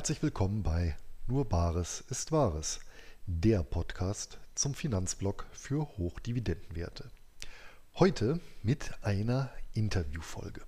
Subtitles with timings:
[0.00, 0.96] Herzlich willkommen bei
[1.26, 2.80] Nur Bares ist Wahres,
[3.26, 7.10] der Podcast zum Finanzblock für Hochdividendenwerte.
[7.96, 10.62] Heute mit einer Interviewfolge.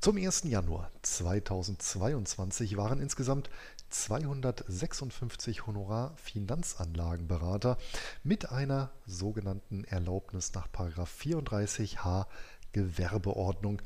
[0.00, 0.44] Zum 1.
[0.44, 3.50] Januar 2022 waren insgesamt
[3.90, 7.76] 256 Honorar-Finanzanlagenberater
[8.24, 12.24] mit einer sogenannten Erlaubnis nach 34h
[12.72, 13.82] Gewerbeordnung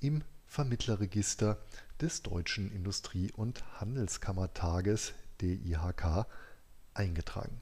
[0.00, 1.58] im Vermittlerregister
[2.00, 6.26] des Deutschen Industrie- und Handelskammertages DIHK
[6.94, 7.60] eingetragen.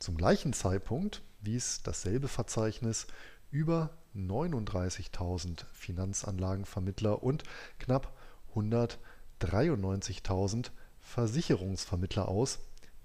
[0.00, 3.06] Zum gleichen Zeitpunkt wies dasselbe Verzeichnis
[3.52, 7.44] über 39.000 Finanzanlagenvermittler und
[7.78, 8.12] knapp
[8.56, 12.58] 193.000 Versicherungsvermittler aus,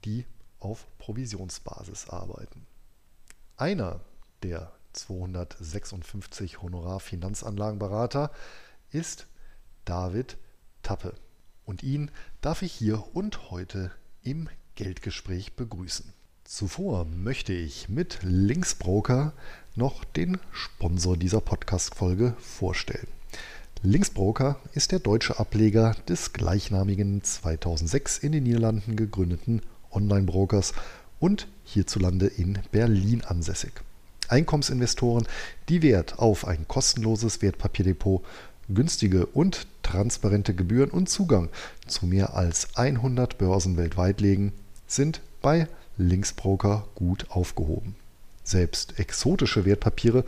[0.04, 0.26] die
[0.60, 2.66] auf Provisionsbasis arbeiten.
[3.56, 4.00] Einer
[4.42, 8.32] der 256 Honorarfinanzanlagenberater
[8.92, 9.28] ist
[9.86, 10.38] David
[10.84, 11.14] Tappe.
[11.66, 13.92] Und ihn darf ich hier und heute
[14.24, 16.14] im Geldgespräch begrüßen.
[16.44, 19.34] Zuvor möchte ich mit Linksbroker
[19.76, 23.08] noch den Sponsor dieser Podcast-Folge vorstellen.
[23.84, 30.74] Linksbroker ist der deutsche Ableger des gleichnamigen 2006 in den Niederlanden gegründeten Online-Brokers
[31.20, 33.74] und hierzulande in Berlin ansässig.
[34.28, 35.28] Einkommensinvestoren,
[35.70, 38.26] die Wert auf ein kostenloses Wertpapierdepot,
[38.74, 41.50] günstige und transparente Gebühren und Zugang
[41.88, 44.54] zu mehr als 100 Börsen weltweit legen,
[44.88, 45.68] sind bei
[45.98, 47.96] Linksbroker gut aufgehoben.
[48.44, 50.24] Selbst exotische Wertpapiere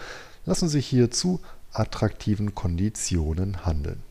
[0.45, 1.39] lassen sich hier zu
[1.71, 4.01] attraktiven Konditionen handeln.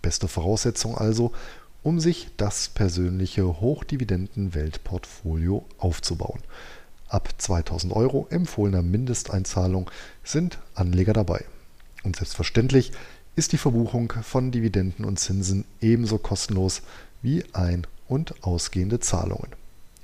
[0.00, 1.32] Beste Voraussetzung also,
[1.82, 6.40] um sich das persönliche Hochdividenden-Weltportfolio aufzubauen.
[7.08, 9.90] Ab 2000 Euro empfohlener Mindesteinzahlung
[10.24, 11.44] sind Anleger dabei.
[12.04, 12.90] Und selbstverständlich
[13.34, 16.82] ist die Verbuchung von Dividenden und Zinsen ebenso kostenlos
[17.22, 19.48] wie ein- und ausgehende Zahlungen.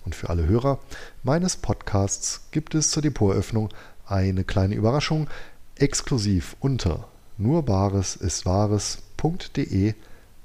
[0.05, 0.79] Und für alle Hörer
[1.23, 3.69] meines Podcasts gibt es zur Depoteröffnung
[4.07, 5.29] eine kleine Überraschung
[5.77, 9.95] exklusiv unter nurbaresistwahres.de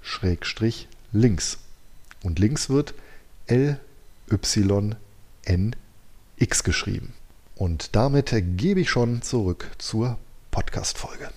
[0.01, 1.59] schrägstrich links.
[2.23, 2.93] Und links wird
[3.47, 3.79] L
[4.29, 4.95] Y
[5.43, 5.75] N
[6.37, 7.13] X geschrieben.
[7.55, 10.17] Und damit gebe ich schon zurück zur
[10.51, 11.29] Podcast-Folge.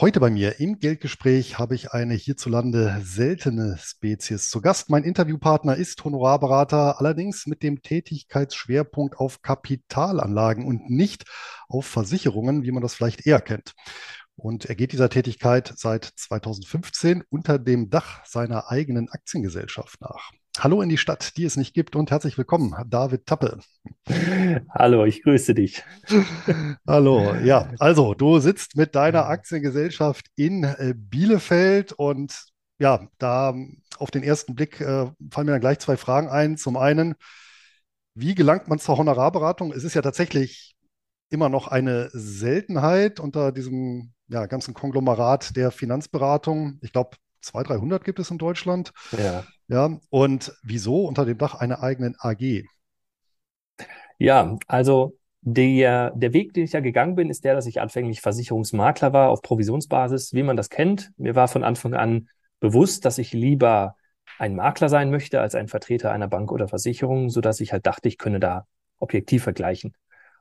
[0.00, 4.90] Heute bei mir im Geldgespräch habe ich eine hierzulande seltene Spezies zu Gast.
[4.90, 11.24] Mein Interviewpartner ist Honorarberater, allerdings mit dem Tätigkeitsschwerpunkt auf Kapitalanlagen und nicht
[11.66, 13.72] auf Versicherungen, wie man das vielleicht eher kennt.
[14.36, 20.30] Und er geht dieser Tätigkeit seit 2015 unter dem Dach seiner eigenen Aktiengesellschaft nach.
[20.60, 23.60] Hallo in die Stadt, die es nicht gibt und herzlich willkommen, David Tappe.
[24.74, 25.84] Hallo, ich grüße dich.
[26.86, 32.46] Hallo, ja, also du sitzt mit deiner Aktiengesellschaft in äh, Bielefeld und
[32.80, 33.54] ja, da
[33.98, 36.56] auf den ersten Blick äh, fallen mir dann gleich zwei Fragen ein.
[36.56, 37.14] Zum einen,
[38.14, 39.70] wie gelangt man zur Honorarberatung?
[39.70, 40.74] Es ist ja tatsächlich
[41.30, 46.78] immer noch eine Seltenheit unter diesem ja, ganzen Konglomerat der Finanzberatung.
[46.82, 48.92] Ich glaube, 200, 300 gibt es in Deutschland.
[49.16, 49.44] Ja.
[49.68, 52.64] Ja, und wieso unter dem Dach einer eigenen AG?
[54.18, 58.20] Ja, also der, der Weg, den ich ja gegangen bin, ist der, dass ich anfänglich
[58.20, 61.12] Versicherungsmakler war auf Provisionsbasis, wie man das kennt.
[61.16, 62.28] Mir war von Anfang an
[62.60, 63.96] bewusst, dass ich lieber
[64.38, 67.86] ein Makler sein möchte als ein Vertreter einer Bank oder Versicherung, so dass ich halt
[67.86, 68.66] dachte, ich könne da
[68.98, 69.94] objektiv vergleichen.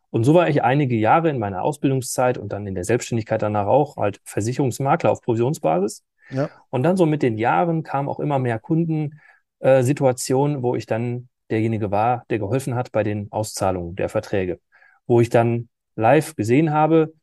[0.09, 3.68] Und so war ich einige Jahre in meiner Ausbildungszeit und dann in der Selbstständigkeit danach
[3.68, 6.03] auch halt Versicherungsmakler auf Provisionsbasis.
[6.29, 6.49] Ja.
[6.69, 11.29] Und dann so mit den Jahren kamen auch immer mehr Kundensituationen, äh, wo ich dann
[11.49, 14.59] derjenige war, der geholfen hat bei den Auszahlungen der Verträge.
[15.05, 17.13] Wo ich dann live gesehen habe,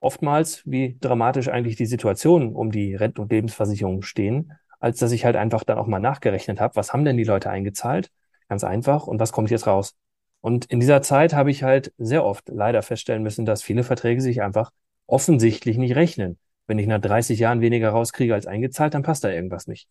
[0.00, 5.24] oftmals, wie dramatisch eigentlich die Situationen um die Renten- und Lebensversicherungen stehen, als dass ich
[5.24, 8.10] halt einfach dann auch mal nachgerechnet habe, was haben denn die Leute eingezahlt?
[8.48, 9.06] Ganz einfach.
[9.06, 9.94] Und was kommt jetzt raus?
[10.40, 14.20] Und in dieser Zeit habe ich halt sehr oft leider feststellen müssen, dass viele Verträge
[14.20, 14.72] sich einfach
[15.06, 19.30] offensichtlich nicht rechnen wenn ich nach 30 Jahren weniger rauskriege als eingezahlt, dann passt da
[19.30, 19.88] irgendwas nicht.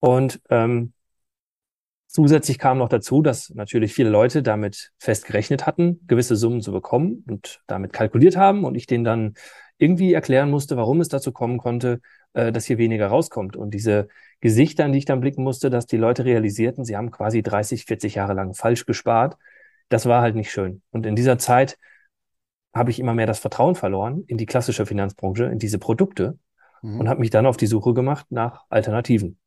[0.00, 0.92] Und ähm,
[2.06, 6.72] zusätzlich kam noch dazu, dass natürlich viele Leute damit fest gerechnet hatten, gewisse Summen zu
[6.72, 9.34] bekommen und damit kalkuliert haben und ich denen dann
[9.78, 12.00] irgendwie erklären musste, warum es dazu kommen konnte,
[12.34, 13.56] äh, dass hier weniger rauskommt.
[13.56, 14.08] Und diese
[14.40, 17.84] Gesichter, an die ich dann blicken musste, dass die Leute realisierten, sie haben quasi 30,
[17.84, 19.36] 40 Jahre lang falsch gespart,
[19.88, 20.82] das war halt nicht schön.
[20.90, 21.78] Und in dieser Zeit
[22.74, 26.38] habe ich immer mehr das Vertrauen verloren in die klassische Finanzbranche, in diese Produkte
[26.82, 27.00] mhm.
[27.00, 29.38] und habe mich dann auf die Suche gemacht nach Alternativen.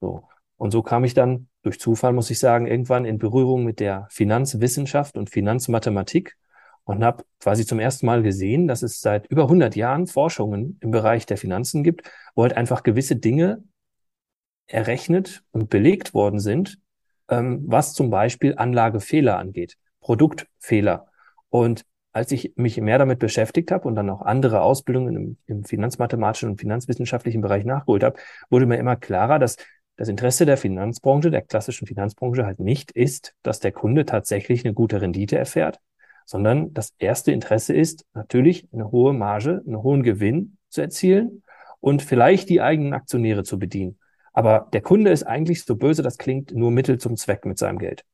[0.00, 0.24] So.
[0.56, 4.08] Und so kam ich dann durch Zufall, muss ich sagen, irgendwann in Berührung mit der
[4.10, 6.36] Finanzwissenschaft und Finanzmathematik
[6.84, 10.90] und habe quasi zum ersten Mal gesehen, dass es seit über 100 Jahren Forschungen im
[10.90, 13.62] Bereich der Finanzen gibt, wo halt einfach gewisse Dinge
[14.66, 16.78] errechnet und belegt worden sind,
[17.28, 21.08] ähm, was zum Beispiel Anlagefehler angeht, Produktfehler.
[21.50, 25.64] Und als ich mich mehr damit beschäftigt habe und dann auch andere Ausbildungen im, im
[25.64, 28.18] finanzmathematischen und finanzwissenschaftlichen Bereich nachgeholt habe,
[28.50, 29.56] wurde mir immer klarer, dass
[29.96, 34.72] das Interesse der Finanzbranche, der klassischen Finanzbranche halt nicht ist, dass der Kunde tatsächlich eine
[34.72, 35.80] gute Rendite erfährt,
[36.24, 41.42] sondern das erste Interesse ist natürlich eine hohe Marge, einen hohen Gewinn zu erzielen
[41.80, 43.98] und vielleicht die eigenen Aktionäre zu bedienen.
[44.32, 47.78] Aber der Kunde ist eigentlich, so böse das klingt, nur Mittel zum Zweck mit seinem
[47.78, 48.04] Geld.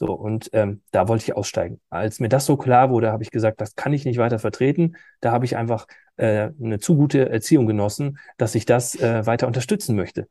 [0.00, 1.78] So, und ähm, da wollte ich aussteigen.
[1.90, 4.96] Als mir das so klar wurde, habe ich gesagt, das kann ich nicht weiter vertreten.
[5.20, 5.86] Da habe ich einfach
[6.16, 10.26] äh, eine zu gute Erziehung genossen, dass ich das äh, weiter unterstützen möchte.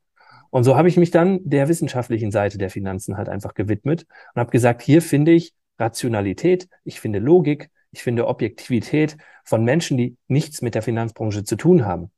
[0.49, 4.39] Und so habe ich mich dann der wissenschaftlichen Seite der Finanzen halt einfach gewidmet und
[4.39, 10.17] habe gesagt, hier finde ich Rationalität, ich finde Logik, ich finde Objektivität von Menschen, die
[10.27, 12.11] nichts mit der Finanzbranche zu tun haben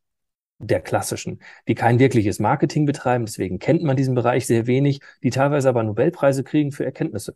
[0.62, 5.30] der klassischen, die kein wirkliches Marketing betreiben, deswegen kennt man diesen Bereich sehr wenig, die
[5.30, 7.36] teilweise aber Nobelpreise kriegen für Erkenntnisse.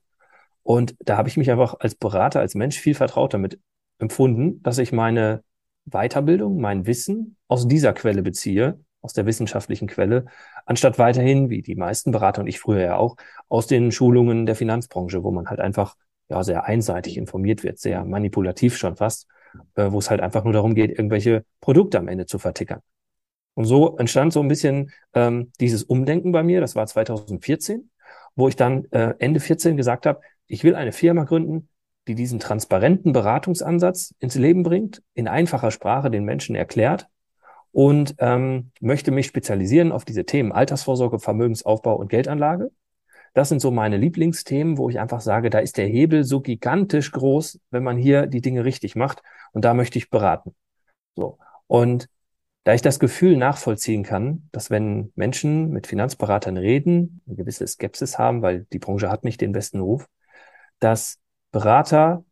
[0.63, 3.59] Und da habe ich mich einfach als Berater, als Mensch viel vertraut damit
[3.99, 5.43] empfunden, dass ich meine
[5.85, 10.25] Weiterbildung, mein Wissen aus dieser Quelle beziehe, aus der wissenschaftlichen Quelle,
[10.65, 13.17] anstatt weiterhin, wie die meisten Berater und ich früher ja auch,
[13.49, 15.95] aus den Schulungen der Finanzbranche, wo man halt einfach
[16.27, 19.27] ja sehr einseitig informiert wird, sehr manipulativ schon fast,
[19.75, 22.81] äh, wo es halt einfach nur darum geht, irgendwelche Produkte am Ende zu vertickern.
[23.55, 26.61] Und so entstand so ein bisschen ähm, dieses Umdenken bei mir.
[26.61, 27.89] Das war 2014,
[28.35, 31.69] wo ich dann äh, Ende 14 gesagt habe, ich will eine Firma gründen,
[32.07, 37.07] die diesen transparenten Beratungsansatz ins Leben bringt, in einfacher Sprache den Menschen erklärt
[37.71, 42.71] und ähm, möchte mich spezialisieren auf diese Themen Altersvorsorge, Vermögensaufbau und Geldanlage.
[43.33, 47.11] Das sind so meine Lieblingsthemen, wo ich einfach sage, da ist der Hebel so gigantisch
[47.11, 49.23] groß, wenn man hier die Dinge richtig macht.
[49.51, 50.55] Und da möchte ich beraten.
[51.15, 51.37] So.
[51.67, 52.07] Und
[52.65, 58.17] da ich das Gefühl nachvollziehen kann, dass wenn Menschen mit Finanzberatern reden, eine gewisse Skepsis
[58.17, 60.07] haben, weil die Branche hat nicht den besten Ruf,
[60.79, 61.19] dass
[61.51, 62.25] Berater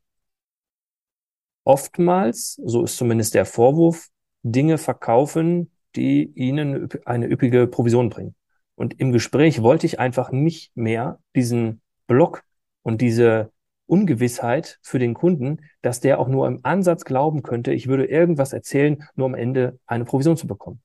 [1.64, 4.10] oftmals, so ist zumindest der Vorwurf,
[4.42, 8.36] Dinge verkaufen, die ihnen eine üppige Provision bringen.
[8.74, 12.44] Und im Gespräch wollte ich einfach nicht mehr diesen Block
[12.82, 13.52] und diese
[13.86, 18.54] Ungewissheit für den Kunden, dass der auch nur im Ansatz glauben könnte, ich würde irgendwas
[18.54, 20.82] erzählen, nur am Ende eine Provision zu bekommen.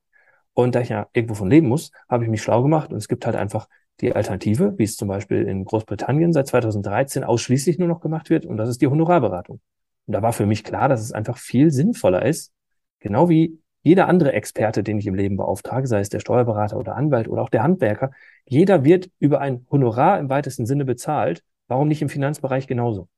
[0.52, 3.08] Und da ich ja irgendwo von leben muss, habe ich mich schlau gemacht und es
[3.08, 3.68] gibt halt einfach
[4.00, 8.46] die Alternative, wie es zum Beispiel in Großbritannien seit 2013 ausschließlich nur noch gemacht wird
[8.46, 9.60] und das ist die Honorarberatung.
[10.06, 12.52] Und da war für mich klar, dass es einfach viel sinnvoller ist,
[12.98, 16.96] genau wie jeder andere Experte, den ich im Leben beauftrage, sei es der Steuerberater oder
[16.96, 18.10] Anwalt oder auch der Handwerker,
[18.44, 23.08] jeder wird über ein Honorar im weitesten Sinne bezahlt Warum nicht im Finanzbereich genauso?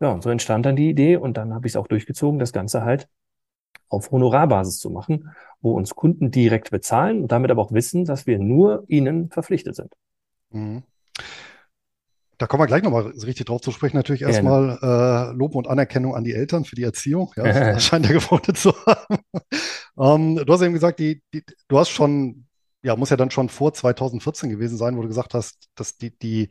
[0.00, 2.52] Ja, und so entstand dann die Idee und dann habe ich es auch durchgezogen, das
[2.52, 3.08] Ganze halt
[3.88, 5.30] auf Honorarbasis zu machen,
[5.60, 9.76] wo uns Kunden direkt bezahlen und damit aber auch wissen, dass wir nur ihnen verpflichtet
[9.76, 9.92] sind.
[10.50, 10.82] Mhm.
[12.38, 13.96] Da kommen wir gleich nochmal richtig drauf zu sprechen.
[13.96, 17.32] Natürlich erstmal äh, Lob und Anerkennung an die Eltern für die Erziehung.
[17.36, 19.18] Ja, das scheint ja gefordert zu haben.
[19.96, 22.46] ähm, du hast eben gesagt, die, die, du hast schon
[22.82, 26.16] ja, muss ja dann schon vor 2014 gewesen sein, wo du gesagt hast, dass die,
[26.18, 26.48] die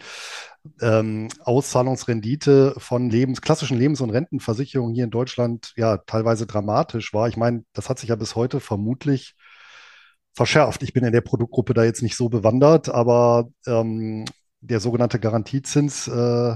[0.82, 7.28] ähm, Auszahlungsrendite von Lebens, klassischen Lebens- und Rentenversicherungen hier in Deutschland ja teilweise dramatisch war.
[7.28, 9.36] Ich meine, das hat sich ja bis heute vermutlich
[10.34, 10.84] verschärft.
[10.84, 14.26] Ich bin in der Produktgruppe da jetzt nicht so bewandert, aber ähm,
[14.62, 16.56] der sogenannte Garantiezins äh,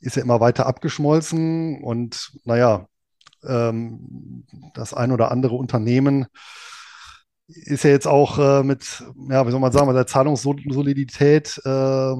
[0.00, 2.88] ist ja immer weiter abgeschmolzen und naja,
[3.44, 4.44] ähm,
[4.74, 6.26] das ein oder andere Unternehmen
[7.48, 12.14] ist ja jetzt auch äh, mit, ja, wie soll man sagen, mit der Zahlungssolidität äh,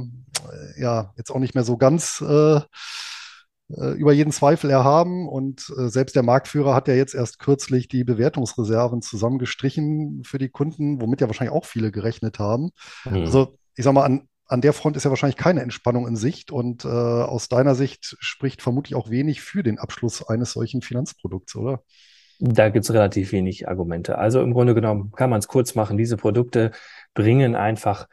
[0.78, 5.28] ja jetzt auch nicht mehr so ganz äh, äh über jeden Zweifel erhaben.
[5.28, 10.48] Und äh, selbst der Marktführer hat ja jetzt erst kürzlich die Bewertungsreserven zusammengestrichen für die
[10.48, 12.70] Kunden, womit ja wahrscheinlich auch viele gerechnet haben.
[13.04, 13.16] Mhm.
[13.16, 16.50] Also ich sag mal, an, an der Front ist ja wahrscheinlich keine Entspannung in Sicht.
[16.50, 21.54] Und äh, aus deiner Sicht spricht vermutlich auch wenig für den Abschluss eines solchen Finanzprodukts,
[21.54, 21.82] oder?
[22.40, 24.18] Da gibt's relativ wenig Argumente.
[24.18, 25.96] Also im Grunde genommen kann man es kurz machen.
[25.98, 26.70] Diese Produkte
[27.14, 28.08] bringen einfach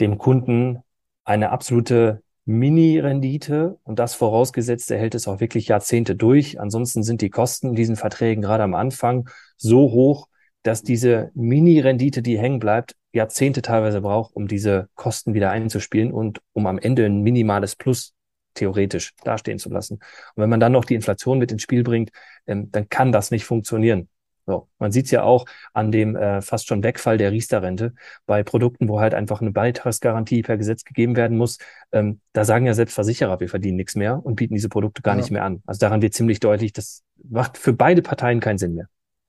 [0.00, 0.80] dem Kunden
[1.24, 6.60] eine absolute Mini-Rendite und das vorausgesetzt, er hält es auch wirklich Jahrzehnte durch.
[6.60, 10.26] Ansonsten sind die Kosten in diesen Verträgen gerade am Anfang so hoch,
[10.64, 16.40] dass diese Mini-Rendite, die hängen bleibt, Jahrzehnte teilweise braucht, um diese Kosten wieder einzuspielen und
[16.52, 18.14] um am Ende ein minimales Plus
[18.54, 19.94] theoretisch dastehen zu lassen.
[19.94, 22.10] Und wenn man dann noch die Inflation mit ins Spiel bringt,
[22.46, 24.08] ähm, dann kann das nicht funktionieren.
[24.44, 27.94] So, man sieht es ja auch an dem äh, fast schon Wegfall der Riester-Rente
[28.26, 31.58] bei Produkten, wo halt einfach eine Beitragsgarantie per Gesetz gegeben werden muss.
[31.92, 35.14] Ähm, da sagen ja selbst Versicherer, wir verdienen nichts mehr und bieten diese Produkte gar
[35.14, 35.20] ja.
[35.20, 35.62] nicht mehr an.
[35.64, 38.86] Also daran wird ziemlich deutlich, das macht für beide Parteien keinen Sinn mehr.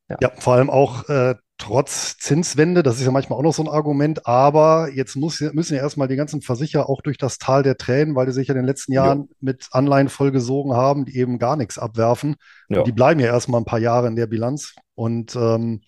[0.10, 3.64] Ja, ja vor allem auch äh, trotz Zinswende, das ist ja manchmal auch noch so
[3.64, 7.64] ein Argument, aber jetzt muss, müssen ja erstmal die ganzen Versicherer auch durch das Tal
[7.64, 9.36] der Tränen, weil die sich ja in den letzten Jahren ja.
[9.40, 12.36] mit Anleihen vollgesogen haben, die eben gar nichts abwerfen.
[12.68, 12.84] Ja.
[12.84, 14.76] Die bleiben ja erstmal ein paar Jahre in der Bilanz.
[14.94, 15.84] Und ähm,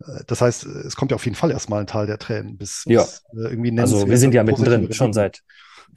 [0.00, 2.84] äh, das heißt, es kommt ja auf jeden Fall erstmal ein Tal der Tränen, bis,
[2.86, 3.02] ja.
[3.02, 5.42] bis äh, irgendwie Also wir sind ja mittendrin, schon seit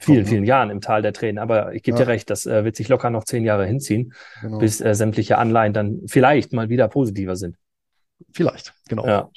[0.00, 0.26] vielen, ne?
[0.26, 1.38] vielen Jahren im Tal der Tränen.
[1.38, 2.04] Aber ich gebe ja.
[2.04, 4.12] dir recht, das äh, wird sich locker noch zehn Jahre hinziehen,
[4.42, 4.58] genau.
[4.58, 7.56] bis äh, sämtliche Anleihen dann vielleicht mal wieder positiver sind.
[8.32, 9.06] Vielleicht, genau.
[9.06, 9.30] Ja,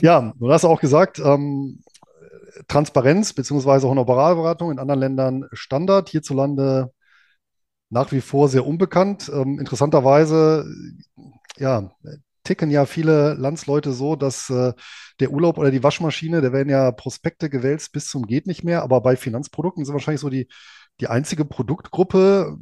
[0.00, 1.82] ja du hast auch gesagt, ähm,
[2.68, 3.86] Transparenz bzw.
[3.86, 6.92] Honorarberatung in anderen Ländern Standard, hierzulande
[7.90, 9.30] nach wie vor sehr unbekannt.
[9.32, 10.66] Ähm, interessanterweise,
[11.56, 11.90] ja,
[12.42, 14.72] ticken ja viele Landsleute so, dass äh,
[15.20, 18.82] der Urlaub oder die Waschmaschine, da werden ja Prospekte gewälzt bis zum geht nicht mehr,
[18.82, 20.48] aber bei Finanzprodukten sind wahrscheinlich so die,
[21.00, 22.56] die einzige Produktgruppe,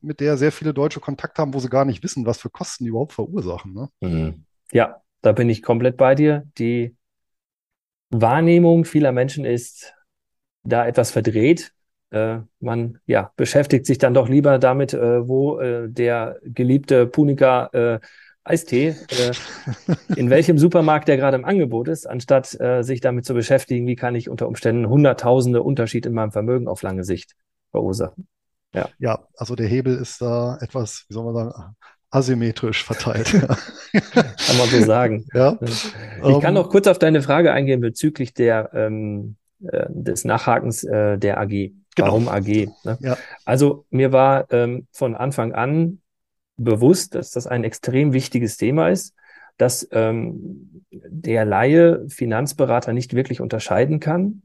[0.00, 2.84] mit der sehr viele Deutsche Kontakt haben, wo sie gar nicht wissen, was für Kosten
[2.84, 3.72] die überhaupt verursachen.
[3.74, 3.88] Ne?
[4.00, 4.44] Mhm.
[4.72, 6.44] Ja, da bin ich komplett bei dir.
[6.58, 6.94] Die
[8.10, 9.94] Wahrnehmung vieler Menschen ist
[10.62, 11.72] da etwas verdreht.
[12.10, 17.66] Äh, man ja, beschäftigt sich dann doch lieber damit, äh, wo äh, der geliebte Punika
[17.72, 18.00] äh,
[18.44, 19.32] Eistee, äh,
[20.16, 23.96] in welchem Supermarkt der gerade im Angebot ist, anstatt äh, sich damit zu beschäftigen, wie
[23.96, 27.34] kann ich unter Umständen hunderttausende Unterschied in meinem Vermögen auf lange Sicht
[27.72, 28.26] verursachen.
[28.74, 28.88] Ja.
[28.98, 31.76] ja, also der Hebel ist da etwas, wie soll man sagen,
[32.10, 33.30] asymmetrisch verteilt.
[33.92, 35.26] kann man so sagen.
[35.32, 35.58] Ja.
[35.62, 40.84] Ich kann ähm, noch kurz auf deine Frage eingehen bezüglich der, ähm, äh, des Nachhakens
[40.84, 41.48] äh, der AG.
[41.48, 41.72] Genau.
[41.96, 42.68] Warum AG?
[42.84, 42.98] Ne?
[43.00, 43.16] Ja.
[43.44, 46.00] Also mir war ähm, von Anfang an
[46.56, 49.14] bewusst, dass das ein extrem wichtiges Thema ist,
[49.56, 54.42] dass ähm, der Laie Finanzberater nicht wirklich unterscheiden kann.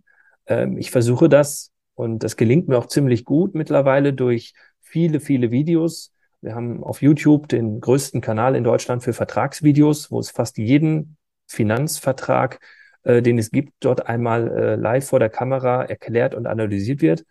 [0.47, 5.51] Ähm, ich versuche das und das gelingt mir auch ziemlich gut mittlerweile durch viele, viele
[5.51, 6.13] Videos.
[6.41, 11.17] Wir haben auf YouTube den größten Kanal in Deutschland für Vertragsvideos, wo es fast jeden
[11.47, 12.59] Finanzvertrag,
[13.03, 17.25] äh, den es gibt, dort einmal äh, live vor der Kamera erklärt und analysiert wird.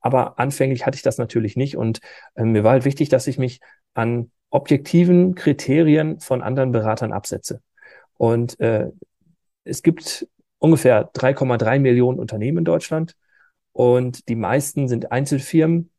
[0.00, 2.00] Aber anfänglich hatte ich das natürlich nicht und
[2.34, 3.60] äh, mir war halt wichtig, dass ich mich
[3.94, 7.62] an objektiven Kriterien von anderen Beratern absetze.
[8.18, 8.88] Und äh,
[9.64, 10.28] es gibt
[10.58, 13.16] ungefähr 3,3 Millionen Unternehmen in Deutschland
[13.72, 15.90] und die meisten sind Einzelfirmen.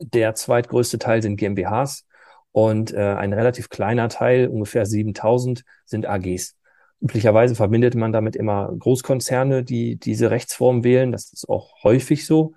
[0.00, 2.06] Der zweitgrößte Teil sind GmbHs
[2.52, 6.56] und äh, ein relativ kleiner Teil, ungefähr 7000, sind AGs.
[7.00, 11.12] Üblicherweise verbindet man damit immer Großkonzerne, die diese Rechtsform wählen.
[11.12, 12.54] Das ist auch häufig so.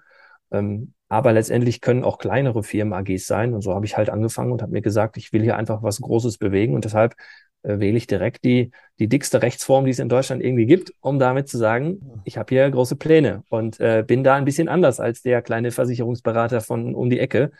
[0.51, 3.53] Ähm, aber letztendlich können auch kleinere Firmen AGs sein.
[3.53, 6.01] Und so habe ich halt angefangen und habe mir gesagt, ich will hier einfach was
[6.01, 6.75] Großes bewegen.
[6.75, 7.15] Und deshalb
[7.65, 11.49] wähle ich direkt die, die dickste Rechtsform, die es in Deutschland irgendwie gibt, um damit
[11.49, 15.21] zu sagen, ich habe hier große Pläne und äh, bin da ein bisschen anders als
[15.21, 17.51] der kleine Versicherungsberater von um die Ecke,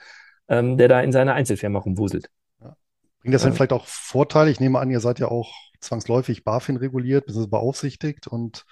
[0.48, 2.30] ähm, der da in seiner Einzelfirma rumwuselt.
[2.62, 2.76] Ja.
[3.22, 4.52] Bringt das denn vielleicht auch Vorteile?
[4.52, 7.48] Ich nehme an, ihr seid ja auch zwangsläufig BaFin reguliert, bzw.
[7.48, 8.66] beaufsichtigt und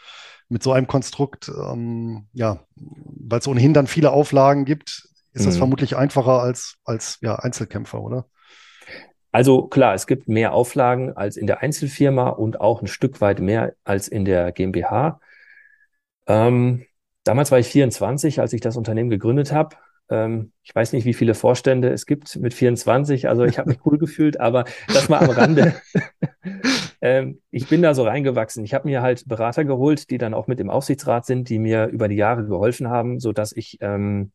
[0.49, 5.55] mit so einem Konstrukt, ähm, ja, weil es ohnehin dann viele Auflagen gibt, ist das
[5.55, 5.59] mhm.
[5.59, 8.27] vermutlich einfacher als, als ja, Einzelkämpfer, oder?
[9.33, 13.39] Also klar, es gibt mehr Auflagen als in der Einzelfirma und auch ein Stück weit
[13.39, 15.19] mehr als in der GmbH.
[16.27, 16.85] Ähm,
[17.23, 19.75] damals war ich 24, als ich das Unternehmen gegründet habe.
[20.09, 23.27] Ähm, ich weiß nicht, wie viele Vorstände es gibt mit 24.
[23.27, 25.81] Also ich habe mich cool gefühlt, aber das mal am Rande.
[27.01, 28.63] ähm, ich bin da so reingewachsen.
[28.63, 31.87] Ich habe mir halt Berater geholt, die dann auch mit im Aufsichtsrat sind, die mir
[31.87, 34.31] über die Jahre geholfen haben, so dass ich ähm,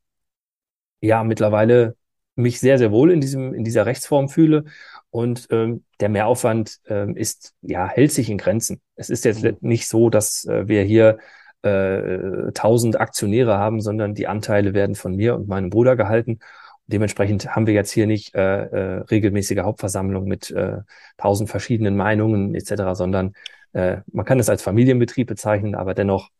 [1.01, 1.98] ja mittlerweile
[2.39, 4.65] mich sehr, sehr wohl in diesem, in dieser Rechtsform fühle.
[5.11, 8.81] Und ähm, der Mehraufwand ähm, ist, ja, hält sich in Grenzen.
[8.95, 9.57] Es ist jetzt mhm.
[9.61, 11.19] nicht so, dass äh, wir hier
[11.63, 16.39] äh, 1000 Aktionäre haben, sondern die Anteile werden von mir und meinem Bruder gehalten.
[16.87, 20.79] Dementsprechend haben wir jetzt hier nicht äh, äh, regelmäßige Hauptversammlung mit äh,
[21.19, 23.33] tausend verschiedenen Meinungen etc., sondern
[23.73, 26.31] äh, man kann es als Familienbetrieb bezeichnen, aber dennoch,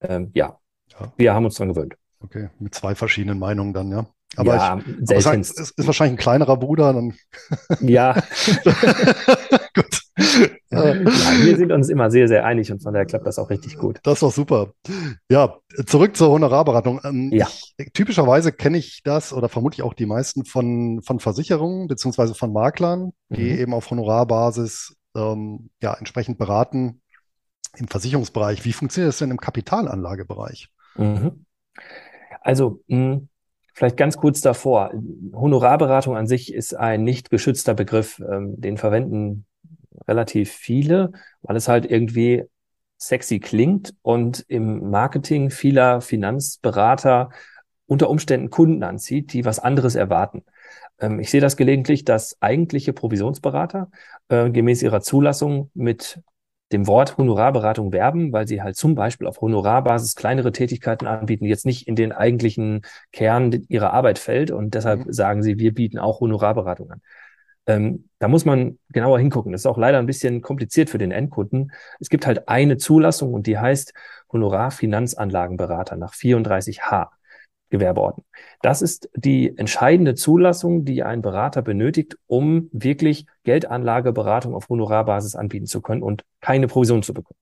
[0.00, 0.58] ähm, ja,
[0.88, 1.94] ja, wir haben uns daran gewöhnt.
[2.20, 4.06] Okay, mit zwei verschiedenen Meinungen dann, ja.
[4.36, 6.92] Aber ja, ich, aber es ist wahrscheinlich ein kleinerer Bruder.
[6.92, 7.14] Dann
[7.80, 8.14] ja.
[9.74, 10.00] gut.
[10.70, 13.78] Ja, wir sind uns immer sehr, sehr einig und von daher klappt das auch richtig
[13.78, 13.98] gut.
[14.04, 14.72] Das war super.
[15.28, 17.00] Ja, zurück zur Honorarberatung.
[17.04, 17.48] Ähm, ja.
[17.76, 22.34] Ich, typischerweise kenne ich das oder vermute ich auch die meisten von, von Versicherungen beziehungsweise
[22.34, 23.58] von Maklern, die mhm.
[23.58, 27.00] eben auf Honorarbasis ähm, ja, entsprechend beraten
[27.76, 28.64] im Versicherungsbereich.
[28.64, 30.68] Wie funktioniert das denn im Kapitalanlagebereich?
[30.96, 31.44] Mhm.
[32.40, 33.22] Also, mh,
[33.74, 34.92] Vielleicht ganz kurz davor.
[35.32, 38.20] Honorarberatung an sich ist ein nicht geschützter Begriff.
[38.20, 39.46] Ähm, den verwenden
[40.06, 41.12] relativ viele,
[41.42, 42.44] weil es halt irgendwie
[42.98, 47.30] sexy klingt und im Marketing vieler Finanzberater
[47.86, 50.44] unter Umständen Kunden anzieht, die was anderes erwarten.
[51.00, 53.90] Ähm, ich sehe das gelegentlich, dass eigentliche Provisionsberater
[54.28, 56.20] äh, gemäß ihrer Zulassung mit
[56.74, 61.50] dem Wort Honorarberatung werben, weil sie halt zum Beispiel auf Honorarbasis kleinere Tätigkeiten anbieten, die
[61.50, 64.50] jetzt nicht in den eigentlichen Kern ihrer Arbeit fällt.
[64.50, 65.12] Und deshalb mhm.
[65.12, 67.00] sagen sie, wir bieten auch Honorarberatung an.
[67.66, 69.52] Ähm, da muss man genauer hingucken.
[69.52, 71.72] Das ist auch leider ein bisschen kompliziert für den Endkunden.
[72.00, 73.94] Es gibt halt eine Zulassung und die heißt
[74.32, 77.08] Honorarfinanzanlagenberater nach 34h.
[77.74, 78.24] Gewerbeordnung.
[78.62, 85.66] Das ist die entscheidende Zulassung, die ein Berater benötigt, um wirklich Geldanlageberatung auf Honorarbasis anbieten
[85.66, 87.38] zu können und keine Provision zu bekommen.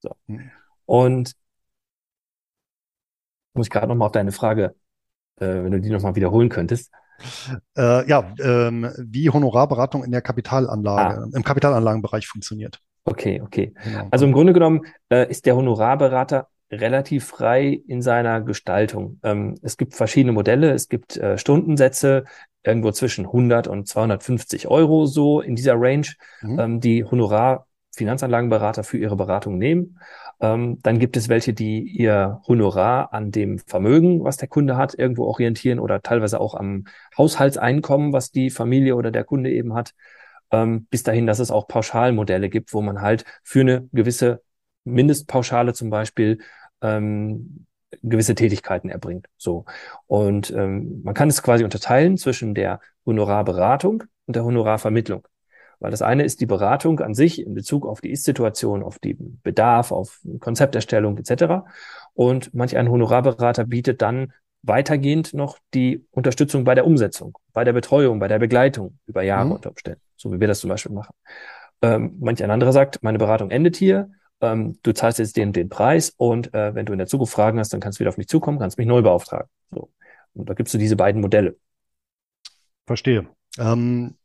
[0.00, 0.14] So.
[0.86, 1.34] Und
[3.54, 4.74] muss ich gerade nochmal auf deine Frage,
[5.36, 6.92] äh, wenn du die nochmal wiederholen könntest.
[7.76, 11.28] Äh, ja, ähm, wie Honorarberatung in der Kapitalanlage, ah.
[11.32, 12.80] im Kapitalanlagenbereich funktioniert.
[13.04, 13.72] Okay, okay.
[13.84, 14.08] Genau.
[14.10, 19.20] Also im Grunde genommen äh, ist der Honorarberater relativ frei in seiner Gestaltung.
[19.22, 22.24] Ähm, es gibt verschiedene Modelle, es gibt äh, Stundensätze,
[22.62, 26.08] irgendwo zwischen 100 und 250 Euro so in dieser Range,
[26.42, 26.58] mhm.
[26.58, 29.98] ähm, die Honorar Finanzanlagenberater für ihre Beratung nehmen.
[30.40, 34.94] Ähm, dann gibt es welche, die ihr Honorar an dem Vermögen, was der Kunde hat,
[34.94, 36.84] irgendwo orientieren oder teilweise auch am
[37.16, 39.94] Haushaltseinkommen, was die Familie oder der Kunde eben hat.
[40.50, 44.42] Ähm, bis dahin, dass es auch Pauschalmodelle gibt, wo man halt für eine gewisse
[44.86, 46.38] Mindestpauschale zum Beispiel
[46.80, 47.66] ähm,
[48.02, 49.26] gewisse Tätigkeiten erbringt.
[49.36, 49.64] So.
[50.06, 55.26] Und ähm, man kann es quasi unterteilen zwischen der Honorarberatung und der Honorarvermittlung.
[55.78, 59.40] Weil das eine ist die Beratung an sich in Bezug auf die Ist-Situation, auf den
[59.42, 61.66] Bedarf, auf Konzepterstellung etc.
[62.14, 67.72] Und manch ein Honorarberater bietet dann weitergehend noch die Unterstützung bei der Umsetzung, bei der
[67.72, 69.52] Betreuung, bei der Begleitung über Jahre mhm.
[69.52, 71.14] unter Umständen, so wie wir das zum Beispiel machen.
[71.82, 75.68] Ähm, manch ein anderer sagt, meine Beratung endet hier, ähm, du zahlst jetzt den, den
[75.68, 78.18] Preis und äh, wenn du in der Zukunft Fragen hast, dann kannst du wieder auf
[78.18, 79.48] mich zukommen, kannst mich neu beauftragen.
[79.70, 79.90] So.
[80.34, 81.56] Und da gibst du diese beiden Modelle.
[82.86, 83.26] Verstehe.
[83.58, 84.16] Ähm,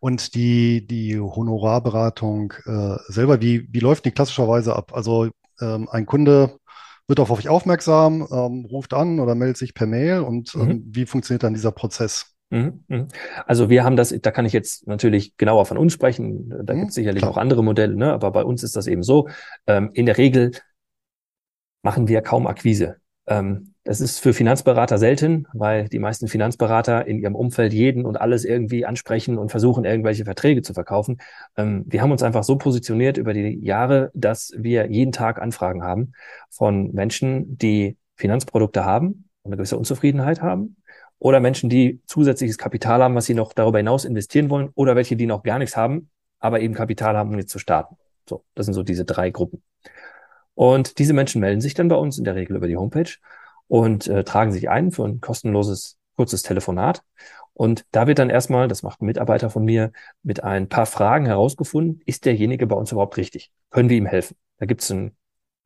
[0.00, 4.92] und die, die Honorarberatung äh, selber, wie, wie läuft die klassischerweise ab?
[4.94, 5.30] Also
[5.60, 6.58] ähm, ein Kunde
[7.08, 10.84] wird auf euch aufmerksam, ähm, ruft an oder meldet sich per Mail und ähm, mhm.
[10.86, 12.36] wie funktioniert dann dieser Prozess?
[12.50, 13.08] Mhm, mhm.
[13.46, 16.78] Also wir haben das, da kann ich jetzt natürlich genauer von uns sprechen, da mhm,
[16.78, 17.32] gibt es sicherlich klar.
[17.32, 18.12] auch andere Modelle, ne?
[18.12, 19.28] aber bei uns ist das eben so.
[19.66, 20.52] Ähm, in der Regel
[21.82, 22.96] machen wir kaum Akquise.
[23.26, 28.18] Ähm, das ist für Finanzberater selten, weil die meisten Finanzberater in ihrem Umfeld jeden und
[28.18, 31.18] alles irgendwie ansprechen und versuchen, irgendwelche Verträge zu verkaufen.
[31.56, 35.82] Ähm, wir haben uns einfach so positioniert über die Jahre, dass wir jeden Tag Anfragen
[35.82, 36.12] haben
[36.50, 40.77] von Menschen, die Finanzprodukte haben und eine gewisse Unzufriedenheit haben
[41.18, 45.16] oder Menschen, die zusätzliches Kapital haben, was sie noch darüber hinaus investieren wollen oder welche,
[45.16, 47.96] die noch gar nichts haben, aber eben Kapital haben, um jetzt zu starten.
[48.28, 49.62] So, das sind so diese drei Gruppen.
[50.54, 53.10] Und diese Menschen melden sich dann bei uns in der Regel über die Homepage
[53.68, 57.02] und äh, tragen sich ein für ein kostenloses kurzes Telefonat.
[57.54, 61.26] Und da wird dann erstmal, das macht ein Mitarbeiter von mir, mit ein paar Fragen
[61.26, 63.50] herausgefunden, ist derjenige bei uns überhaupt richtig?
[63.70, 64.36] Können wir ihm helfen?
[64.58, 65.16] Da gibt es ein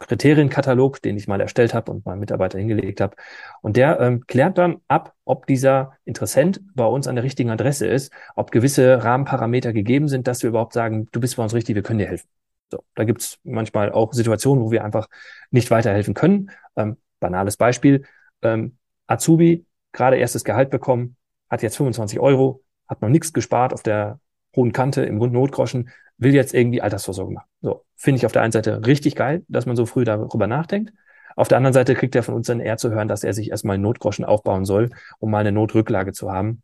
[0.09, 3.17] Kriterienkatalog, den ich mal erstellt habe und meinem Mitarbeiter hingelegt habe.
[3.61, 7.87] Und der ähm, klärt dann ab, ob dieser Interessent bei uns an der richtigen Adresse
[7.87, 11.75] ist, ob gewisse Rahmenparameter gegeben sind, dass wir überhaupt sagen, du bist bei uns richtig,
[11.75, 12.29] wir können dir helfen.
[12.71, 15.09] So, da gibt es manchmal auch Situationen, wo wir einfach
[15.51, 16.51] nicht weiterhelfen können.
[16.77, 18.05] Ähm, banales Beispiel,
[18.43, 21.17] ähm, Azubi, gerade erstes Gehalt bekommen,
[21.51, 24.21] hat jetzt 25 Euro, hat noch nichts gespart auf der
[24.57, 25.91] hohen Kante im Notgroschen,
[26.23, 27.49] will jetzt irgendwie Altersvorsorge machen.
[27.61, 30.93] So, finde ich auf der einen Seite richtig geil, dass man so früh darüber nachdenkt.
[31.37, 33.51] Auf der anderen Seite kriegt er von uns dann eher zu hören, dass er sich
[33.51, 36.63] erstmal Notgroschen aufbauen soll, um mal eine Notrücklage zu haben.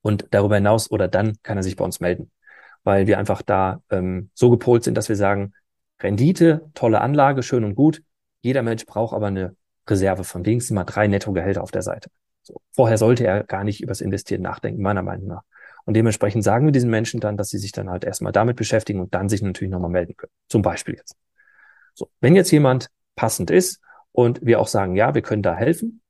[0.00, 2.30] Und darüber hinaus oder dann kann er sich bei uns melden,
[2.84, 5.52] weil wir einfach da ähm, so gepolt sind, dass wir sagen,
[6.00, 8.02] Rendite, tolle Anlage, schön und gut.
[8.40, 9.56] Jeder Mensch braucht aber eine
[9.88, 12.10] Reserve von wenigstens mal drei Nettogehälter auf der Seite.
[12.42, 12.60] So.
[12.72, 15.42] Vorher sollte er gar nicht übers Investieren nachdenken, meiner Meinung nach.
[15.88, 19.00] Und dementsprechend sagen wir diesen Menschen dann, dass sie sich dann halt erstmal damit beschäftigen
[19.00, 20.30] und dann sich natürlich nochmal melden können.
[20.46, 21.16] Zum Beispiel jetzt.
[21.94, 23.80] So, wenn jetzt jemand passend ist
[24.12, 26.02] und wir auch sagen, ja, wir können da helfen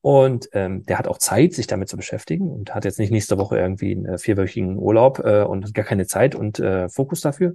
[0.00, 3.38] und ähm, der hat auch Zeit, sich damit zu beschäftigen und hat jetzt nicht nächste
[3.38, 7.54] Woche irgendwie einen äh, vierwöchigen Urlaub äh, und gar keine Zeit und äh, Fokus dafür,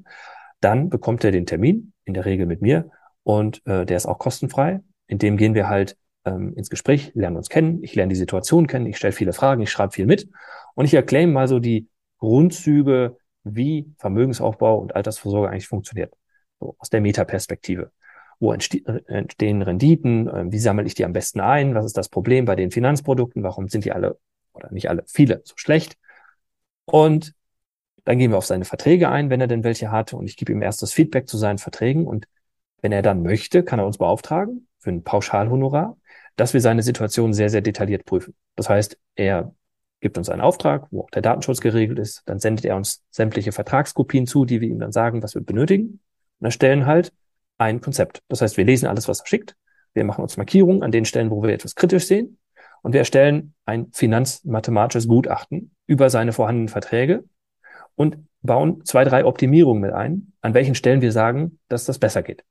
[0.61, 2.89] dann bekommt er den Termin, in der Regel mit mir,
[3.23, 4.79] und äh, der ist auch kostenfrei.
[5.07, 5.97] In dem gehen wir halt
[6.27, 9.61] ähm, ins Gespräch, lernen uns kennen, ich lerne die Situation kennen, ich stelle viele Fragen,
[9.61, 10.29] ich schreibe viel mit
[10.75, 11.87] und ich erkläre mal so die
[12.19, 16.13] Grundzüge, wie Vermögensaufbau und Altersvorsorge eigentlich funktioniert.
[16.59, 17.91] So aus der Metaperspektive.
[18.39, 20.29] Wo entstehen Renditen?
[20.33, 21.73] Ähm, wie sammle ich die am besten ein?
[21.75, 23.43] Was ist das Problem bei den Finanzprodukten?
[23.43, 24.19] Warum sind die alle
[24.53, 25.97] oder nicht alle, viele so schlecht?
[26.85, 27.33] Und
[28.05, 30.13] dann gehen wir auf seine Verträge ein, wenn er denn welche hat.
[30.13, 32.07] Und ich gebe ihm erst das Feedback zu seinen Verträgen.
[32.07, 32.27] Und
[32.81, 35.97] wenn er dann möchte, kann er uns beauftragen für ein Pauschalhonorar,
[36.37, 38.35] dass wir seine Situation sehr, sehr detailliert prüfen.
[38.55, 39.53] Das heißt, er
[39.99, 42.21] gibt uns einen Auftrag, wo auch der Datenschutz geregelt ist.
[42.27, 45.99] Dann sendet er uns sämtliche Vertragskopien zu, die wir ihm dann sagen, was wir benötigen.
[46.39, 47.11] Und erstellen halt
[47.57, 48.21] ein Konzept.
[48.27, 49.55] Das heißt, wir lesen alles, was er schickt.
[49.95, 52.37] Wir machen uns Markierungen an den Stellen, wo wir etwas kritisch sehen.
[52.83, 57.23] Und wir erstellen ein finanzmathematisches Gutachten über seine vorhandenen Verträge
[57.95, 62.21] und bauen zwei, drei Optimierungen mit ein, an welchen Stellen wir sagen, dass das besser
[62.21, 62.45] geht.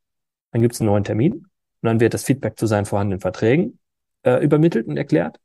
[0.50, 1.46] Dann gibt es einen neuen Termin
[1.86, 3.78] und dann wird das Feedback zu seinen vorhandenen Verträgen
[4.24, 5.38] äh, übermittelt und erklärt.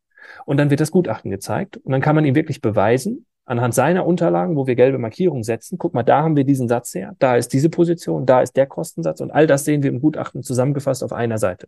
[0.45, 1.77] Und dann wird das Gutachten gezeigt.
[1.77, 5.77] Und dann kann man ihm wirklich beweisen, anhand seiner Unterlagen, wo wir gelbe Markierungen setzen,
[5.77, 8.65] guck mal, da haben wir diesen Satz her, da ist diese Position, da ist der
[8.65, 11.67] Kostensatz und all das sehen wir im Gutachten zusammengefasst auf einer Seite.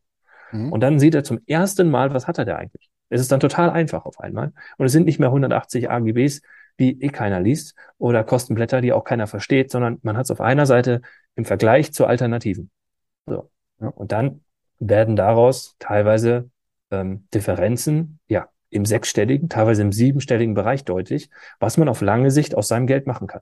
[0.52, 0.72] Mhm.
[0.72, 2.90] Und dann sieht er zum ersten Mal, was hat er da eigentlich?
[3.10, 4.54] Es ist dann total einfach auf einmal.
[4.78, 6.42] Und es sind nicht mehr 180 AGBs,
[6.80, 10.42] die eh keiner liest oder Kostenblätter, die auch keiner versteht, sondern man hat es auf
[10.42, 11.02] einer Seite
[11.36, 12.72] im Vergleich zu Alternativen.
[13.28, 13.52] So.
[13.80, 13.90] Ja.
[13.90, 14.42] Und dann
[14.90, 16.50] werden daraus teilweise
[16.92, 22.56] ähm, Differenzen, ja, im sechsstelligen, teilweise im siebenstelligen Bereich deutlich, was man auf lange Sicht
[22.56, 23.42] aus seinem Geld machen kann.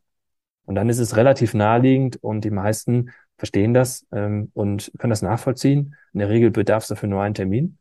[0.65, 5.21] Und dann ist es relativ naheliegend und die meisten verstehen das ähm, und können das
[5.21, 5.95] nachvollziehen.
[6.13, 7.77] In der Regel bedarf es dafür nur einen Termin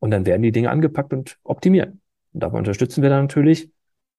[0.00, 1.92] und dann werden die Dinge angepackt und optimiert.
[2.32, 3.70] Und dabei unterstützen wir dann natürlich,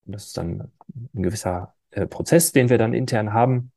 [0.05, 0.71] und das ist dann
[1.13, 3.71] ein gewisser äh, Prozess, den wir dann intern haben,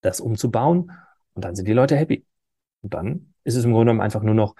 [0.00, 0.90] das umzubauen
[1.34, 2.24] und dann sind die Leute happy.
[2.82, 4.54] Und dann ist es im Grunde genommen einfach nur noch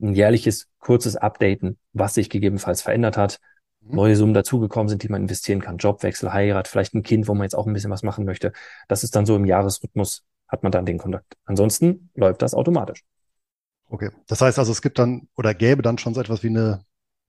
[0.00, 3.40] ein jährliches, kurzes Updaten, was sich gegebenenfalls verändert hat,
[3.80, 3.96] mhm.
[3.96, 7.42] neue Summen dazugekommen sind, die man investieren kann, Jobwechsel, Heirat, vielleicht ein Kind, wo man
[7.42, 8.52] jetzt auch ein bisschen was machen möchte.
[8.88, 11.36] Das ist dann so im Jahresrhythmus, hat man dann den Kontakt.
[11.44, 13.04] Ansonsten läuft das automatisch.
[13.88, 14.10] Okay.
[14.28, 16.84] Das heißt also, es gibt dann oder gäbe dann schon so etwas wie eine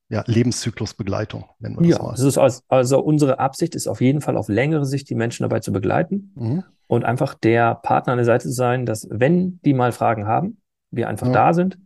[0.09, 2.11] ja, Lebenszyklusbegleitung, nennen wir das ja, mal.
[2.11, 5.43] Das ist also, also unsere Absicht ist auf jeden Fall auf längere Sicht die Menschen
[5.43, 6.63] dabei zu begleiten mhm.
[6.87, 10.60] und einfach der Partner an der Seite zu sein, dass wenn die mal Fragen haben,
[10.91, 11.33] wir einfach ja.
[11.33, 11.77] da sind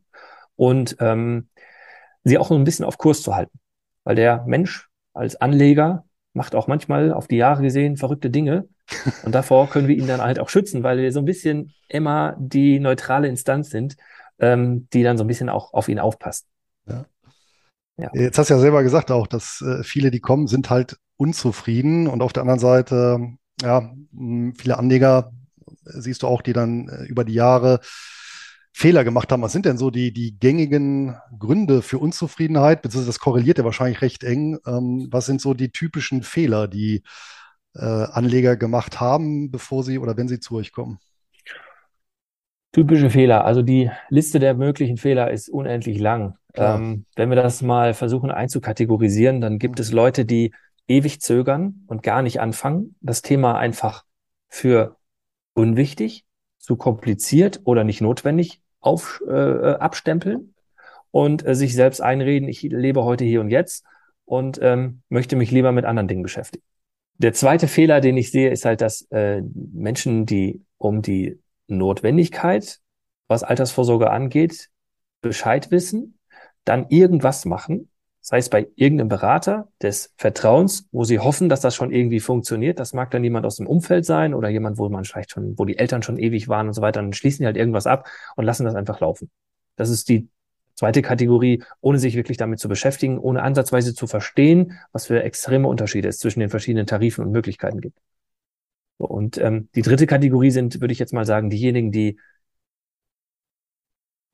[0.55, 1.49] und ähm,
[2.23, 3.57] sie auch so ein bisschen auf Kurs zu halten.
[4.03, 8.67] Weil der Mensch als Anleger macht auch manchmal auf die Jahre gesehen verrückte Dinge.
[9.23, 12.35] Und davor können wir ihn dann halt auch schützen, weil wir so ein bisschen immer
[12.37, 13.95] die neutrale Instanz sind,
[14.37, 16.45] ähm, die dann so ein bisschen auch auf ihn aufpasst.
[16.87, 17.05] Ja.
[17.97, 18.09] Ja.
[18.13, 22.07] Jetzt hast du ja selber gesagt auch, dass äh, viele, die kommen, sind halt unzufrieden.
[22.07, 23.19] Und auf der anderen Seite,
[23.61, 23.93] ja,
[24.57, 25.31] viele Anleger
[25.85, 27.79] äh, siehst du auch, die dann äh, über die Jahre
[28.77, 29.41] Fehler gemacht haben.
[29.41, 32.81] Was sind denn so die, die gängigen Gründe für Unzufriedenheit?
[32.81, 34.59] Beziehungsweise das korreliert ja wahrscheinlich recht eng.
[34.67, 37.01] Ähm, was sind so die typischen Fehler, die
[37.73, 40.99] äh, Anleger gemacht haben, bevor sie oder wenn sie zu euch kommen?
[42.73, 43.45] Typische Fehler.
[43.45, 46.35] Also die Liste der möglichen Fehler ist unendlich lang.
[46.53, 50.53] Ähm, wenn wir das mal versuchen einzukategorisieren, dann gibt es Leute, die
[50.89, 54.03] ewig zögern und gar nicht anfangen, das Thema einfach
[54.49, 54.97] für
[55.53, 56.25] unwichtig,
[56.57, 60.53] zu kompliziert oder nicht notwendig auf, äh, äh, abstempeln
[61.11, 63.85] und äh, sich selbst einreden, ich lebe heute hier und jetzt
[64.25, 66.63] und ähm, möchte mich lieber mit anderen Dingen beschäftigen.
[67.17, 72.79] Der zweite Fehler, den ich sehe, ist halt, dass äh, Menschen, die um die Notwendigkeit,
[73.27, 74.69] was Altersvorsorge angeht,
[75.21, 76.19] Bescheid wissen,
[76.63, 77.89] dann irgendwas machen,
[78.25, 82.79] sei es bei irgendeinem Berater des Vertrauens, wo sie hoffen, dass das schon irgendwie funktioniert.
[82.79, 85.65] Das mag dann jemand aus dem Umfeld sein oder jemand, wo man vielleicht schon, wo
[85.65, 87.03] die Eltern schon ewig waren und so weiter.
[87.03, 89.29] Dann schließen die halt irgendwas ab und lassen das einfach laufen.
[89.75, 90.27] Das ist die
[90.73, 95.67] zweite Kategorie, ohne sich wirklich damit zu beschäftigen, ohne ansatzweise zu verstehen, was für extreme
[95.67, 97.99] Unterschiede es zwischen den verschiedenen Tarifen und Möglichkeiten gibt.
[98.97, 102.17] Und ähm, die dritte Kategorie sind, würde ich jetzt mal sagen, diejenigen, die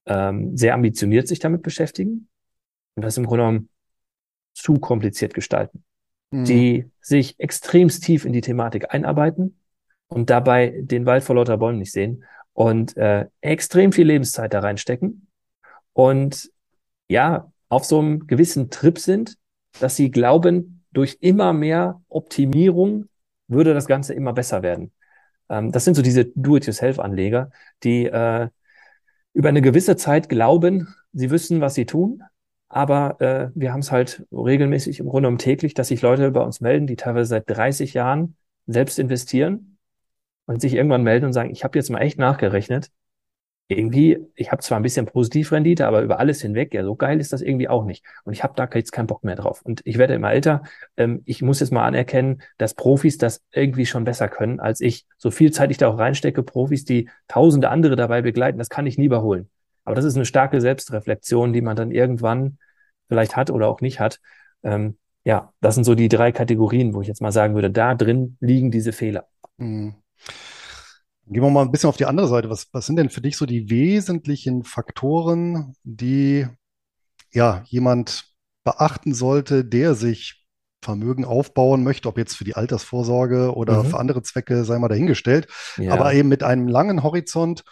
[0.05, 2.29] ähm, sehr ambitioniert sich damit beschäftigen
[2.95, 3.69] und das im Grunde genommen
[4.53, 5.83] zu kompliziert gestalten,
[6.31, 6.45] mhm.
[6.45, 9.59] die sich extremst tief in die Thematik einarbeiten
[10.07, 14.59] und dabei den Wald vor lauter Bäumen nicht sehen und äh, extrem viel Lebenszeit da
[14.59, 15.27] reinstecken
[15.93, 16.51] und
[17.07, 19.37] ja, auf so einem gewissen Trip sind,
[19.79, 23.07] dass sie glauben, durch immer mehr Optimierung
[23.47, 24.91] würde das Ganze immer besser werden.
[25.49, 27.51] Ähm, das sind so diese Do-it-yourself-Anleger,
[27.83, 28.49] die äh,
[29.33, 32.23] über eine gewisse Zeit glauben, sie wissen, was sie tun,
[32.71, 36.41] aber äh, wir haben es halt regelmäßig im Grunde genommen täglich, dass sich Leute bei
[36.41, 38.35] uns melden, die teilweise seit 30 Jahren
[38.67, 39.77] selbst investieren
[40.45, 42.89] und sich irgendwann melden und sagen, ich habe jetzt mal echt nachgerechnet,
[43.67, 47.31] irgendwie, ich habe zwar ein bisschen Positivrendite, aber über alles hinweg, ja, so geil ist
[47.33, 48.03] das irgendwie auch nicht.
[48.25, 49.61] Und ich habe da jetzt keinen Bock mehr drauf.
[49.63, 50.63] Und ich werde immer älter.
[50.97, 55.05] Ähm, ich muss jetzt mal anerkennen, dass Profis das irgendwie schon besser können als ich.
[55.17, 58.85] So viel Zeit ich da auch reinstecke, Profis, die tausende andere dabei begleiten, das kann
[58.85, 59.49] ich nie überholen.
[59.83, 62.57] Aber das ist eine starke Selbstreflexion, die man dann irgendwann
[63.07, 64.19] vielleicht hat oder auch nicht hat.
[64.63, 67.95] Ähm, ja, das sind so die drei Kategorien, wo ich jetzt mal sagen würde, da
[67.95, 69.27] drin liegen diese Fehler.
[69.57, 69.95] Mhm.
[71.27, 72.49] Gehen wir mal ein bisschen auf die andere Seite.
[72.49, 76.47] Was, was sind denn für dich so die wesentlichen Faktoren, die
[77.31, 78.25] ja jemand
[78.63, 80.45] beachten sollte, der sich
[80.83, 83.89] Vermögen aufbauen möchte, ob jetzt für die Altersvorsorge oder mhm.
[83.89, 85.93] für andere Zwecke, sei mal dahingestellt, ja.
[85.93, 87.63] aber eben mit einem langen Horizont.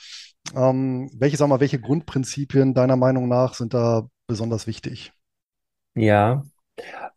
[0.56, 5.12] Ähm, welche, sag mal, welche Grundprinzipien deiner Meinung nach sind da besonders wichtig?
[5.96, 6.44] Ja,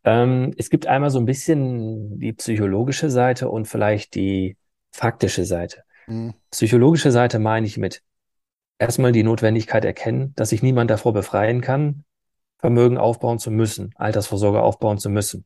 [0.05, 4.57] ähm, es gibt einmal so ein bisschen die psychologische Seite und vielleicht die
[4.90, 5.85] faktische Seite.
[6.07, 6.35] Mhm.
[6.51, 8.03] Psychologische Seite meine ich mit
[8.79, 12.05] erstmal die Notwendigkeit erkennen, dass sich niemand davor befreien kann,
[12.59, 15.45] Vermögen aufbauen zu müssen, Altersvorsorge aufbauen zu müssen.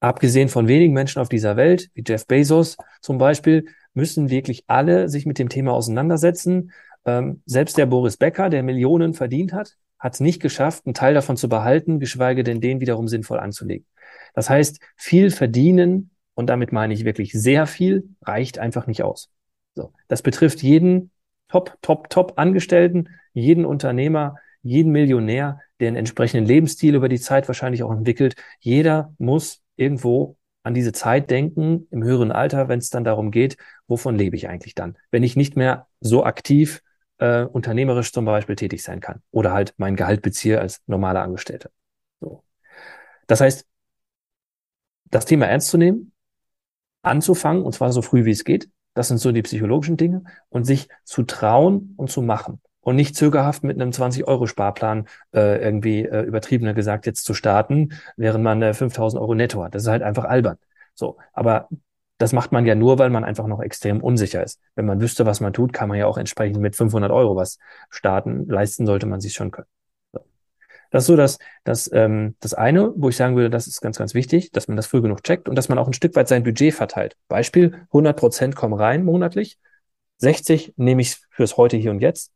[0.00, 5.08] Abgesehen von wenigen Menschen auf dieser Welt, wie Jeff Bezos zum Beispiel, müssen wirklich alle
[5.08, 6.72] sich mit dem Thema auseinandersetzen.
[7.06, 11.14] Ähm, selbst der Boris Becker, der Millionen verdient hat, hat es nicht geschafft, einen Teil
[11.14, 13.86] davon zu behalten, geschweige denn den wiederum sinnvoll anzulegen.
[14.34, 19.30] Das heißt, viel verdienen, und damit meine ich wirklich sehr viel, reicht einfach nicht aus.
[19.74, 21.10] So, das betrifft jeden
[21.48, 27.48] Top, Top, Top Angestellten, jeden Unternehmer, jeden Millionär, der einen entsprechenden Lebensstil über die Zeit
[27.48, 28.34] wahrscheinlich auch entwickelt.
[28.60, 33.56] Jeder muss irgendwo an diese Zeit denken im höheren Alter, wenn es dann darum geht,
[33.86, 36.82] wovon lebe ich eigentlich dann, wenn ich nicht mehr so aktiv
[37.18, 41.70] äh, unternehmerisch zum Beispiel tätig sein kann oder halt mein Gehalt beziehe als normaler Angestellter.
[42.20, 42.42] So.
[43.26, 43.66] Das heißt,
[45.04, 46.12] das Thema ernst zu nehmen,
[47.02, 50.64] anzufangen, und zwar so früh wie es geht, das sind so die psychologischen Dinge, und
[50.64, 56.22] sich zu trauen und zu machen und nicht zögerhaft mit einem 20-Euro-Sparplan äh, irgendwie äh,
[56.22, 59.74] übertriebener gesagt jetzt zu starten, während man äh, 5000 Euro netto hat.
[59.74, 60.58] Das ist halt einfach albern.
[60.94, 61.68] So, aber
[62.18, 64.60] das macht man ja nur, weil man einfach noch extrem unsicher ist.
[64.76, 67.58] Wenn man wüsste, was man tut, kann man ja auch entsprechend mit 500 Euro was
[67.90, 68.46] starten.
[68.46, 69.66] Leisten sollte man sich schon können.
[70.12, 70.20] So.
[70.90, 73.98] Das ist so das, das, ähm, das eine, wo ich sagen würde, das ist ganz,
[73.98, 76.28] ganz wichtig, dass man das früh genug checkt und dass man auch ein Stück weit
[76.28, 77.16] sein Budget verteilt.
[77.28, 79.58] Beispiel, 100 Prozent kommen rein monatlich,
[80.18, 82.30] 60 nehme ich fürs heute, hier und jetzt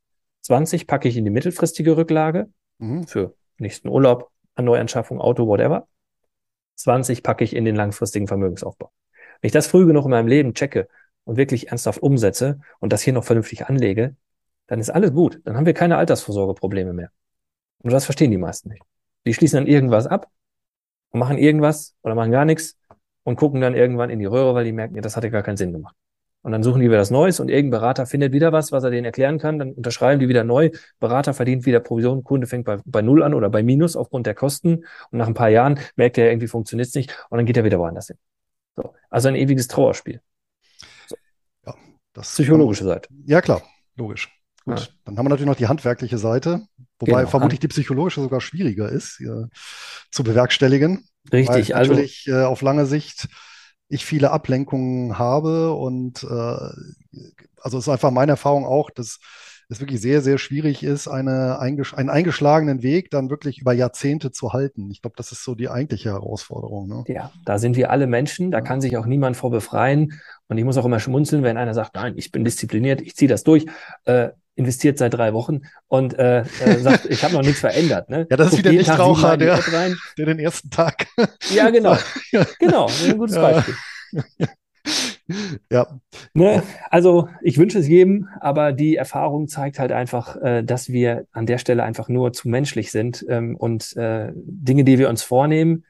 [0.48, 3.06] 20 packe ich in die mittelfristige Rücklage mhm.
[3.06, 5.88] für nächsten Urlaub, Neuanschaffung, Auto, whatever.
[6.76, 8.90] 20 packe ich in den langfristigen Vermögensaufbau.
[9.42, 10.88] Wenn ich das früh genug in meinem Leben checke
[11.24, 14.16] und wirklich ernsthaft umsetze und das hier noch vernünftig anlege,
[14.68, 15.38] dann ist alles gut.
[15.44, 17.10] Dann haben wir keine Altersvorsorgeprobleme mehr.
[17.82, 18.82] Und das verstehen die meisten nicht.
[19.26, 20.30] Die schließen dann irgendwas ab
[21.10, 22.78] und machen irgendwas oder machen gar nichts
[23.22, 25.58] und gucken dann irgendwann in die Röhre, weil die merken, ja, das hatte gar keinen
[25.58, 25.94] Sinn gemacht.
[26.42, 28.90] Und dann suchen die wieder das Neues und irgendein Berater findet wieder was, was er
[28.90, 29.58] denen erklären kann.
[29.58, 30.70] Dann unterschreiben die wieder neu.
[31.00, 32.22] Berater verdient wieder Provision.
[32.22, 34.84] Kunde fängt bei, bei Null an oder bei Minus aufgrund der Kosten.
[35.10, 37.26] Und nach ein paar Jahren merkt er, irgendwie funktioniert es nicht.
[37.28, 38.16] Und dann geht er wieder woanders hin.
[38.76, 38.94] So.
[39.10, 40.20] Also ein ewiges Trauerspiel.
[41.08, 41.16] So.
[41.66, 41.74] Ja,
[42.12, 43.08] das Psychologische Seite.
[43.26, 43.62] Ja, klar.
[43.96, 44.32] Logisch.
[44.64, 44.78] Gut.
[44.78, 44.86] Ja.
[45.04, 46.62] Dann haben wir natürlich noch die handwerkliche Seite.
[47.00, 47.30] Wobei genau.
[47.30, 49.46] vermutlich die psychologische sogar schwieriger ist äh,
[50.10, 51.08] zu bewerkstelligen.
[51.32, 51.70] Richtig.
[51.70, 53.28] Weil also natürlich äh, auf lange Sicht
[53.88, 57.26] ich viele Ablenkungen habe und äh,
[57.60, 59.18] also es ist einfach meine Erfahrung auch, dass
[59.70, 64.52] es wirklich sehr, sehr schwierig ist, eine einen eingeschlagenen Weg dann wirklich über Jahrzehnte zu
[64.52, 64.90] halten.
[64.90, 66.88] Ich glaube, das ist so die eigentliche Herausforderung.
[66.88, 67.04] Ne?
[67.06, 70.20] Ja, da sind wir alle Menschen, da kann sich auch niemand vor befreien.
[70.48, 73.28] Und ich muss auch immer schmunzeln, wenn einer sagt, nein, ich bin diszipliniert, ich ziehe
[73.28, 73.66] das durch.
[74.04, 78.10] Äh, investiert seit drei Wochen und äh, äh, sagt, ich habe noch nichts verändert.
[78.10, 78.26] Ne?
[78.28, 79.60] Ja, das ist wieder der Nichtraucher, der,
[80.18, 81.06] der den ersten Tag.
[81.54, 81.96] Ja, genau.
[82.58, 83.42] Genau, das ist ein gutes ja.
[83.42, 83.74] Beispiel.
[85.70, 86.00] ja.
[86.34, 86.62] Ne?
[86.90, 91.46] Also ich wünsche es jedem, aber die Erfahrung zeigt halt einfach, äh, dass wir an
[91.46, 95.84] der Stelle einfach nur zu menschlich sind ähm, und äh, Dinge, die wir uns vornehmen,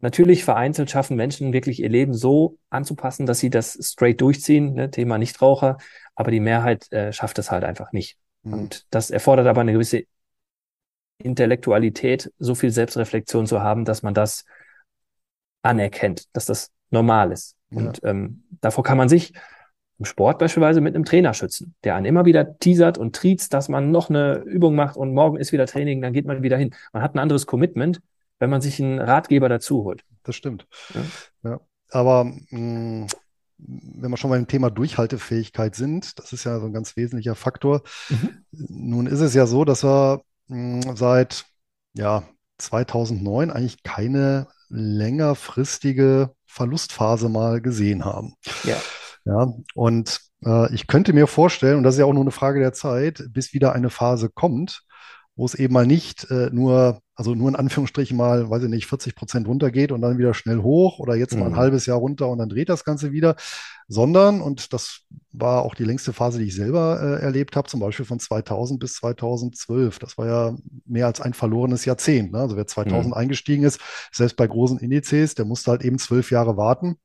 [0.00, 4.92] Natürlich vereinzelt schaffen Menschen wirklich ihr Leben so anzupassen, dass sie das straight durchziehen, ne?
[4.92, 5.78] Thema Nichtraucher,
[6.18, 8.18] aber die Mehrheit äh, schafft es halt einfach nicht.
[8.42, 8.52] Mhm.
[8.52, 10.02] Und das erfordert aber eine gewisse
[11.18, 14.44] Intellektualität, so viel Selbstreflexion zu haben, dass man das
[15.62, 17.56] anerkennt, dass das normal ist.
[17.70, 17.78] Ja.
[17.78, 19.32] Und ähm, davor kann man sich
[19.98, 23.68] im Sport beispielsweise mit einem Trainer schützen, der einen immer wieder teasert und triezt, dass
[23.68, 26.74] man noch eine Übung macht und morgen ist wieder Training, dann geht man wieder hin.
[26.92, 28.00] Man hat ein anderes Commitment
[28.38, 30.04] wenn man sich einen Ratgeber dazu holt.
[30.22, 30.66] Das stimmt.
[30.94, 31.50] Ja.
[31.50, 31.60] ja.
[31.90, 33.06] Aber mh, mm,
[33.58, 37.82] wenn wir schon beim Thema Durchhaltefähigkeit sind, das ist ja so ein ganz wesentlicher Faktor.
[38.08, 38.44] Mhm.
[38.52, 41.44] Nun ist es ja so, dass wir mh, mm, seit
[41.94, 42.22] ja,
[42.58, 48.34] 2009 eigentlich keine längerfristige Verlustphase mal gesehen haben.
[48.64, 48.76] Ja.
[49.24, 52.60] Ja, und äh, ich könnte mir vorstellen, und das ist ja auch nur eine Frage
[52.60, 54.84] der Zeit, bis wieder eine Phase kommt,
[55.36, 58.86] wo es eben mal nicht äh, nur, also nur in Anführungsstrichen mal, weiß ich nicht,
[58.86, 61.56] 40 Prozent runtergeht und dann wieder schnell hoch oder jetzt mal ein mhm.
[61.56, 63.34] halbes Jahr runter und dann dreht das Ganze wieder,
[63.88, 65.00] sondern, und das
[65.32, 68.78] war auch die längste Phase, die ich selber äh, erlebt habe, zum Beispiel von 2000
[68.78, 69.98] bis 2012.
[69.98, 72.30] Das war ja mehr als ein verlorenes Jahrzehnt.
[72.30, 72.38] Ne?
[72.38, 73.14] Also wer 2000 mhm.
[73.14, 73.80] eingestiegen ist,
[74.12, 76.98] selbst bei großen Indizes, der musste halt eben zwölf Jahre warten.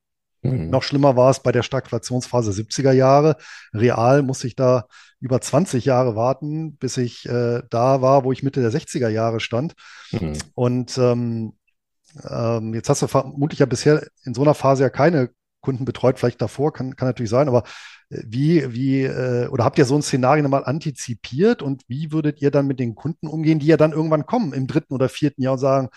[0.43, 0.69] Mhm.
[0.69, 3.37] Noch schlimmer war es bei der Stagflationsphase 70er Jahre.
[3.73, 4.85] Real muss ich da
[5.23, 9.39] über 20 Jahre warten, bis ich äh, da war, wo ich Mitte der 60er Jahre
[9.39, 9.73] stand.
[10.11, 10.33] Mhm.
[10.53, 11.53] Und ähm,
[12.29, 15.29] ähm, jetzt hast du vermutlich ja bisher in so einer Phase ja keine
[15.61, 17.63] Kunden betreut, vielleicht davor, kann, kann natürlich sein, aber
[18.09, 22.41] äh, wie, wie, äh, oder habt ihr so ein Szenario mal antizipiert und wie würdet
[22.41, 25.41] ihr dann mit den Kunden umgehen, die ja dann irgendwann kommen im dritten oder vierten
[25.41, 25.87] Jahr und sagen,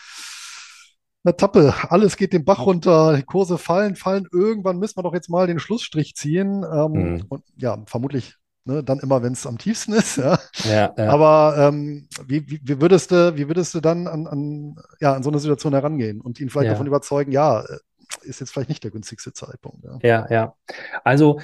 [1.25, 5.15] na Tappe, alles geht den Bach runter, die Kurse fallen, fallen, irgendwann müssen wir doch
[5.15, 6.65] jetzt mal den Schlussstrich ziehen.
[6.73, 7.25] Ähm, mhm.
[7.29, 8.37] Und ja, vermutlich
[8.67, 10.17] Ne, dann immer, wenn es am tiefsten ist.
[10.17, 10.39] Ja.
[10.65, 11.09] ja, ja.
[11.09, 15.23] Aber ähm, wie, wie, wie, würdest du, wie würdest du dann an, an, ja, an
[15.23, 17.79] so eine Situation herangehen und ihn vielleicht davon überzeugen, ja, äh,
[18.23, 19.85] ist jetzt vielleicht nicht der günstigste Zeitpunkt.
[19.85, 20.27] Ja, ja.
[20.31, 20.55] ja.
[21.05, 21.39] Also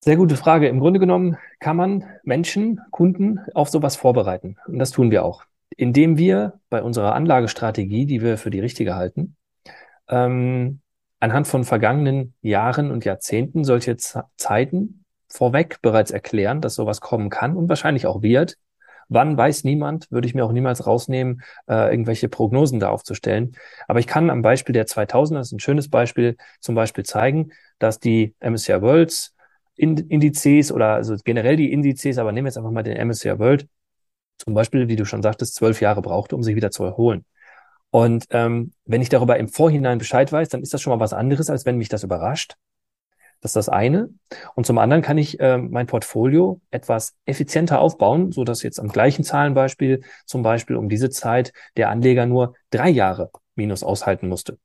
[0.00, 0.68] sehr gute Frage.
[0.68, 4.56] Im Grunde genommen kann man Menschen, Kunden auf sowas vorbereiten.
[4.66, 5.44] Und das tun wir auch.
[5.76, 9.36] Indem wir bei unserer Anlagestrategie, die wir für die richtige halten,
[10.08, 10.80] ähm,
[11.20, 17.30] anhand von vergangenen Jahren und Jahrzehnten solche Z Zeiten vorweg bereits erklären, dass sowas kommen
[17.30, 18.56] kann und wahrscheinlich auch wird.
[19.10, 23.56] Wann weiß niemand, würde ich mir auch niemals rausnehmen, äh, irgendwelche Prognosen da aufzustellen.
[23.86, 27.52] Aber ich kann am Beispiel der 2000er, das ist ein schönes Beispiel, zum Beispiel zeigen,
[27.78, 29.34] dass die MSCI Worlds
[29.76, 33.68] Indizes oder also generell die Indizes, aber nehmen wir jetzt einfach mal den MSCI World,
[34.36, 37.24] zum Beispiel, wie du schon sagtest, zwölf Jahre brauchte, um sich wieder zu erholen.
[37.90, 41.12] Und ähm, wenn ich darüber im Vorhinein Bescheid weiß, dann ist das schon mal was
[41.12, 42.54] anderes, als wenn mich das überrascht.
[43.40, 44.10] Das ist das eine.
[44.54, 48.88] Und zum anderen kann ich äh, mein Portfolio etwas effizienter aufbauen, so dass jetzt am
[48.88, 54.58] gleichen Zahlenbeispiel zum Beispiel um diese Zeit der Anleger nur drei Jahre Minus aushalten musste.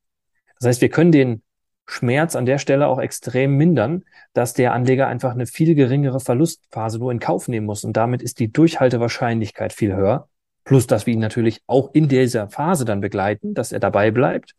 [0.60, 1.44] Das heißt, wir können den
[1.86, 6.98] Schmerz an der Stelle auch extrem mindern, dass der Anleger einfach eine viel geringere Verlustphase
[6.98, 7.84] nur in Kauf nehmen muss.
[7.84, 10.30] Und damit ist die Durchhaltewahrscheinlichkeit viel höher.
[10.64, 14.56] Plus, dass wir ihn natürlich auch in dieser Phase dann begleiten, dass er dabei bleibt.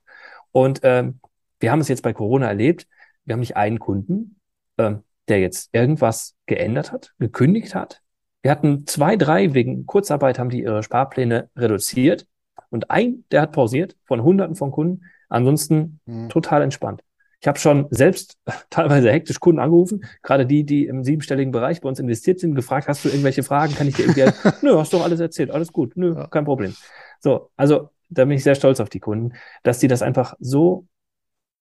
[0.52, 1.20] Und ähm,
[1.60, 2.86] wir haben es jetzt bei Corona erlebt
[3.24, 4.40] wir haben nicht einen Kunden,
[4.76, 4.94] äh,
[5.28, 8.02] der jetzt irgendwas geändert hat, gekündigt hat.
[8.42, 12.26] Wir hatten zwei, drei wegen Kurzarbeit haben die ihre Sparpläne reduziert
[12.70, 15.04] und ein, der hat pausiert von Hunderten von Kunden.
[15.28, 16.28] Ansonsten mhm.
[16.28, 17.02] total entspannt.
[17.40, 18.38] Ich habe schon selbst
[18.70, 22.88] teilweise hektisch Kunden angerufen, gerade die, die im siebenstelligen Bereich bei uns investiert sind, gefragt,
[22.88, 23.74] hast du irgendwelche Fragen?
[23.74, 24.24] Kann ich dir irgendwie?
[24.62, 26.26] Nö, hast doch alles erzählt, alles gut, nö, ja.
[26.26, 26.74] kein Problem.
[27.20, 29.32] So, also da bin ich sehr stolz auf die Kunden,
[29.62, 30.86] dass die das einfach so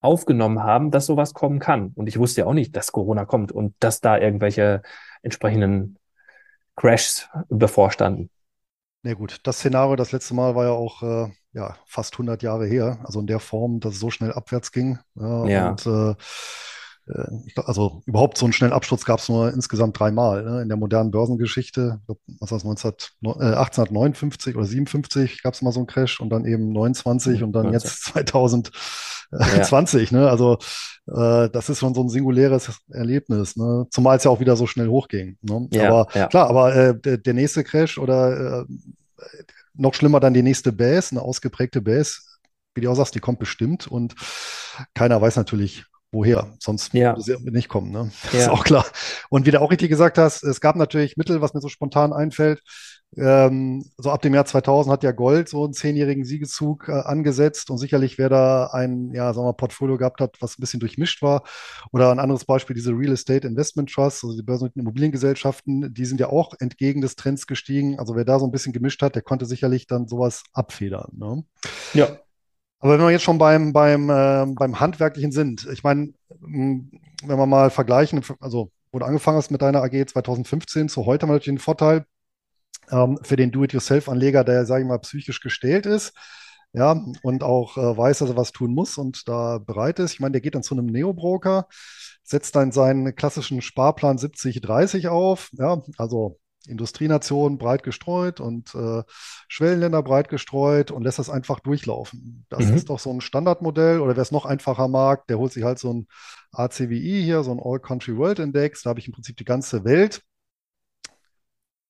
[0.04, 1.92] aufgenommen haben, dass sowas kommen kann.
[1.96, 4.82] Und ich wusste ja auch nicht, dass Corona kommt und dass da irgendwelche
[5.22, 5.98] entsprechenden
[6.76, 8.30] Crashs bevorstanden.
[9.04, 12.42] Na ja, gut, das Szenario das letzte Mal war ja auch äh, ja, fast 100
[12.44, 14.98] Jahre her, also in der Form, dass es so schnell abwärts ging.
[15.16, 15.70] Ja, ja.
[15.70, 16.16] Und äh,
[17.08, 20.62] äh, also überhaupt so einen schnellen Absturz gab es nur insgesamt dreimal ne?
[20.62, 22.00] in der modernen Börsengeschichte.
[22.00, 22.92] Ich glaub, was war das, 19,
[23.24, 27.48] äh, 1859 oder 57 gab es mal so einen Crash und dann eben 29 mhm,
[27.48, 27.74] und dann 19.
[27.74, 30.12] jetzt 2020.
[30.12, 30.20] Ja.
[30.20, 30.30] Ne?
[30.30, 30.58] Also
[31.08, 33.86] äh, das ist schon so ein singuläres Erlebnis, ne?
[33.92, 35.38] zumal es ja auch wieder so schnell hochging.
[35.42, 35.68] Ne?
[35.72, 36.28] Ja, aber ja.
[36.28, 38.66] klar, aber äh, der, der, nächste Crash oder äh,
[39.74, 42.20] noch schlimmer dann die nächste Base, eine ausgeprägte Base,
[42.76, 44.16] wie du auch sagst, die kommt bestimmt und
[44.94, 47.12] keiner weiß natürlich, woher, sonst ja.
[47.12, 47.92] würde sie nicht kommen.
[47.92, 48.12] Ne?
[48.24, 48.40] Das ja.
[48.40, 48.86] ist auch klar.
[49.30, 52.14] Und wie du auch richtig gesagt hast, es gab natürlich Mittel, was mir so spontan
[52.14, 52.62] einfällt.
[53.18, 57.70] Ähm, so ab dem Jahr 2000 hat ja Gold so einen zehnjährigen Siegeszug äh, angesetzt
[57.70, 61.22] und sicherlich wer da ein, ja, sagen wir, Portfolio gehabt hat, was ein bisschen durchmischt
[61.22, 61.44] war.
[61.92, 66.20] Oder ein anderes Beispiel, diese Real Estate Investment Trusts, also die börsennotierten Immobiliengesellschaften, die sind
[66.20, 68.00] ja auch entgegen des Trends gestiegen.
[68.00, 71.12] Also wer da so ein bisschen gemischt hat, der konnte sicherlich dann sowas abfedern.
[71.14, 71.44] Ne?
[71.94, 72.18] Ja,
[72.84, 76.92] aber wenn wir jetzt schon beim, beim, äh, beim Handwerklichen sind, ich meine, wenn
[77.22, 81.30] wir mal vergleichen, also wo du angefangen hast mit deiner AG 2015 zu heute, haben
[81.30, 82.06] wir natürlich den Vorteil
[82.92, 86.12] ähm, für den Do-it-yourself-Anleger, der, sage ich mal, psychisch gestählt ist,
[86.74, 90.12] ja, und auch äh, weiß, dass er was tun muss und da bereit ist.
[90.12, 91.68] Ich meine, der geht dann zu einem Neo-Broker,
[92.24, 96.38] setzt dann seinen klassischen Sparplan 70-30 auf, ja, also
[96.68, 99.04] Industrienationen breit gestreut und äh,
[99.48, 102.46] Schwellenländer breit gestreut und lässt das einfach durchlaufen.
[102.50, 102.76] Das mhm.
[102.76, 105.80] ist doch so ein Standardmodell oder wer es noch einfacher mag, der holt sich halt
[105.80, 106.08] so ein
[106.52, 109.84] ACWI hier, so ein All Country World Index, da habe ich im Prinzip die ganze
[109.84, 110.24] Welt.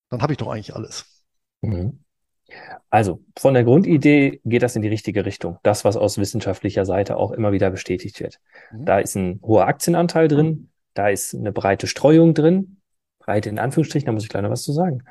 [0.09, 1.05] Dann habe ich doch eigentlich alles.
[1.61, 2.03] Mhm.
[2.89, 5.57] Also von der Grundidee geht das in die richtige Richtung.
[5.63, 8.39] Das, was aus wissenschaftlicher Seite auch immer wieder bestätigt wird.
[8.71, 8.86] Mhm.
[8.86, 12.78] Da ist ein hoher Aktienanteil drin, da ist eine breite Streuung drin,
[13.26, 15.03] Breite in Anführungsstrichen, da muss ich gleich noch was zu sagen.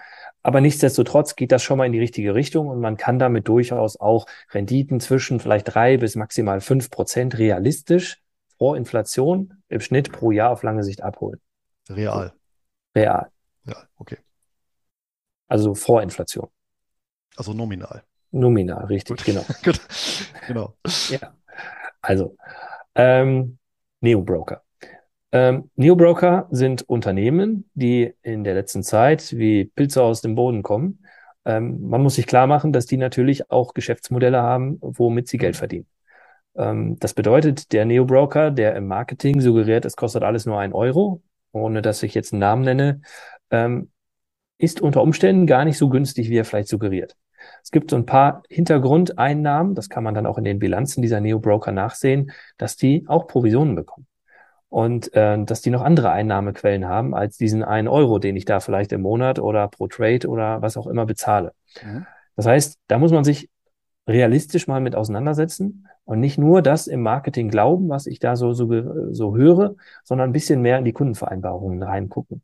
[0.43, 3.99] Aber nichtsdestotrotz geht das schon mal in die richtige Richtung und man kann damit durchaus
[3.99, 8.21] auch Renditen zwischen vielleicht drei bis maximal fünf Prozent realistisch
[8.59, 11.41] vor Inflation im Schnitt pro Jahr auf lange Sicht abholen.
[11.89, 12.33] Real.
[12.95, 13.31] Real.
[13.65, 14.19] Ja, okay.
[15.49, 16.49] Also vor Inflation.
[17.37, 18.03] Also nominal.
[18.31, 19.27] Nominal, richtig, Gut.
[19.27, 19.45] genau.
[20.47, 20.75] genau.
[21.11, 21.35] Ja.
[22.01, 22.37] Also,
[22.95, 23.59] ähm,
[24.01, 24.63] Neo-Broker.
[25.33, 31.05] Ähm, Neobroker sind Unternehmen, die in der letzten Zeit wie Pilze aus dem Boden kommen.
[31.45, 35.57] Ähm, man muss sich klar machen, dass die natürlich auch Geschäftsmodelle haben, womit sie Geld
[35.57, 35.87] verdienen.
[36.55, 41.22] Ähm, das bedeutet, der Neo-Broker, der im Marketing suggeriert, es kostet alles nur ein Euro,
[41.53, 43.01] ohne dass ich jetzt einen Namen nenne,
[43.51, 43.91] ähm,
[44.59, 47.16] ist unter Umständen gar nicht so günstig, wie er vielleicht suggeriert.
[47.64, 51.20] Es gibt so ein paar Hintergrundeinnahmen, das kann man dann auch in den Bilanzen dieser
[51.20, 54.07] Neo-Broker nachsehen, dass die auch Provisionen bekommen.
[54.73, 58.59] Und äh, dass die noch andere Einnahmequellen haben als diesen einen Euro, den ich da
[58.59, 61.53] vielleicht im Monat oder pro Trade oder was auch immer bezahle.
[61.85, 62.07] Mhm.
[62.37, 63.51] Das heißt, da muss man sich
[64.07, 68.55] realistisch mal mit auseinandersetzen und nicht nur das im Marketing glauben, was ich da so,
[68.55, 72.41] so, so höre, sondern ein bisschen mehr in die Kundenvereinbarungen reingucken.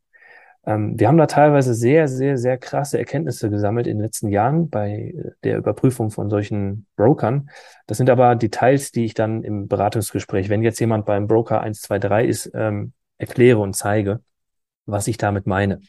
[0.69, 4.69] Ähm, wir haben da teilweise sehr, sehr, sehr krasse Erkenntnisse gesammelt in den letzten Jahren
[4.69, 7.49] bei der Überprüfung von solchen Brokern.
[7.87, 12.29] Das sind aber Details, die ich dann im Beratungsgespräch, wenn jetzt jemand beim Broker 123
[12.29, 14.21] ist, ähm, erkläre und zeige,
[14.85, 15.81] was ich damit meine.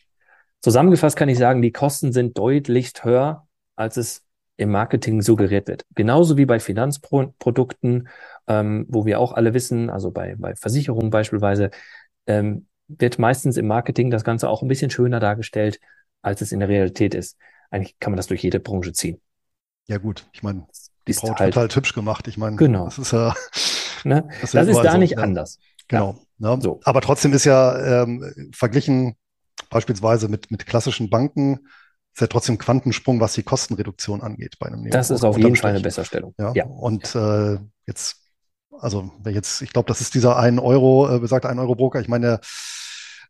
[0.61, 4.23] Zusammengefasst kann ich sagen, die Kosten sind deutlichst höher, als es
[4.55, 5.85] im Marketing suggeriert wird.
[5.95, 8.07] Genauso wie bei Finanzprodukten,
[8.47, 11.69] ähm, wo wir auch alle wissen, also bei, bei Versicherungen beispielsweise,
[12.27, 15.79] ähm, wird meistens im Marketing das Ganze auch ein bisschen schöner dargestellt,
[16.21, 17.37] als es in der Realität ist.
[17.71, 19.21] Eigentlich kann man das durch jede Branche ziehen.
[19.87, 20.67] Ja gut, ich meine,
[21.07, 22.27] die ist Braut halt, halt hübsch gemacht.
[22.27, 22.85] Ich meine, genau.
[22.85, 23.33] das ist ja
[24.03, 24.27] ne?
[24.41, 25.23] das, das ist da so, nicht ne?
[25.23, 25.59] anders.
[25.87, 26.19] Genau.
[26.39, 26.55] Ja.
[26.55, 26.61] Ne?
[26.61, 26.79] So.
[26.83, 29.15] Aber trotzdem ist ja ähm, verglichen
[29.69, 31.59] beispielsweise mit, mit klassischen Banken
[32.13, 35.71] ist ja trotzdem Quantensprung, was die Kostenreduktion angeht bei einem Das ist auf jeden Fall
[35.71, 36.33] eine Besserstellung.
[36.37, 36.51] Ja.
[36.53, 36.65] ja.
[36.65, 38.17] Und äh, jetzt,
[38.71, 42.01] also jetzt, ich glaube, das ist dieser 1 Euro, äh, besagte 1 Euro Broker.
[42.01, 42.39] Ich meine,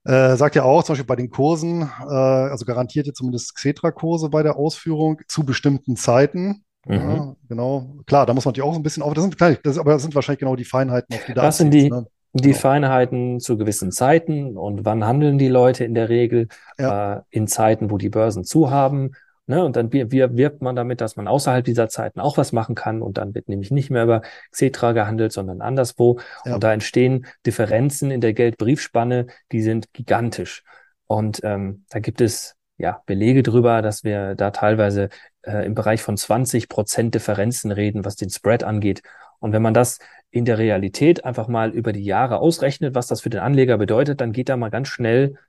[0.05, 4.43] äh, sagt ja auch, zum Beispiel bei den Kursen, äh, also garantierte zumindest Xetra-Kurse bei
[4.43, 6.63] der Ausführung zu bestimmten Zeiten.
[6.85, 6.95] Mhm.
[6.95, 7.97] Ja, genau.
[8.05, 9.13] Klar, da muss man natürlich auch so ein bisschen auf.
[9.13, 11.71] Das sind, das, aber das sind wahrscheinlich genau die Feinheiten, auf die da Das sind
[11.71, 12.07] die, ne?
[12.33, 12.57] die genau.
[12.57, 16.47] Feinheiten zu gewissen Zeiten und wann handeln die Leute in der Regel
[16.77, 17.17] ja.
[17.17, 19.11] äh, in Zeiten, wo die Börsen zu haben.
[19.49, 19.65] Ne?
[19.65, 23.17] Und dann wirbt man damit, dass man außerhalb dieser Zeiten auch was machen kann und
[23.17, 24.21] dann wird nämlich nicht mehr über
[24.51, 26.19] Xetra gehandelt, sondern anderswo.
[26.45, 26.53] Ja.
[26.53, 30.63] Und da entstehen Differenzen in der Geldbriefspanne, die sind gigantisch.
[31.07, 35.09] Und ähm, da gibt es ja Belege drüber, dass wir da teilweise
[35.41, 39.01] äh, im Bereich von 20 Prozent Differenzen reden, was den Spread angeht.
[39.39, 39.97] Und wenn man das
[40.29, 44.21] in der Realität einfach mal über die Jahre ausrechnet, was das für den Anleger bedeutet,
[44.21, 45.39] dann geht da mal ganz schnell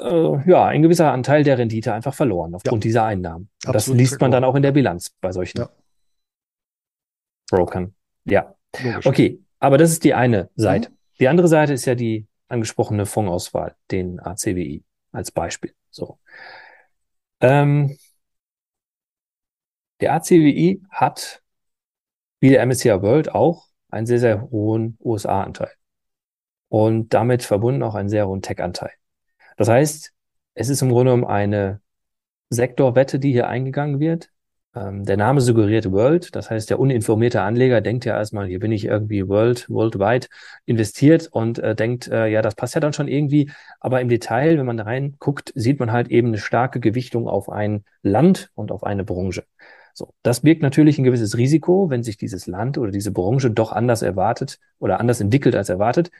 [0.00, 2.88] äh, ja, ein gewisser Anteil der Rendite einfach verloren aufgrund ja.
[2.88, 3.50] dieser Einnahmen.
[3.62, 5.70] Das liest man dann auch in der Bilanz bei solchen ja.
[7.50, 7.94] Brokern.
[8.24, 8.54] Ja.
[8.82, 9.06] Logisch.
[9.06, 10.90] Okay, aber das ist die eine Seite.
[10.90, 10.94] Mhm.
[11.18, 14.82] Die andere Seite ist ja die angesprochene Fondsauswahl, den ACWI
[15.12, 15.74] als Beispiel.
[15.90, 16.18] So.
[17.40, 17.96] Ähm,
[20.00, 21.42] der ACWI hat
[22.40, 25.72] wie der MSCI World auch einen sehr, sehr hohen USA-Anteil.
[26.68, 28.92] Und damit verbunden auch einen sehr hohen Tech-Anteil.
[29.60, 30.14] Das heißt,
[30.54, 31.82] es ist im Grunde genommen eine
[32.48, 34.30] Sektorwette, die hier eingegangen wird.
[34.74, 38.72] Ähm, der Name suggeriert World, das heißt, der uninformierte Anleger denkt ja erstmal, hier bin
[38.72, 40.28] ich irgendwie World, worldwide
[40.64, 43.50] investiert und äh, denkt, äh, ja, das passt ja dann schon irgendwie.
[43.80, 47.50] Aber im Detail, wenn man da reinguckt, sieht man halt eben eine starke Gewichtung auf
[47.50, 49.44] ein Land und auf eine Branche.
[49.92, 53.72] So, das birgt natürlich ein gewisses Risiko, wenn sich dieses Land oder diese Branche doch
[53.72, 56.10] anders erwartet oder anders entwickelt als erwartet,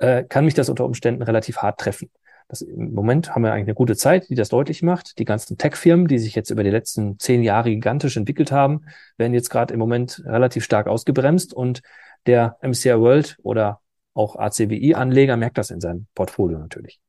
[0.00, 2.10] äh, kann mich das unter Umständen relativ hart treffen.
[2.50, 5.18] Das, Im Moment haben wir eigentlich eine gute Zeit, die das deutlich macht.
[5.18, 8.86] Die ganzen Tech-Firmen, die sich jetzt über die letzten zehn Jahre gigantisch entwickelt haben,
[9.16, 11.80] werden jetzt gerade im Moment relativ stark ausgebremst und
[12.26, 13.80] der MCI World oder
[14.14, 17.00] auch ACWI-Anleger merkt das in seinem Portfolio natürlich.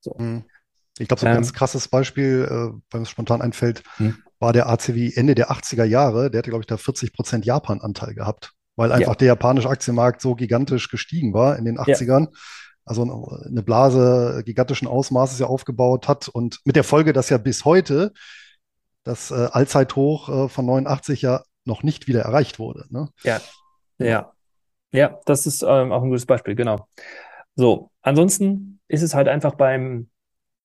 [0.00, 0.16] So.
[0.16, 0.44] Hm.
[0.98, 4.52] Ich glaube, so ein ähm, ganz krasses Beispiel, äh, wenn es spontan einfällt, hm war
[4.52, 8.52] der ACW Ende der 80er Jahre, der hatte, glaube ich, da 40 Prozent Japan-Anteil gehabt,
[8.76, 9.16] weil einfach ja.
[9.16, 12.26] der japanische Aktienmarkt so gigantisch gestiegen war in den 80ern.
[12.26, 12.38] Ja.
[12.86, 17.64] Also eine Blase gigantischen Ausmaßes ja aufgebaut hat und mit der Folge, dass ja bis
[17.64, 18.12] heute
[19.02, 22.86] das äh, Allzeithoch äh, von 89 ja noch nicht wieder erreicht wurde.
[22.90, 23.08] Ne?
[23.24, 23.40] Ja,
[23.98, 24.32] ja,
[24.92, 26.88] ja, das ist ähm, auch ein gutes Beispiel, genau.
[27.56, 30.08] So, ansonsten ist es halt einfach beim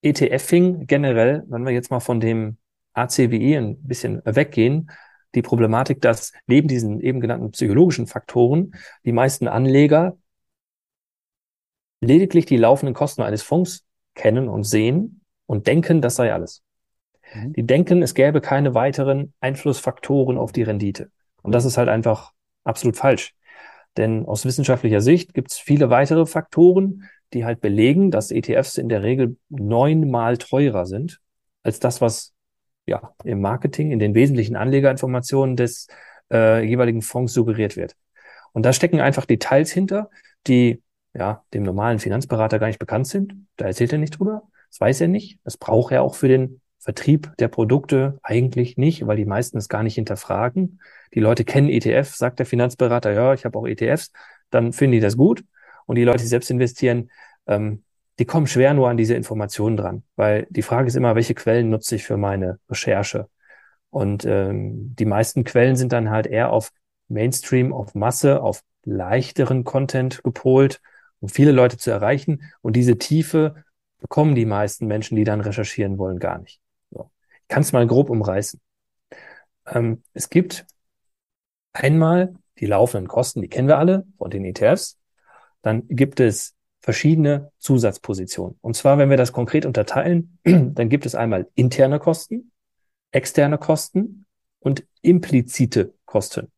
[0.04, 2.58] ETF-Fing generell, wenn wir jetzt mal von dem
[2.94, 4.92] ACWE ein bisschen weggehen,
[5.34, 8.74] die Problematik, dass neben diesen eben genannten psychologischen Faktoren
[9.06, 10.18] die meisten Anleger
[12.02, 13.86] lediglich die laufenden Kosten eines Fonds
[14.16, 16.64] kennen und sehen und denken, das sei alles.
[17.34, 17.54] Mhm.
[17.54, 21.12] Die denken, es gäbe keine weiteren Einflussfaktoren auf die Rendite.
[21.42, 22.32] Und das ist halt einfach
[22.64, 23.34] absolut falsch.
[23.98, 28.90] Denn aus wissenschaftlicher Sicht gibt es viele weitere Faktoren, die halt belegen, dass ETFs in
[28.90, 31.20] der Regel neunmal teurer sind
[31.64, 32.34] als das, was
[32.86, 35.88] ja, im Marketing, in den wesentlichen Anlegerinformationen des
[36.32, 37.96] äh, jeweiligen Fonds suggeriert wird.
[38.54, 40.10] Und da stecken einfach Details hinter,
[40.48, 40.82] die
[41.14, 43.34] ja dem normalen Finanzberater gar nicht bekannt sind.
[43.58, 44.44] Da erzählt er nicht drüber.
[44.70, 45.40] Das weiß er nicht.
[45.44, 49.70] Das braucht er auch für den Vertrieb der Produkte eigentlich nicht, weil die meisten es
[49.70, 50.80] gar nicht hinterfragen.
[51.14, 54.12] Die Leute kennen ETF, sagt der Finanzberater, ja, ich habe auch ETFs,
[54.50, 55.44] dann finden die das gut.
[55.86, 57.12] Und die Leute, die selbst investieren,
[57.46, 57.84] ähm,
[58.18, 61.70] die kommen schwer nur an diese Informationen dran, weil die Frage ist immer, welche Quellen
[61.70, 63.28] nutze ich für meine Recherche?
[63.90, 66.72] Und ähm, die meisten Quellen sind dann halt eher auf
[67.10, 70.82] Mainstream, auf Masse, auf leichteren Content gepolt,
[71.22, 72.52] um viele Leute zu erreichen.
[72.62, 73.64] Und diese Tiefe
[74.00, 76.60] bekommen die meisten Menschen, die dann recherchieren wollen, gar nicht.
[76.90, 77.10] So.
[77.44, 78.60] Ich kann es mal grob umreißen.
[79.68, 80.66] Ähm, es gibt
[81.72, 84.98] einmal die laufenden Kosten, die kennen wir alle von den ETFs.
[85.62, 88.58] Dann gibt es verschiedene Zusatzpositionen.
[88.62, 92.52] Und zwar, wenn wir das konkret unterteilen, dann gibt es einmal interne Kosten,
[93.12, 94.26] externe Kosten
[94.60, 96.52] und implizite Kosten.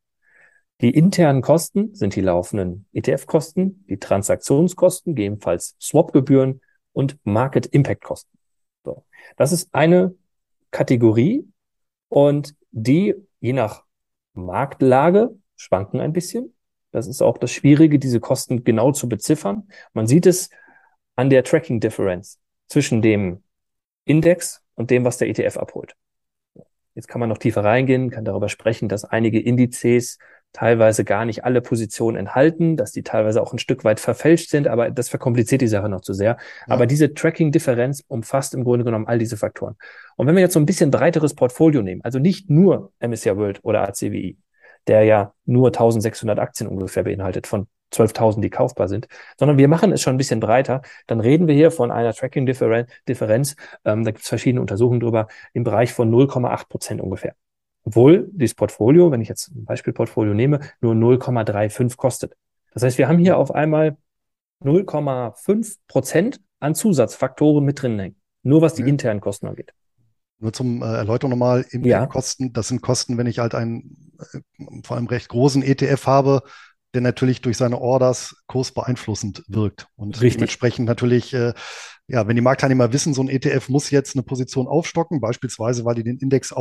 [0.82, 6.62] Die internen Kosten sind die laufenden ETF-Kosten, die Transaktionskosten, gegebenenfalls Swap-Gebühren
[6.92, 8.38] und Market-Impact-Kosten.
[8.84, 9.06] So.
[9.38, 10.16] Das ist eine
[10.72, 11.48] Kategorie
[12.10, 13.84] und die je nach
[14.34, 16.54] Marktlage schwanken ein bisschen.
[16.92, 19.68] Das ist auch das Schwierige, diese Kosten genau zu beziffern.
[19.94, 20.50] Man sieht es
[21.16, 23.44] an der Tracking Difference zwischen dem
[24.06, 25.96] Index und dem, was der ETF abholt.
[26.96, 30.20] Jetzt kann man noch tiefer reingehen, kann darüber sprechen, dass einige Indizes
[30.54, 34.68] teilweise gar nicht alle Positionen enthalten, dass die teilweise auch ein Stück weit verfälscht sind,
[34.68, 36.38] aber das verkompliziert die Sache noch zu sehr.
[36.68, 36.74] Ja.
[36.74, 39.76] Aber diese Tracking-Differenz umfasst im Grunde genommen all diese Faktoren.
[40.16, 43.60] Und wenn wir jetzt so ein bisschen breiteres Portfolio nehmen, also nicht nur MSCI World
[43.64, 44.38] oder ACWI,
[44.88, 49.92] der ja nur 1600 Aktien ungefähr beinhaltet von 12.000, die kaufbar sind, sondern wir machen
[49.92, 50.82] es schon ein bisschen breiter.
[51.08, 55.64] Dann reden wir hier von einer Tracking-Differenz, ähm, da gibt es verschiedene Untersuchungen drüber, im
[55.64, 57.36] Bereich von 0,8 Prozent ungefähr.
[57.84, 62.36] Obwohl dieses Portfolio, wenn ich jetzt ein Beispielportfolio nehme, nur 0,35 kostet.
[62.74, 63.98] Das heißt, wir haben hier auf einmal
[64.64, 68.16] 0,5 Prozent an Zusatzfaktoren mit drin hängen.
[68.42, 69.74] Nur was die internen Kosten angeht.
[70.40, 72.06] Nur zum äh, Erläuterung nochmal, ja.
[72.08, 74.40] Kosten, das sind Kosten, wenn ich halt einen äh,
[74.84, 76.44] vor allem recht großen ETF habe,
[76.94, 79.88] der natürlich durch seine Orders kursbeeinflussend wirkt.
[79.96, 80.40] Und Richtig.
[80.40, 81.54] dementsprechend natürlich, äh,
[82.08, 85.96] ja, wenn die Marktteilnehmer wissen, so ein ETF muss jetzt eine Position aufstocken, beispielsweise weil
[85.96, 86.52] die den Index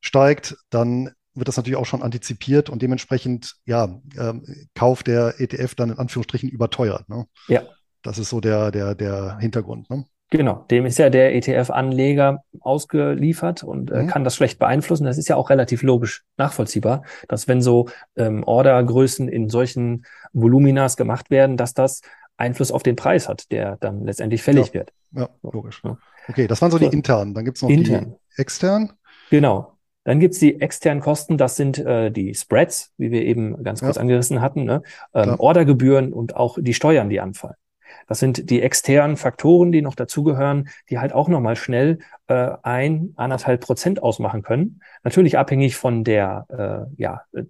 [0.00, 4.44] aufsteigt, dann wird das natürlich auch schon antizipiert und dementsprechend, ja, ähm,
[4.74, 7.08] Kauf der ETF dann in Anführungsstrichen überteuert.
[7.08, 7.26] Ne?
[7.48, 7.62] Ja.
[8.02, 9.90] Das ist so der, der, der Hintergrund.
[9.90, 10.04] Ne?
[10.30, 14.06] Genau, dem ist ja der ETF-Anleger ausgeliefert und äh, mhm.
[14.08, 15.04] kann das schlecht beeinflussen.
[15.04, 20.96] Das ist ja auch relativ logisch nachvollziehbar, dass wenn so ähm, Ordergrößen in solchen Voluminas
[20.96, 22.00] gemacht werden, dass das
[22.38, 24.74] Einfluss auf den Preis hat, der dann letztendlich fällig ja.
[24.74, 24.92] wird.
[25.12, 25.80] Ja, logisch.
[25.84, 25.96] Ja.
[26.28, 27.34] Okay, das waren so die internen.
[27.34, 28.16] Dann gibt's noch intern.
[28.36, 28.92] die externen.
[29.30, 29.75] Genau.
[30.06, 33.96] Dann gibt's die externen Kosten, das sind äh, die Spreads, wie wir eben ganz kurz
[33.96, 34.02] ja.
[34.02, 34.82] angerissen hatten, ne?
[35.14, 37.56] ähm, Ordergebühren und auch die Steuern, die anfallen.
[38.06, 41.98] Das sind die externen Faktoren, die noch dazugehören, die halt auch nochmal schnell
[42.28, 44.80] äh, ein, anderthalb Prozent ausmachen können.
[45.02, 46.46] Natürlich abhängig von der,
[46.96, 47.42] äh, ja, äh,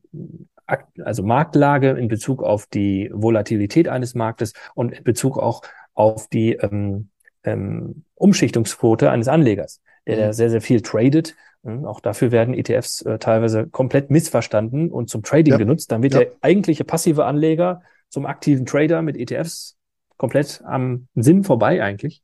[1.04, 5.60] also Marktlage in Bezug auf die Volatilität eines Marktes und in Bezug auch
[5.92, 7.10] auf die ähm,
[7.44, 10.32] ähm, Umschichtungsquote eines Anlegers, der mhm.
[10.32, 11.36] sehr, sehr viel tradet.
[11.66, 15.58] Hm, auch dafür werden ETFs äh, teilweise komplett missverstanden und zum Trading ja.
[15.58, 15.90] genutzt.
[15.90, 16.20] Dann wird ja.
[16.20, 19.76] der eigentliche passive Anleger zum aktiven Trader mit ETFs
[20.16, 22.22] komplett am Sinn vorbei eigentlich.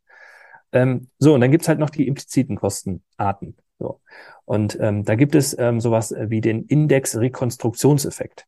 [0.71, 3.57] Ähm, so, und dann gibt's halt noch die impliziten Kostenarten.
[3.81, 4.01] So.
[4.45, 8.47] Und ähm, da gibt es ähm, sowas wie den Index-Rekonstruktionseffekt.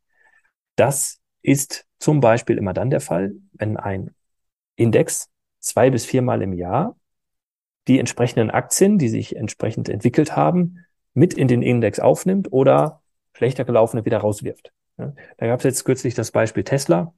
[0.77, 4.15] Das ist zum Beispiel immer dann der Fall, wenn ein
[4.77, 5.29] Index
[5.59, 6.97] zwei bis viermal im Jahr
[7.89, 13.65] die entsprechenden Aktien, die sich entsprechend entwickelt haben, mit in den Index aufnimmt oder schlechter
[13.65, 14.73] gelaufene wieder rauswirft.
[14.99, 17.15] Ja, da gab es jetzt kürzlich das Beispiel Tesla.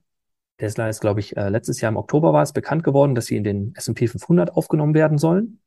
[0.58, 3.36] Tesla ist, glaube ich, äh, letztes Jahr im Oktober war es bekannt geworden, dass sie
[3.36, 5.60] in den S&P 500 aufgenommen werden sollen.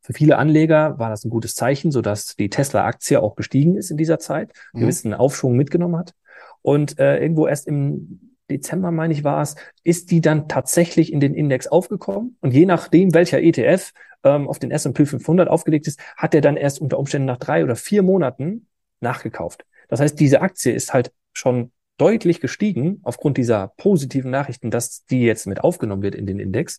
[0.00, 3.98] Für viele Anleger war das ein gutes Zeichen, sodass die Tesla-Aktie auch gestiegen ist in
[3.98, 4.80] dieser Zeit, mhm.
[4.80, 6.14] gewissen Aufschwung mitgenommen hat.
[6.62, 11.20] Und äh, irgendwo erst im Dezember, meine ich, war es, ist die dann tatsächlich in
[11.20, 12.36] den Index aufgekommen.
[12.40, 13.92] Und je nachdem, welcher ETF
[14.24, 17.64] ähm, auf den S&P 500 aufgelegt ist, hat er dann erst unter Umständen nach drei
[17.64, 18.66] oder vier Monaten
[19.00, 19.64] nachgekauft.
[19.88, 25.22] Das heißt, diese Aktie ist halt schon deutlich gestiegen aufgrund dieser positiven Nachrichten, dass die
[25.22, 26.78] jetzt mit aufgenommen wird in den Index.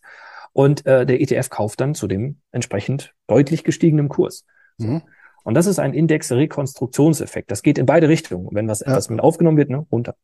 [0.52, 4.44] Und äh, der ETF kauft dann zu dem entsprechend deutlich gestiegenen Kurs.
[4.78, 5.02] Mhm.
[5.44, 7.50] Und das ist ein Index-Rekonstruktionseffekt.
[7.50, 8.48] Das geht in beide Richtungen.
[8.52, 8.88] Wenn was ja.
[8.88, 10.14] etwas mit aufgenommen wird, ne, runter.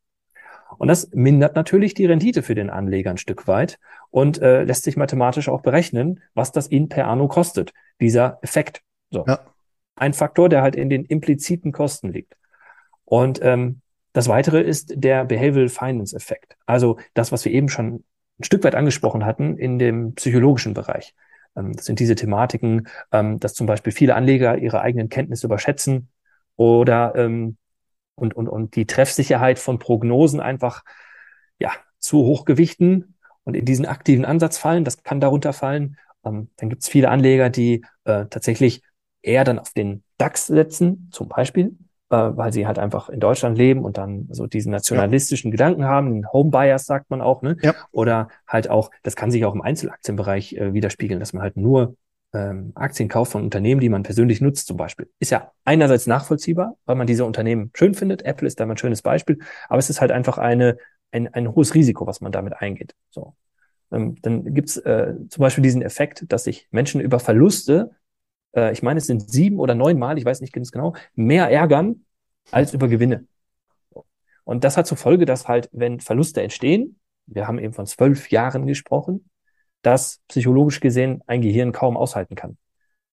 [0.76, 3.78] Und das mindert natürlich die Rendite für den Anleger ein Stück weit
[4.10, 8.82] und äh, lässt sich mathematisch auch berechnen, was das ihn per anno kostet, dieser Effekt.
[9.10, 9.24] So.
[9.26, 9.40] Ja.
[9.96, 12.36] Ein Faktor, der halt in den impliziten Kosten liegt.
[13.04, 13.80] Und ähm,
[14.12, 16.56] das weitere ist der Behavioral Finance Effekt.
[16.66, 18.04] Also das, was wir eben schon
[18.38, 21.14] ein Stück weit angesprochen hatten in dem psychologischen Bereich.
[21.56, 26.08] Ähm, das sind diese Thematiken, ähm, dass zum Beispiel viele Anleger ihre eigenen Kenntnisse überschätzen
[26.56, 27.56] oder ähm,
[28.18, 30.84] und, und, und die Treffsicherheit von Prognosen einfach
[31.58, 34.84] ja, zu hoch gewichten und in diesen aktiven Ansatz fallen.
[34.84, 35.96] Das kann darunter fallen.
[36.24, 38.82] Ähm, dann gibt es viele Anleger, die äh, tatsächlich
[39.22, 41.76] eher dann auf den DAX setzen, zum Beispiel,
[42.10, 45.52] äh, weil sie halt einfach in Deutschland leben und dann so diesen nationalistischen ja.
[45.52, 47.56] Gedanken haben, den Homebias sagt man auch, ne?
[47.62, 47.74] Ja.
[47.90, 51.96] Oder halt auch, das kann sich auch im Einzelaktienbereich äh, widerspiegeln, dass man halt nur
[52.32, 55.10] ähm, Aktien kauft von Unternehmen, die man persönlich nutzt, zum Beispiel.
[55.18, 58.22] Ist ja einerseits nachvollziehbar, weil man diese Unternehmen schön findet.
[58.22, 60.76] Apple ist da mal ein schönes Beispiel, aber es ist halt einfach eine,
[61.10, 62.94] ein, ein hohes Risiko, was man damit eingeht.
[63.10, 63.34] So.
[63.90, 67.92] Ähm, dann gibt's äh, zum Beispiel diesen Effekt, dass sich Menschen über Verluste,
[68.54, 71.50] äh, ich meine, es sind sieben oder neun Mal, ich weiß nicht ganz genau, mehr
[71.50, 72.04] ärgern
[72.50, 73.26] als über Gewinne.
[74.44, 78.30] Und das hat zur Folge, dass halt, wenn Verluste entstehen, wir haben eben von zwölf
[78.30, 79.27] Jahren gesprochen,
[79.82, 82.56] dass psychologisch gesehen ein Gehirn kaum aushalten kann,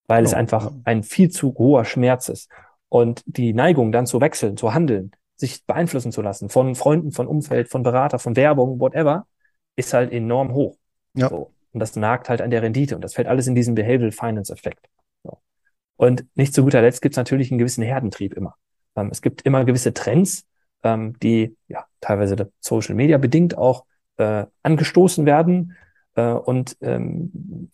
[0.07, 0.25] weil oh.
[0.25, 2.49] es einfach ein viel zu hoher Schmerz ist.
[2.89, 7.27] Und die Neigung dann zu wechseln, zu handeln, sich beeinflussen zu lassen von Freunden, von
[7.27, 9.27] Umfeld, von Berater, von Werbung, whatever,
[9.75, 10.77] ist halt enorm hoch.
[11.13, 11.29] Ja.
[11.29, 11.51] So.
[11.73, 14.51] Und das nagt halt an der Rendite und das fällt alles in diesen Behavioral Finance
[14.53, 14.87] Effekt.
[15.23, 15.39] So.
[15.97, 18.55] Und nicht zu guter Letzt gibt es natürlich einen gewissen Herdentrieb immer.
[18.95, 20.45] Ähm, es gibt immer gewisse Trends,
[20.83, 23.85] ähm, die ja teilweise Social Media bedingt auch
[24.17, 25.75] äh, angestoßen werden.
[26.15, 27.71] Äh, und ähm,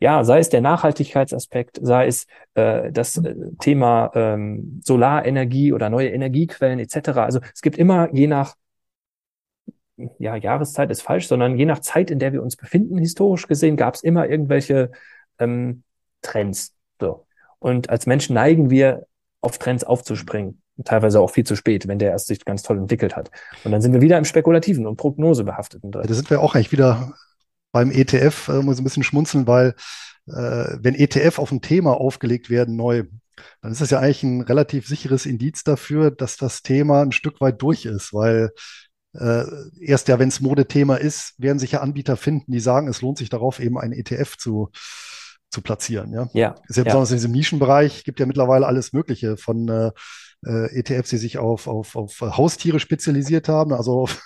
[0.00, 6.10] ja, sei es der Nachhaltigkeitsaspekt, sei es äh, das äh, Thema ähm, Solarenergie oder neue
[6.10, 7.08] Energiequellen etc.
[7.18, 8.54] Also es gibt immer je nach
[10.18, 13.76] ja, Jahreszeit ist falsch, sondern je nach Zeit, in der wir uns befinden, historisch gesehen,
[13.76, 14.92] gab es immer irgendwelche
[15.40, 15.82] ähm,
[16.22, 16.74] Trends.
[17.00, 17.26] So.
[17.58, 19.06] Und als Menschen neigen wir,
[19.40, 20.62] auf Trends aufzuspringen.
[20.84, 23.30] Teilweise auch viel zu spät, wenn der erst sich ganz toll entwickelt hat.
[23.64, 24.86] Und dann sind wir wieder im Spekulativen
[25.82, 25.94] und.
[25.94, 27.14] Ja, da sind wir auch eigentlich wieder
[27.72, 29.74] beim ETF, äh, muss ein bisschen schmunzeln, weil
[30.26, 33.04] äh, wenn ETF auf ein Thema aufgelegt werden, neu,
[33.62, 37.40] dann ist das ja eigentlich ein relativ sicheres Indiz dafür, dass das Thema ein Stück
[37.40, 38.50] weit durch ist, weil
[39.14, 39.44] äh,
[39.80, 43.18] erst ja, wenn es Modethema ist, werden sich ja Anbieter finden, die sagen, es lohnt
[43.18, 44.70] sich darauf, eben einen ETF zu,
[45.50, 46.12] zu platzieren.
[46.12, 46.84] Ja, ja, ist ja, ja.
[46.84, 49.90] besonders in diesem Nischenbereich, gibt ja mittlerweile alles Mögliche von äh,
[50.46, 54.22] äh ETFs, die sich auf, auf, auf Haustiere spezialisiert haben, also auf,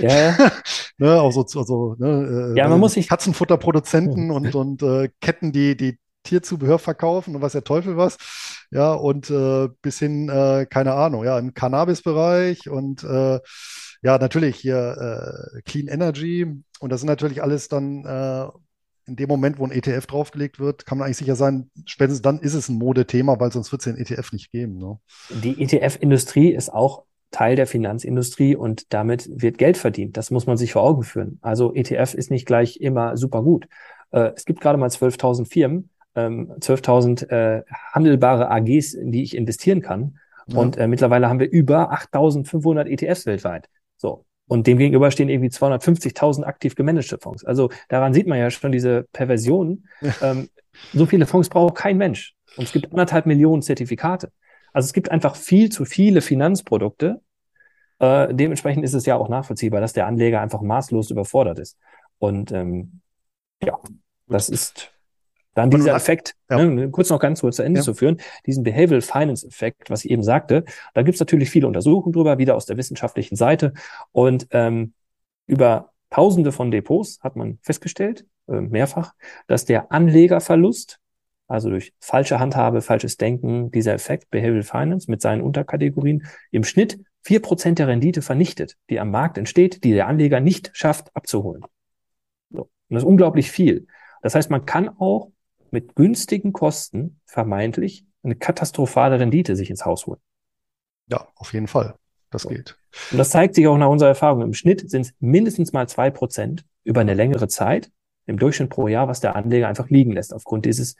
[0.00, 0.36] ja.
[0.98, 5.52] ne, auch so, also, ne, äh, ja, man muss sich Katzenfutterproduzenten und, und äh, Ketten,
[5.52, 8.16] die, die Tierzubehör verkaufen und was der Teufel was.
[8.70, 13.40] Ja, und äh, bis hin, äh, keine Ahnung, ja, im Cannabis-Bereich und äh,
[14.02, 16.46] ja, natürlich hier äh, Clean Energy
[16.80, 18.48] und das sind natürlich alles dann äh,
[19.06, 22.40] in dem Moment, wo ein ETF draufgelegt wird, kann man eigentlich sicher sein, spätestens dann
[22.40, 24.78] ist es ein Modethema, weil sonst wird es den ETF nicht geben.
[24.78, 24.98] Ne?
[25.30, 30.16] Die ETF-Industrie ist auch Teil der Finanzindustrie und damit wird Geld verdient.
[30.16, 31.38] Das muss man sich vor Augen führen.
[31.42, 33.66] Also ETF ist nicht gleich immer super gut.
[34.10, 39.36] Äh, es gibt gerade mal 12.000 Firmen, ähm, 12.000 äh, handelbare AGs, in die ich
[39.36, 40.18] investieren kann.
[40.46, 40.58] Ja.
[40.58, 43.68] Und äh, mittlerweile haben wir über 8.500 ETFs weltweit.
[43.96, 44.24] So.
[44.48, 47.44] Und dem gegenüber stehen irgendwie 250.000 aktiv gemanagte Fonds.
[47.44, 49.84] Also daran sieht man ja schon diese Perversion.
[50.22, 50.48] Ähm,
[50.92, 52.34] so viele Fonds braucht kein Mensch.
[52.56, 54.32] Und es gibt anderthalb Millionen Zertifikate.
[54.72, 57.20] Also es gibt einfach viel zu viele Finanzprodukte.
[57.98, 61.78] Äh, dementsprechend ist es ja auch nachvollziehbar, dass der Anleger einfach maßlos überfordert ist.
[62.18, 63.00] Und ähm,
[63.62, 63.78] ja,
[64.28, 64.92] das ist
[65.54, 66.64] dann dieser Effekt, ja.
[66.64, 67.84] ne, kurz noch ganz kurz zu Ende ja.
[67.84, 71.66] zu führen, diesen Behavioral Finance Effekt, was ich eben sagte, da gibt es natürlich viele
[71.66, 73.74] Untersuchungen drüber, wieder aus der wissenschaftlichen Seite.
[74.12, 74.94] Und ähm,
[75.46, 79.14] über Tausende von Depots hat man festgestellt, äh, mehrfach,
[79.46, 80.98] dass der Anlegerverlust,
[81.48, 86.98] also durch falsche Handhabe, falsches Denken, dieser Effekt Behavioral Finance mit seinen Unterkategorien im Schnitt
[87.22, 91.62] vier Prozent der Rendite vernichtet, die am Markt entsteht, die der Anleger nicht schafft abzuholen.
[92.50, 92.62] So.
[92.62, 93.86] Und das ist unglaublich viel.
[94.22, 95.30] Das heißt, man kann auch
[95.72, 100.20] mit günstigen Kosten vermeintlich eine katastrophale Rendite sich ins Haus holen.
[101.08, 101.96] Ja, auf jeden Fall.
[102.30, 102.78] Das geht.
[103.10, 104.42] Und das zeigt sich auch nach unserer Erfahrung.
[104.42, 107.90] Im Schnitt sind es mindestens mal zwei Prozent über eine längere Zeit
[108.26, 110.96] im Durchschnitt pro Jahr, was der Anleger einfach liegen lässt aufgrund dieses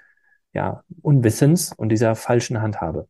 [0.52, 3.08] ja, Unwissens und dieser falschen Handhabe.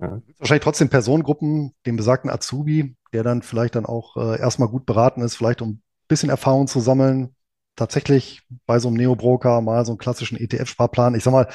[0.00, 0.20] Ja.
[0.38, 5.22] Wahrscheinlich trotzdem Personengruppen, den besagten Azubi, der dann vielleicht dann auch äh, erstmal gut beraten
[5.22, 7.33] ist, vielleicht um ein bisschen Erfahrung zu sammeln,
[7.76, 11.14] tatsächlich bei so einem Neo-Broker mal so einen klassischen ETF-Sparplan.
[11.14, 11.48] Ich sag mal,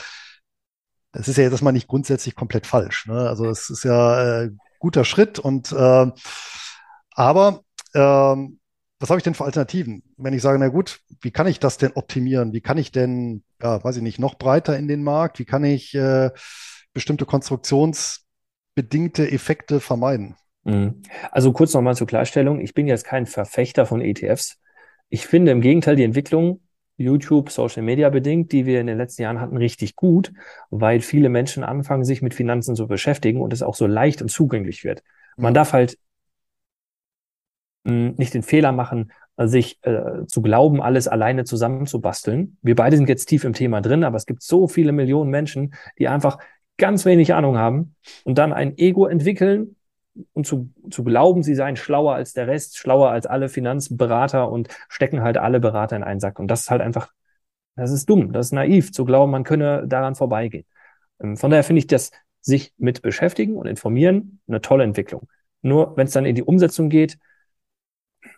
[1.12, 3.08] das ist ja jetzt mal nicht grundsätzlich komplett falsch.
[3.08, 3.28] Ne?
[3.28, 6.12] Also es ist ja äh, guter Schritt und äh,
[7.12, 7.64] aber
[7.94, 8.60] ähm,
[9.00, 10.04] was habe ich denn für Alternativen?
[10.18, 12.54] Wenn ich sage, na gut, wie kann ich das denn optimieren?
[12.54, 15.40] Wie kann ich denn, ja, weiß ich nicht, noch breiter in den Markt?
[15.40, 16.32] Wie kann ich äh,
[16.94, 20.36] bestimmte konstruktionsbedingte Effekte vermeiden?
[20.66, 21.02] Mhm.
[21.32, 22.60] Also kurz nochmal zur Klarstellung.
[22.60, 24.60] Ich bin jetzt kein Verfechter von ETFs.
[25.10, 26.62] Ich finde im Gegenteil die Entwicklung
[26.98, 30.34] YouTube, Social Media bedingt, die wir in den letzten Jahren hatten, richtig gut,
[30.70, 34.30] weil viele Menschen anfangen, sich mit Finanzen zu beschäftigen und es auch so leicht und
[34.30, 35.02] zugänglich wird.
[35.38, 35.98] Man darf halt
[37.86, 42.58] hm, nicht den Fehler machen, sich äh, zu glauben, alles alleine zusammenzubasteln.
[42.62, 45.74] Wir beide sind jetzt tief im Thema drin, aber es gibt so viele Millionen Menschen,
[45.98, 46.40] die einfach
[46.78, 47.96] ganz wenig Ahnung haben
[48.26, 49.78] und dann ein Ego entwickeln
[50.34, 54.70] und zu, zu glauben, sie seien schlauer als der Rest, schlauer als alle Finanzberater und
[54.90, 56.40] stecken halt alle Berater in einen Sack.
[56.40, 57.12] Und das ist halt einfach,
[57.76, 60.66] das ist dumm, das ist naiv, zu glauben, man könne daran vorbeigehen.
[61.22, 65.28] Ähm, von daher finde ich das sich mit beschäftigen und informieren eine tolle Entwicklung.
[65.62, 67.18] Nur wenn es dann in die Umsetzung geht,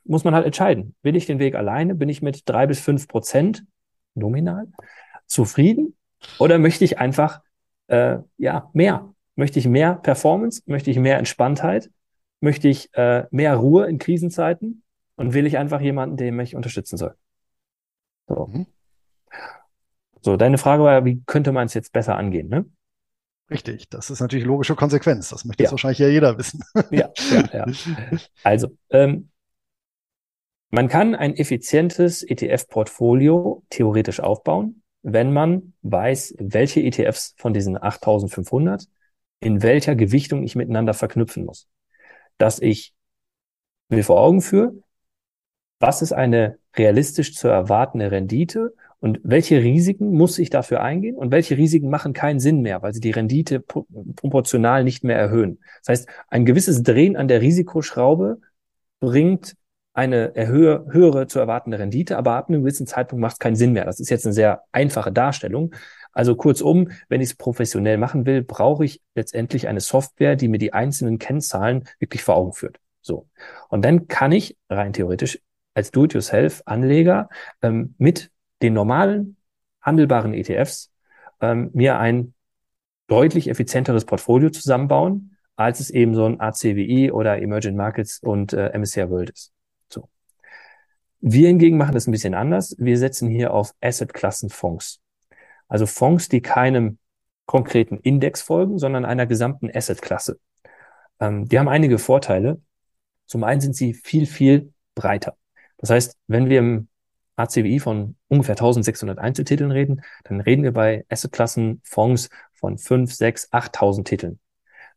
[0.03, 0.95] muss man halt entscheiden.
[1.03, 1.95] Will ich den Weg alleine?
[1.95, 3.63] Bin ich mit drei bis fünf Prozent
[4.15, 4.67] nominal
[5.28, 5.95] zufrieden?
[6.39, 7.41] Oder möchte ich einfach
[7.88, 9.13] äh, ja mehr?
[9.36, 10.61] Möchte ich mehr Performance?
[10.65, 11.89] Möchte ich mehr Entspanntheit?
[12.39, 14.84] Möchte ich äh, mehr Ruhe in Krisenzeiten?
[15.15, 17.15] Und will ich einfach jemanden, der mich unterstützen soll?
[18.27, 18.47] So.
[18.47, 18.65] Mhm.
[20.21, 22.65] So, deine Frage war, wie könnte man es jetzt besser angehen, ne?
[23.49, 25.29] Richtig, das ist natürlich logische Konsequenz.
[25.29, 25.65] Das möchte ja.
[25.65, 26.63] jetzt wahrscheinlich ja jeder wissen.
[26.89, 27.65] ja, ja, ja.
[28.43, 29.29] Also, ähm,
[30.69, 38.88] man kann ein effizientes ETF-Portfolio theoretisch aufbauen, wenn man weiß, welche ETFs von diesen 8500
[39.41, 41.67] in welcher Gewichtung ich miteinander verknüpfen muss.
[42.37, 42.93] Dass ich
[43.89, 44.73] mir vor Augen führe,
[45.79, 51.31] was ist eine realistisch zu erwartende Rendite und welche Risiken muss ich dafür eingehen und
[51.31, 55.59] welche Risiken machen keinen Sinn mehr, weil sie die Rendite proportional nicht mehr erhöhen.
[55.83, 58.39] Das heißt, ein gewisses Drehen an der Risikoschraube
[58.99, 59.55] bringt
[59.93, 63.73] eine erhöhe, höhere zu erwartende Rendite, aber ab einem gewissen Zeitpunkt macht es keinen Sinn
[63.73, 63.85] mehr.
[63.85, 65.73] Das ist jetzt eine sehr einfache Darstellung.
[66.14, 70.57] Also kurzum, wenn ich es professionell machen will, brauche ich letztendlich eine Software, die mir
[70.57, 72.80] die einzelnen Kennzahlen wirklich vor Augen führt.
[73.01, 73.28] So.
[73.70, 75.39] Und dann kann ich rein theoretisch
[75.74, 77.30] als Do-it-yourself-Anleger
[77.62, 78.30] ähm, mit
[78.62, 79.38] den normalen
[79.82, 80.91] handelbaren ETFs
[81.39, 82.34] ähm, mir ein
[83.07, 88.78] deutlich effizienteres Portfolio zusammenbauen, als es eben so ein ACWI oder Emerging Markets und äh,
[88.78, 89.51] MSCI World ist.
[89.89, 90.07] So.
[91.20, 92.76] Wir hingegen machen das ein bisschen anders.
[92.78, 95.01] Wir setzen hier auf Asset-Klassen-Fonds.
[95.72, 96.97] Also Fonds, die keinem
[97.45, 100.38] konkreten Index folgen, sondern einer gesamten Assetklasse.
[101.22, 102.59] Ähm, die haben einige Vorteile.
[103.26, 105.38] Zum einen sind sie viel, viel breiter.
[105.78, 106.89] Das heißt, wenn wir im
[107.38, 113.53] ACWI von ungefähr 1600 Einzeltiteln reden, dann reden wir bei Assetklassen Fonds von 5, 6,
[113.53, 114.39] 8000 Titeln.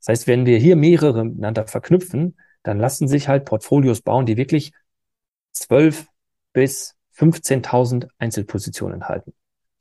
[0.00, 4.36] Das heißt, wenn wir hier mehrere miteinander verknüpfen, dann lassen sich halt Portfolios bauen, die
[4.36, 4.72] wirklich
[5.52, 6.08] 12
[6.52, 9.34] bis 15.000 Einzelpositionen halten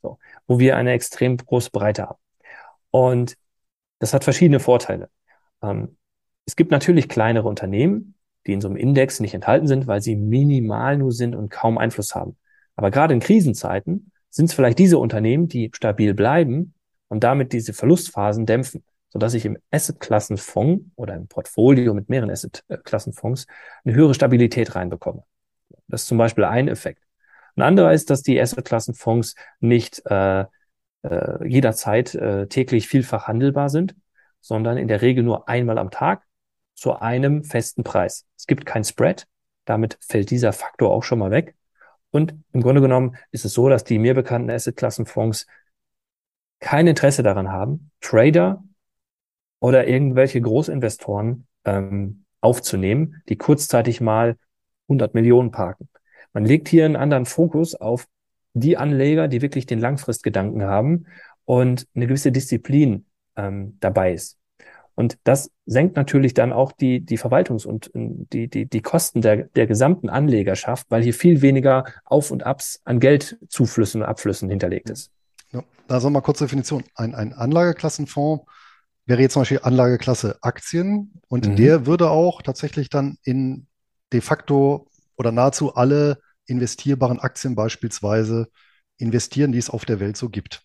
[0.04, 2.18] so, wo wir eine extrem große Breite haben.
[2.90, 3.36] Und
[3.98, 5.08] das hat verschiedene Vorteile.
[5.62, 5.96] Ähm,
[6.46, 8.14] es gibt natürlich kleinere Unternehmen,
[8.46, 11.78] die in so einem Index nicht enthalten sind, weil sie minimal nur sind und kaum
[11.78, 12.36] Einfluss haben.
[12.76, 16.74] Aber gerade in Krisenzeiten sind es vielleicht diese Unternehmen, die stabil bleiben
[17.08, 23.46] und damit diese Verlustphasen dämpfen, sodass ich im Asset-Klassenfonds oder im Portfolio mit mehreren Asset-Klassenfonds
[23.84, 25.24] eine höhere Stabilität reinbekomme.
[25.88, 27.03] Das ist zum Beispiel ein Effekt.
[27.56, 30.44] Ein anderer ist, dass die Asset-Klassenfonds nicht äh,
[31.02, 33.94] äh, jederzeit äh, täglich vielfach handelbar sind,
[34.40, 36.24] sondern in der Regel nur einmal am Tag
[36.74, 38.26] zu einem festen Preis.
[38.36, 39.26] Es gibt kein Spread,
[39.64, 41.54] damit fällt dieser Faktor auch schon mal weg.
[42.10, 45.46] Und im Grunde genommen ist es so, dass die mir bekannten Asset-Klassenfonds
[46.60, 48.62] kein Interesse daran haben, Trader
[49.60, 54.36] oder irgendwelche Großinvestoren ähm, aufzunehmen, die kurzzeitig mal
[54.88, 55.88] 100 Millionen parken.
[56.34, 58.06] Man legt hier einen anderen Fokus auf
[58.52, 61.06] die Anleger, die wirklich den Langfristgedanken haben
[61.44, 63.06] und eine gewisse Disziplin
[63.36, 64.38] ähm, dabei ist.
[64.96, 69.44] Und das senkt natürlich dann auch die, die Verwaltungs- und die, die, die Kosten der,
[69.44, 74.90] der gesamten Anlegerschaft, weil hier viel weniger Auf und Abs an Geldzuflüssen und Abflüssen hinterlegt
[74.90, 75.10] ist.
[75.52, 76.84] Ja, also mal kurze Definition.
[76.94, 78.44] Ein, ein Anlageklassenfonds
[79.06, 81.56] wäre jetzt zum Beispiel Anlageklasse Aktien und mhm.
[81.56, 83.66] der würde auch tatsächlich dann in
[84.12, 88.48] de facto oder nahezu alle investierbaren Aktien beispielsweise
[88.98, 90.62] investieren, die es auf der Welt so gibt?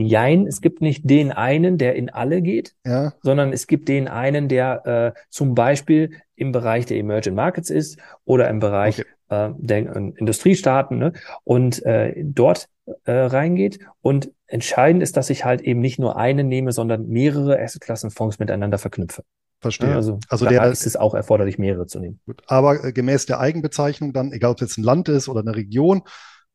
[0.00, 3.14] Jein, es gibt nicht den einen, der in alle geht, ja.
[3.22, 7.98] sondern es gibt den einen, der äh, zum Beispiel im Bereich der Emerging Markets ist
[8.24, 9.48] oder im Bereich okay.
[9.48, 11.14] äh, der äh, Industriestaaten ne?
[11.42, 12.68] und äh, dort
[13.06, 13.80] äh, reingeht.
[14.00, 18.78] Und entscheidend ist, dass ich halt eben nicht nur einen nehme, sondern mehrere Assetklassenfonds miteinander
[18.78, 19.24] verknüpfe.
[19.60, 19.94] Verstehe.
[19.94, 22.20] also, also da der, ist es auch erforderlich, mehrere zu nehmen.
[22.26, 25.40] Gut, aber äh, gemäß der Eigenbezeichnung dann, egal ob es jetzt ein Land ist oder
[25.40, 26.02] eine Region,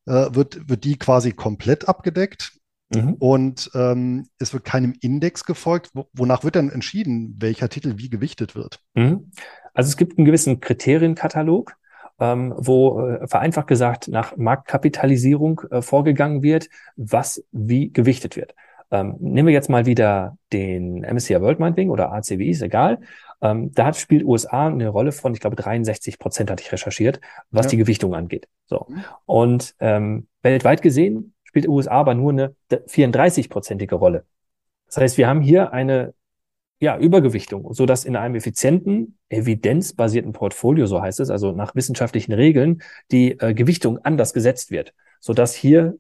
[0.06, 2.54] äh, wird, wird die quasi komplett abgedeckt.
[2.94, 3.14] Mhm.
[3.16, 5.92] Und ähm, es wird keinem Index gefolgt.
[6.14, 8.80] Wonach wird denn entschieden, welcher Titel wie gewichtet wird?
[8.94, 9.32] Mhm.
[9.74, 11.76] Also es gibt einen gewissen Kriterienkatalog
[12.20, 18.56] ähm, wo äh, vereinfacht gesagt nach Marktkapitalisierung äh, vorgegangen wird, was wie gewichtet wird.
[18.94, 23.00] Ähm, nehmen wir jetzt mal wieder den MSCI World meinetwegen oder ACWI, ist egal.
[23.42, 27.20] Ähm, da hat, spielt USA eine Rolle von, ich glaube, 63 Prozent hatte ich recherchiert,
[27.50, 27.70] was ja.
[27.72, 28.48] die Gewichtung angeht.
[28.66, 28.86] So.
[28.88, 29.04] Mhm.
[29.26, 34.26] Und ähm, weltweit gesehen spielt USA aber nur eine 34-prozentige Rolle.
[34.86, 36.14] Das heißt, wir haben hier eine
[36.80, 42.34] ja, Übergewichtung, so dass in einem effizienten, evidenzbasierten Portfolio, so heißt es, also nach wissenschaftlichen
[42.34, 45.98] Regeln, die äh, Gewichtung anders gesetzt wird, so dass hier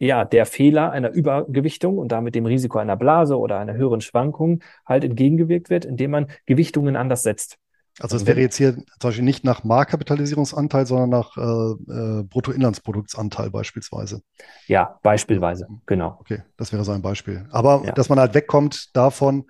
[0.00, 4.62] ja, der Fehler einer Übergewichtung und damit dem Risiko einer Blase oder einer höheren Schwankung
[4.86, 7.58] halt entgegengewirkt wird, indem man Gewichtungen anders setzt.
[7.98, 13.50] Also es wäre jetzt hier zum Beispiel nicht nach Marktkapitalisierungsanteil, sondern nach äh, äh, Bruttoinlandsproduktanteil
[13.50, 14.22] beispielsweise.
[14.68, 16.16] Ja, beispielsweise, genau.
[16.18, 17.46] Okay, das wäre so ein Beispiel.
[17.50, 17.92] Aber ja.
[17.92, 19.44] dass man halt wegkommt davon,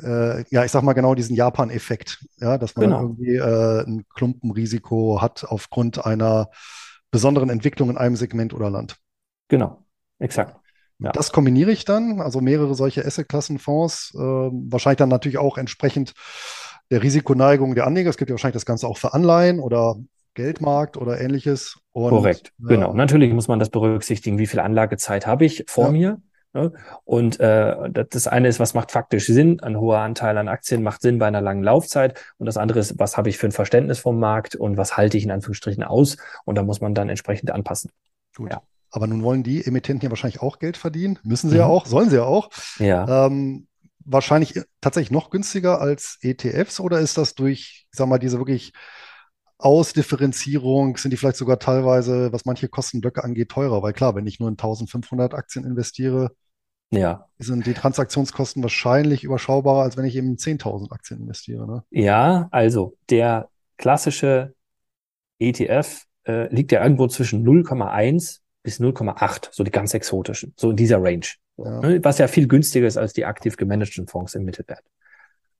[0.00, 3.00] äh, ja, ich sag mal genau diesen Japan-Effekt, ja, dass man genau.
[3.00, 6.50] irgendwie äh, ein Klumpenrisiko hat aufgrund einer
[7.10, 8.96] besonderen Entwicklung in einem Segment oder Land.
[9.48, 9.84] Genau,
[10.18, 10.56] exakt.
[10.98, 11.10] Ja.
[11.10, 16.14] Das kombiniere ich dann, also mehrere solche Asset-Klassenfonds, äh, wahrscheinlich dann natürlich auch entsprechend
[16.90, 18.10] der Risikoneigung der Anleger.
[18.10, 19.96] Es gibt ja wahrscheinlich das Ganze auch für Anleihen oder
[20.34, 21.78] Geldmarkt oder ähnliches.
[21.92, 22.92] Und, Korrekt, äh, genau.
[22.94, 25.90] Natürlich muss man das berücksichtigen, wie viel Anlagezeit habe ich vor ja.
[25.90, 26.22] mir.
[26.54, 26.72] Ne?
[27.04, 29.60] Und äh, das eine ist, was macht faktisch Sinn?
[29.60, 32.22] Ein hoher Anteil an Aktien macht Sinn bei einer langen Laufzeit.
[32.38, 35.16] Und das andere ist, was habe ich für ein Verständnis vom Markt und was halte
[35.16, 36.18] ich in Anführungsstrichen aus?
[36.44, 37.90] Und da muss man dann entsprechend anpassen.
[38.36, 38.52] Gut.
[38.52, 38.62] Ja.
[38.92, 41.18] Aber nun wollen die Emittenten ja wahrscheinlich auch Geld verdienen.
[41.24, 41.60] Müssen sie mhm.
[41.60, 42.50] ja auch, sollen sie ja auch.
[42.78, 43.26] Ja.
[43.26, 43.66] Ähm,
[44.04, 48.72] wahrscheinlich tatsächlich noch günstiger als ETFs oder ist das durch, ich sag mal, diese wirklich
[49.58, 53.82] Ausdifferenzierung, sind die vielleicht sogar teilweise, was manche Kostenblöcke angeht, teurer?
[53.82, 56.32] Weil klar, wenn ich nur in 1500 Aktien investiere,
[56.90, 57.28] ja.
[57.38, 61.66] sind die Transaktionskosten wahrscheinlich überschaubarer, als wenn ich eben in 10.000 Aktien investiere.
[61.66, 61.84] Ne?
[61.90, 64.54] Ja, also der klassische
[65.38, 70.76] ETF äh, liegt ja irgendwo zwischen 0,1 bis 0,8, so die ganz exotischen, so in
[70.76, 71.26] dieser Range.
[71.56, 71.80] Ja.
[71.80, 74.84] Ne, was ja viel günstiger ist als die aktiv gemanagten Fonds im Mittelwert.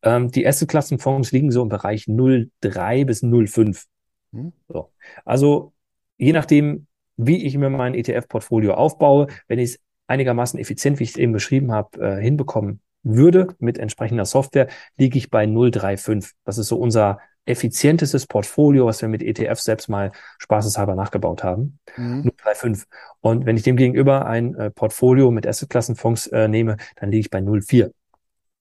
[0.02, 3.84] Ähm, die Asset-Klassenfonds liegen so im Bereich 0,3 bis 0,5.
[4.32, 4.52] Hm.
[4.68, 4.92] So.
[5.24, 5.72] Also
[6.16, 6.86] je nachdem,
[7.16, 11.32] wie ich mir mein ETF-Portfolio aufbaue, wenn ich es einigermaßen effizient, wie ich es eben
[11.32, 16.32] beschrieben habe, äh, hinbekommen würde mit entsprechender Software, liege ich bei 0,35.
[16.44, 21.78] Das ist so unser effizientestes Portfolio, was wir mit ETF selbst mal spaßeshalber nachgebaut haben.
[21.96, 22.32] Mhm.
[22.44, 22.84] 0,35.
[23.20, 27.30] Und wenn ich dem gegenüber ein äh, Portfolio mit Assetklassenfonds äh, nehme, dann liege ich
[27.30, 27.90] bei 0,4.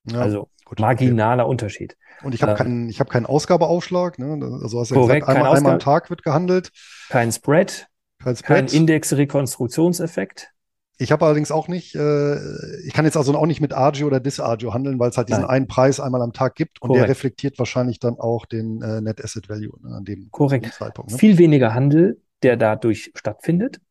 [0.06, 1.52] Ja, also gut, marginaler okay.
[1.52, 1.98] Unterschied.
[2.24, 4.18] Und ich habe äh, keinen, ich habe keinen Ausgabeaufschlag.
[4.18, 4.40] Ne?
[4.62, 6.72] Also hast du ja korrekt, gesagt, einmal, einmal am Tag wird gehandelt.
[7.10, 7.88] Kein Spread.
[8.24, 8.68] Kein, Spread.
[8.68, 10.52] kein Index-Rekonstruktionseffekt.
[11.02, 12.36] Ich habe allerdings auch nicht, äh,
[12.86, 15.42] ich kann jetzt also auch nicht mit Agio oder Disagio handeln, weil es halt diesen
[15.42, 15.50] Nein.
[15.50, 17.02] einen Preis einmal am Tag gibt und Korrekt.
[17.02, 20.72] der reflektiert wahrscheinlich dann auch den äh, Net Asset Value ne, an dem, Korrekt.
[20.72, 21.12] Zeitpunkt.
[21.12, 21.18] Ne?
[21.18, 23.82] Viel weniger Handel, der dadurch stattfindet.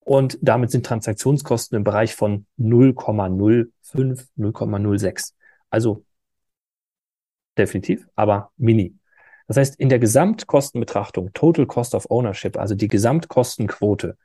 [0.00, 3.70] Und damit sind Transaktionskosten im Bereich von 0,05,
[4.36, 5.32] 0,06.
[5.70, 6.04] Also
[7.56, 8.96] definitiv, aber mini.
[9.46, 14.16] Das heißt, in der Gesamtkostenbetrachtung, Total Cost of Ownership, also die Gesamtkostenquote,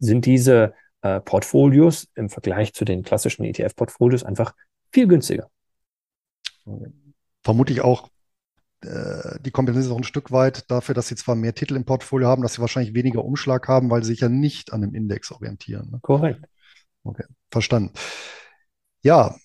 [0.00, 4.54] sind diese äh, Portfolios im Vergleich zu den klassischen ETF-Portfolios einfach
[4.92, 5.50] viel günstiger.
[7.42, 8.08] Vermutlich auch
[8.82, 11.84] äh, die Kompetenz ist auch ein Stück weit dafür, dass sie zwar mehr Titel im
[11.84, 14.94] Portfolio haben, dass sie wahrscheinlich weniger Umschlag haben, weil sie sich ja nicht an dem
[14.94, 15.90] Index orientieren.
[15.90, 15.98] Ne?
[16.02, 16.44] Korrekt.
[17.02, 17.92] Okay, verstanden.
[19.02, 19.36] Ja,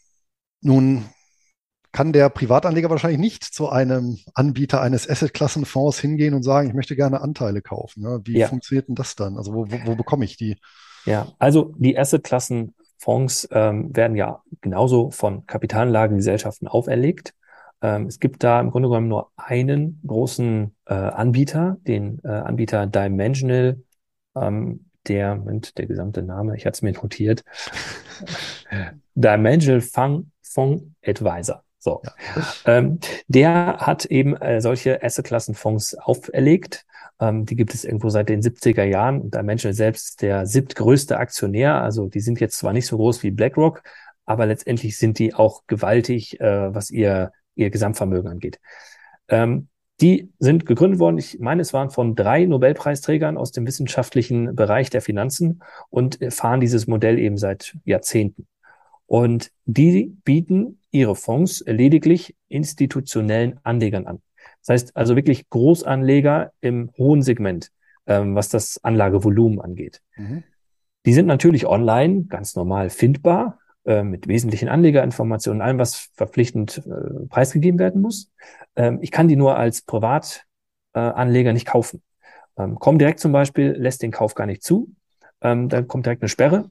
[0.62, 1.06] nun
[1.92, 6.96] kann der Privatanleger wahrscheinlich nicht zu einem Anbieter eines Asset-Klassenfonds hingehen und sagen, ich möchte
[6.96, 8.02] gerne Anteile kaufen.
[8.02, 8.22] Ne?
[8.24, 8.48] Wie ja.
[8.48, 9.38] funktioniert denn das dann?
[9.38, 10.58] Also wo, wo, wo bekomme ich die?
[11.06, 17.34] Ja, also die Asset-Klassen-Fonds ähm, werden ja genauso von Kapitalanlagengesellschaften auferlegt.
[17.82, 22.86] Ähm, es gibt da im Grunde genommen nur einen großen äh, Anbieter, den äh, Anbieter
[22.86, 23.82] Dimensional,
[24.36, 27.44] ähm, der, Moment, der gesamte Name, ich hatte es mir notiert,
[29.16, 31.64] Dimensional Fund, Fund Advisor.
[31.80, 32.04] So.
[32.04, 32.14] Ja.
[32.66, 36.86] Ähm, der hat eben äh, solche Asset-Klassen-Fonds auferlegt
[37.22, 39.22] ähm, die gibt es irgendwo seit den 70er Jahren.
[39.22, 41.82] Und Dimensional selbst ist der siebtgrößte Aktionär.
[41.82, 43.84] Also die sind jetzt zwar nicht so groß wie BlackRock,
[44.26, 48.60] aber letztendlich sind die auch gewaltig, äh, was ihr, ihr Gesamtvermögen angeht.
[49.30, 49.70] Ähm,
[50.02, 54.90] die sind gegründet worden, ich meine, es waren von drei Nobelpreisträgern aus dem wissenschaftlichen Bereich
[54.90, 55.62] der Finanzen
[55.92, 58.48] und fahren dieses Modell eben seit Jahrzehnten.
[59.06, 64.24] Und die bieten ihre Fonds lediglich institutionellen Anlegern an.
[64.62, 67.72] Das heißt also wirklich Großanleger im hohen Segment,
[68.08, 70.02] ähm, was das Anlagevolumen angeht.
[70.16, 70.44] Mhm.
[71.06, 77.28] Die sind natürlich online ganz normal findbar, äh, mit wesentlichen Anlegerinformationen, allem, was verpflichtend äh,
[77.28, 78.32] preisgegeben werden muss.
[78.76, 80.46] Ähm, ich kann die nur als Privat
[80.94, 82.04] äh, nicht kaufen.
[82.58, 84.94] Ähm, Comdirect zum Beispiel lässt den Kauf gar nicht zu.
[85.42, 86.70] Ähm, da kommt direkt eine Sperre.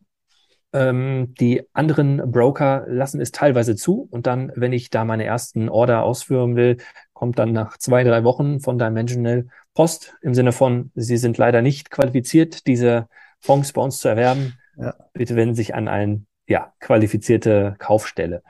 [0.72, 5.68] Ähm, die anderen Broker lassen es teilweise zu und dann, wenn ich da meine ersten
[5.68, 6.76] Order ausführen will,
[7.12, 11.62] kommt dann nach zwei, drei Wochen von Dimensional Post im Sinne von, Sie sind leider
[11.62, 13.08] nicht qualifiziert, diese
[13.40, 14.58] Fonds bei uns zu erwerben.
[14.76, 14.94] Ja.
[15.12, 18.42] Bitte wenden Sie sich an eine ja, qualifizierte Kaufstelle.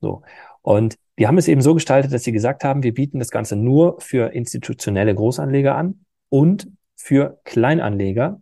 [0.00, 0.22] So.
[0.62, 3.56] Und die haben es eben so gestaltet, dass sie gesagt haben, wir bieten das Ganze
[3.56, 8.40] nur für institutionelle Großanleger an und für Kleinanleger,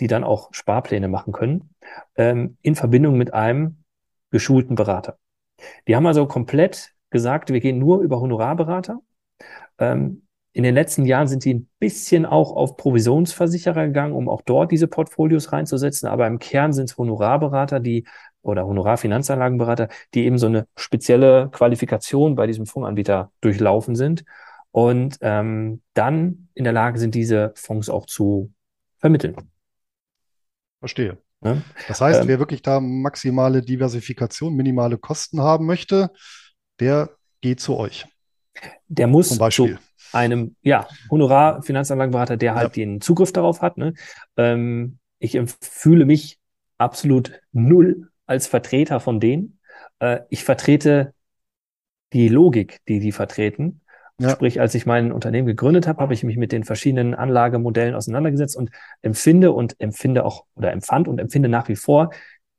[0.00, 1.70] die dann auch Sparpläne machen können,
[2.16, 3.84] ähm, in Verbindung mit einem
[4.30, 5.18] geschulten Berater.
[5.86, 9.00] Die haben also komplett gesagt, wir gehen nur über Honorarberater.
[9.78, 10.22] Ähm,
[10.54, 14.70] in den letzten Jahren sind sie ein bisschen auch auf Provisionsversicherer gegangen, um auch dort
[14.70, 16.08] diese Portfolios reinzusetzen.
[16.08, 18.06] Aber im Kern sind es Honorarberater, die
[18.42, 24.24] oder Honorarfinanzanlagenberater, die eben so eine spezielle Qualifikation bei diesem Fondsanbieter durchlaufen sind
[24.72, 28.52] und ähm, dann in der Lage sind, diese Fonds auch zu
[28.98, 29.36] vermitteln.
[30.82, 31.16] Verstehe.
[31.44, 31.62] Ja?
[31.86, 36.10] Das heißt, ähm, wer wirklich da maximale Diversifikation, minimale Kosten haben möchte,
[36.80, 37.10] der
[37.40, 38.04] geht zu euch.
[38.88, 39.76] Der muss Zum Beispiel.
[39.76, 42.84] zu einem ja, Honorar-Finanzanlagenberater, der halt ja.
[42.84, 43.78] den Zugriff darauf hat.
[43.78, 43.94] Ne?
[44.36, 46.40] Ähm, ich fühle mich
[46.78, 49.60] absolut null als Vertreter von denen.
[50.00, 51.14] Äh, ich vertrete
[52.12, 53.81] die Logik, die die vertreten.
[54.18, 54.30] Ja.
[54.30, 58.56] Sprich, als ich mein Unternehmen gegründet habe, habe ich mich mit den verschiedenen Anlagemodellen auseinandergesetzt
[58.56, 62.10] und empfinde und empfinde auch oder empfand und empfinde nach wie vor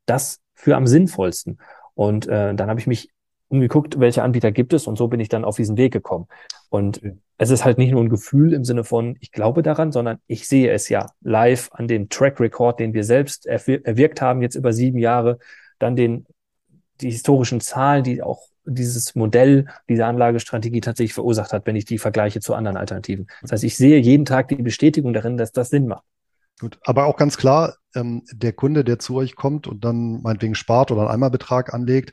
[0.06, 1.58] das für am sinnvollsten.
[1.94, 3.10] Und äh, dann habe ich mich
[3.48, 6.26] umgeguckt, welche Anbieter gibt es und so bin ich dann auf diesen Weg gekommen.
[6.70, 7.00] Und
[7.38, 10.48] es ist halt nicht nur ein Gefühl im Sinne von, ich glaube daran, sondern ich
[10.48, 14.72] sehe es ja live an dem Track Record, den wir selbst erwirkt haben, jetzt über
[14.72, 15.38] sieben Jahre,
[15.78, 16.26] dann den,
[17.00, 21.98] die historischen Zahlen, die auch dieses Modell, diese Anlagestrategie tatsächlich verursacht hat, wenn ich die
[21.98, 23.26] vergleiche zu anderen Alternativen.
[23.42, 26.04] Das heißt, ich sehe jeden Tag die Bestätigung darin, dass das Sinn macht.
[26.60, 30.54] Gut, aber auch ganz klar, ähm, der Kunde, der zu euch kommt und dann meinetwegen
[30.54, 32.12] spart oder einen Einmalbetrag anlegt,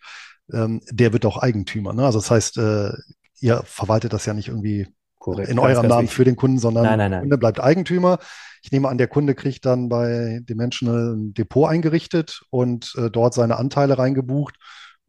[0.51, 1.93] ähm, der wird auch Eigentümer.
[1.93, 2.05] Ne?
[2.05, 2.91] Also das heißt, äh,
[3.39, 4.87] ihr verwaltet das ja nicht irgendwie
[5.19, 7.11] Korrekt, in eurem Namen für den Kunden, sondern nein, nein, nein.
[7.11, 8.17] der Kunde bleibt Eigentümer.
[8.63, 13.33] Ich nehme an, der Kunde kriegt dann bei Dimensional ein Depot eingerichtet und äh, dort
[13.33, 14.55] seine Anteile reingebucht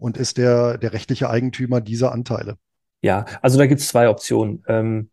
[0.03, 2.57] und ist der, der rechtliche Eigentümer dieser Anteile.
[3.03, 4.65] Ja, also da gibt es zwei Optionen.
[4.67, 5.11] Ähm,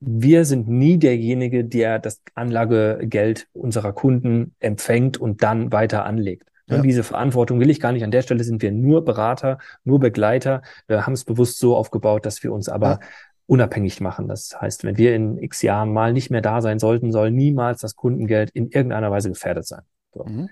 [0.00, 6.48] wir sind nie derjenige, der das Anlagegeld unserer Kunden empfängt und dann weiter anlegt.
[6.68, 6.82] Ja.
[6.82, 8.04] Diese Verantwortung will ich gar nicht.
[8.04, 10.62] An der Stelle sind wir nur Berater, nur Begleiter.
[10.86, 13.00] Wir haben es bewusst so aufgebaut, dass wir uns aber ja.
[13.46, 14.28] unabhängig machen.
[14.28, 17.80] Das heißt, wenn wir in x Jahren mal nicht mehr da sein sollten, soll niemals
[17.80, 19.82] das Kundengeld in irgendeiner Weise gefährdet sein.
[20.12, 20.24] So.
[20.24, 20.50] Mhm.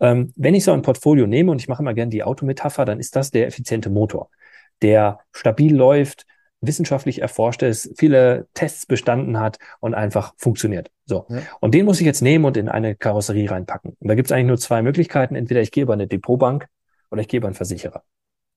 [0.00, 3.00] Ähm, wenn ich so ein Portfolio nehme und ich mache immer gerne die Autometapher, dann
[3.00, 4.30] ist das der effiziente Motor,
[4.82, 6.26] der stabil läuft,
[6.60, 10.90] wissenschaftlich erforscht ist, viele Tests bestanden hat und einfach funktioniert.
[11.06, 11.26] So.
[11.28, 11.42] Ja.
[11.60, 13.96] Und den muss ich jetzt nehmen und in eine Karosserie reinpacken.
[13.98, 15.36] Und da gibt es eigentlich nur zwei Möglichkeiten.
[15.36, 16.66] Entweder ich gehe über eine Depotbank
[17.10, 18.02] oder ich gehe über einen Versicherer.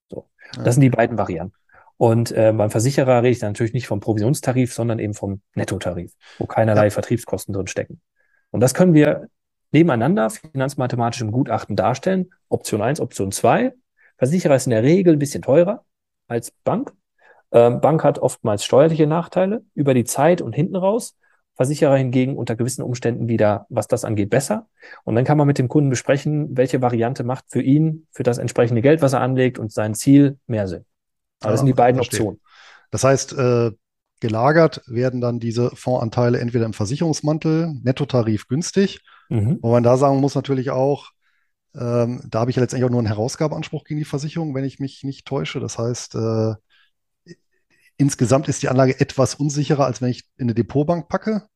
[0.10, 0.28] So.
[0.58, 0.64] Ja.
[0.64, 1.56] Das sind die beiden Varianten.
[1.96, 6.12] Und äh, beim Versicherer rede ich dann natürlich nicht vom Provisionstarif, sondern eben vom Nettotarif,
[6.38, 6.90] wo keinerlei ja.
[6.90, 8.02] Vertriebskosten drin stecken.
[8.52, 9.28] Und das können wir
[9.74, 12.32] nebeneinander finanzmathematisch im Gutachten darstellen.
[12.50, 13.74] Option 1, Option 2.
[14.18, 15.84] Versicherer ist in der Regel ein bisschen teurer
[16.28, 16.94] als Bank.
[17.52, 21.16] Ähm, Bank hat oftmals steuerliche Nachteile über die Zeit und hinten raus.
[21.56, 24.68] Versicherer hingegen unter gewissen Umständen wieder, was das angeht, besser.
[25.04, 28.40] Und dann kann man mit dem Kunden besprechen, welche Variante macht für ihn, für das
[28.40, 30.86] entsprechende Geld, was er anlegt und sein Ziel mehr Sinn.
[31.42, 32.22] Also das sind die beiden verstehe.
[32.22, 32.42] Optionen.
[32.90, 33.72] Das heißt, äh,
[34.24, 39.02] gelagert werden dann diese Fondsanteile entweder im Versicherungsmantel, Nettotarif günstig
[39.34, 39.60] Mhm.
[39.62, 41.10] Wo man da sagen muss natürlich auch,
[41.76, 44.80] ähm, da habe ich ja letztendlich auch nur einen Herausgabeanspruch gegen die Versicherung, wenn ich
[44.80, 45.60] mich nicht täusche.
[45.60, 46.54] Das heißt, äh,
[47.98, 51.48] insgesamt ist die Anlage etwas unsicherer, als wenn ich in eine Depotbank packe.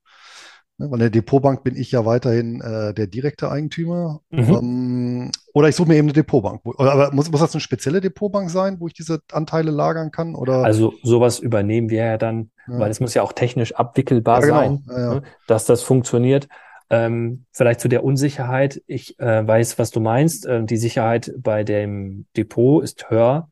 [0.79, 4.21] Ne, weil in der Depotbank bin ich ja weiterhin äh, der direkte Eigentümer.
[4.29, 4.53] Mhm.
[4.53, 6.61] Ähm, oder ich suche mir eben eine Depotbank.
[6.63, 10.35] Wo, aber muss, muss das eine spezielle Depotbank sein, wo ich diese Anteile lagern kann?
[10.35, 10.63] Oder?
[10.63, 12.79] Also sowas übernehmen wir ja dann, ja.
[12.79, 14.59] weil es muss ja auch technisch abwickelbar ja, genau.
[14.59, 16.47] sein, ne, dass das funktioniert.
[16.89, 18.81] Ähm, vielleicht zu der Unsicherheit.
[18.87, 20.45] Ich äh, weiß, was du meinst.
[20.45, 23.49] Äh, die Sicherheit bei dem Depot ist höher,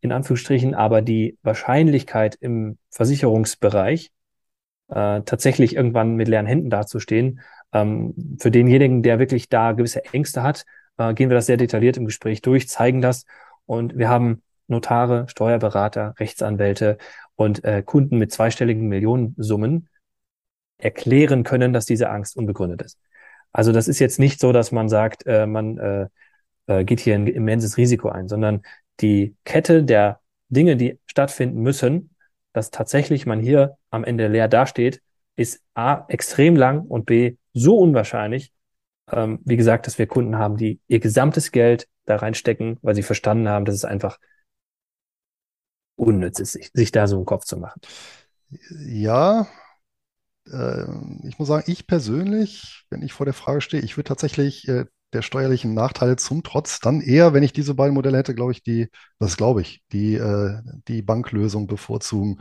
[0.00, 4.10] in Anführungsstrichen, aber die Wahrscheinlichkeit im Versicherungsbereich
[4.88, 7.40] äh, tatsächlich irgendwann mit leeren Händen dazustehen,
[7.72, 10.66] ähm, für denjenigen, der wirklich da gewisse Ängste hat,
[10.98, 13.24] äh, gehen wir das sehr detailliert im Gespräch durch, zeigen das
[13.66, 16.98] und wir haben Notare, Steuerberater, Rechtsanwälte
[17.36, 19.88] und äh, Kunden mit zweistelligen Millionensummen,
[20.78, 22.98] erklären können, dass diese Angst unbegründet ist.
[23.52, 26.08] Also das ist jetzt nicht so, dass man sagt, äh, man äh,
[26.66, 28.62] äh, geht hier ein immenses Risiko ein, sondern
[29.00, 32.10] die Kette der Dinge, die stattfinden müssen,
[32.52, 35.02] dass tatsächlich man hier am Ende leer dasteht,
[35.36, 38.52] ist A, extrem lang und B, so unwahrscheinlich,
[39.10, 43.02] ähm, wie gesagt, dass wir Kunden haben, die ihr gesamtes Geld da reinstecken, weil sie
[43.02, 44.18] verstanden haben, dass es einfach
[45.96, 47.80] unnütz ist, sich, sich da so einen Kopf zu machen.
[48.86, 49.46] Ja,
[50.50, 50.84] äh,
[51.26, 54.86] ich muss sagen, ich persönlich, wenn ich vor der Frage stehe, ich würde tatsächlich äh,
[55.12, 58.62] der steuerlichen Nachteile zum Trotz dann eher, wenn ich diese beiden Modelle hätte, glaube ich,
[58.62, 58.88] die,
[59.18, 62.40] das glaube ich, die, äh, die Banklösung bevorzugen.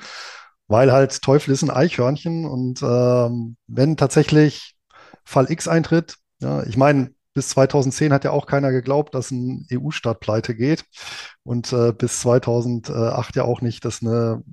[0.68, 4.76] Weil halt Teufel ist ein Eichhörnchen und ähm, wenn tatsächlich
[5.24, 9.66] Fall X eintritt, ja, ich meine, bis 2010 hat ja auch keiner geglaubt, dass ein
[9.72, 10.86] EU-Staat pleite geht.
[11.44, 14.44] Und äh, bis 2008 ja auch nicht, dass eine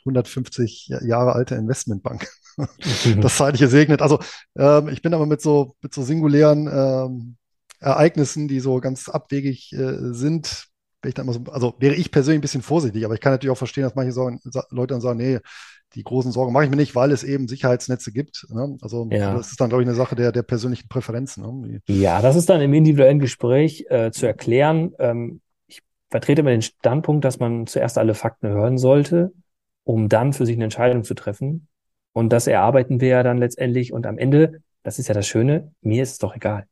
[0.00, 2.28] 150 Jahre alte Investmentbank
[3.20, 4.02] das zeitliche segnet.
[4.02, 4.20] Also
[4.56, 7.36] ähm, ich bin aber mit so, mit so singulären ähm,
[7.80, 10.68] Ereignissen, die so ganz abwegig äh, sind,
[11.04, 13.52] ich dann immer so, also wäre ich persönlich ein bisschen vorsichtig, aber ich kann natürlich
[13.52, 14.40] auch verstehen, dass manche sagen,
[14.70, 15.38] Leute dann sagen, nee,
[15.96, 18.46] die großen Sorgen mache ich mir nicht, weil es eben Sicherheitsnetze gibt.
[18.50, 18.76] Ne?
[18.82, 19.34] Also ja.
[19.34, 21.42] das ist dann, glaube ich, eine Sache der, der persönlichen Präferenzen.
[21.42, 21.80] Ne?
[21.88, 24.92] Ja, das ist dann im individuellen Gespräch äh, zu erklären.
[24.98, 25.80] Ähm, ich
[26.10, 29.32] vertrete immer den Standpunkt, dass man zuerst alle Fakten hören sollte,
[29.84, 31.68] um dann für sich eine Entscheidung zu treffen.
[32.12, 33.92] Und das erarbeiten wir ja dann letztendlich.
[33.92, 36.66] Und am Ende, das ist ja das Schöne, mir ist es doch egal.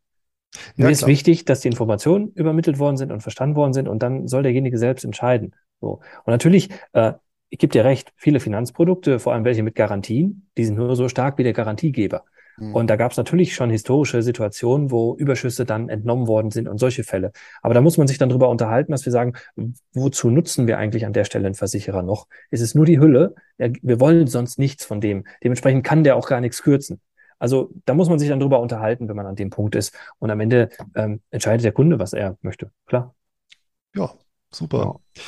[0.76, 4.02] Mir ja, ist wichtig, dass die Informationen übermittelt worden sind und verstanden worden sind und
[4.02, 5.54] dann soll derjenige selbst entscheiden.
[5.80, 6.00] So.
[6.24, 7.14] Und natürlich äh,
[7.50, 11.08] ich gebe dir recht, viele Finanzprodukte, vor allem welche mit Garantien, die sind nur so
[11.08, 12.24] stark wie der Garantiegeber.
[12.56, 12.74] Mhm.
[12.74, 16.78] Und da gab es natürlich schon historische Situationen, wo Überschüsse dann entnommen worden sind und
[16.78, 17.32] solche Fälle.
[17.62, 19.34] Aber da muss man sich dann drüber unterhalten, dass wir sagen,
[19.92, 22.26] wozu nutzen wir eigentlich an der Stelle einen Versicherer noch?
[22.50, 23.34] Ist es nur die Hülle?
[23.58, 25.24] Wir wollen sonst nichts von dem.
[25.42, 27.00] Dementsprechend kann der auch gar nichts kürzen.
[27.38, 29.94] Also da muss man sich dann drüber unterhalten, wenn man an dem Punkt ist.
[30.18, 32.70] Und am Ende ähm, entscheidet der Kunde, was er möchte.
[32.86, 33.14] Klar.
[33.94, 34.10] Ja,
[34.50, 35.00] super.
[35.16, 35.22] Ja.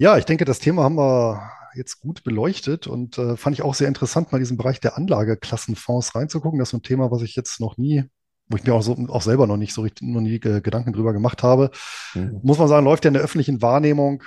[0.00, 1.42] Ja, ich denke, das Thema haben wir
[1.74, 6.14] jetzt gut beleuchtet und äh, fand ich auch sehr interessant, mal diesen Bereich der Anlageklassenfonds
[6.14, 6.58] reinzugucken.
[6.58, 8.04] Das ist ein Thema, was ich jetzt noch nie,
[8.48, 10.94] wo ich mir auch, so, auch selber noch nicht so richtig, noch nie äh, Gedanken
[10.94, 11.70] drüber gemacht habe.
[12.14, 12.40] Mhm.
[12.42, 14.22] Muss man sagen, läuft ja in der öffentlichen Wahrnehmung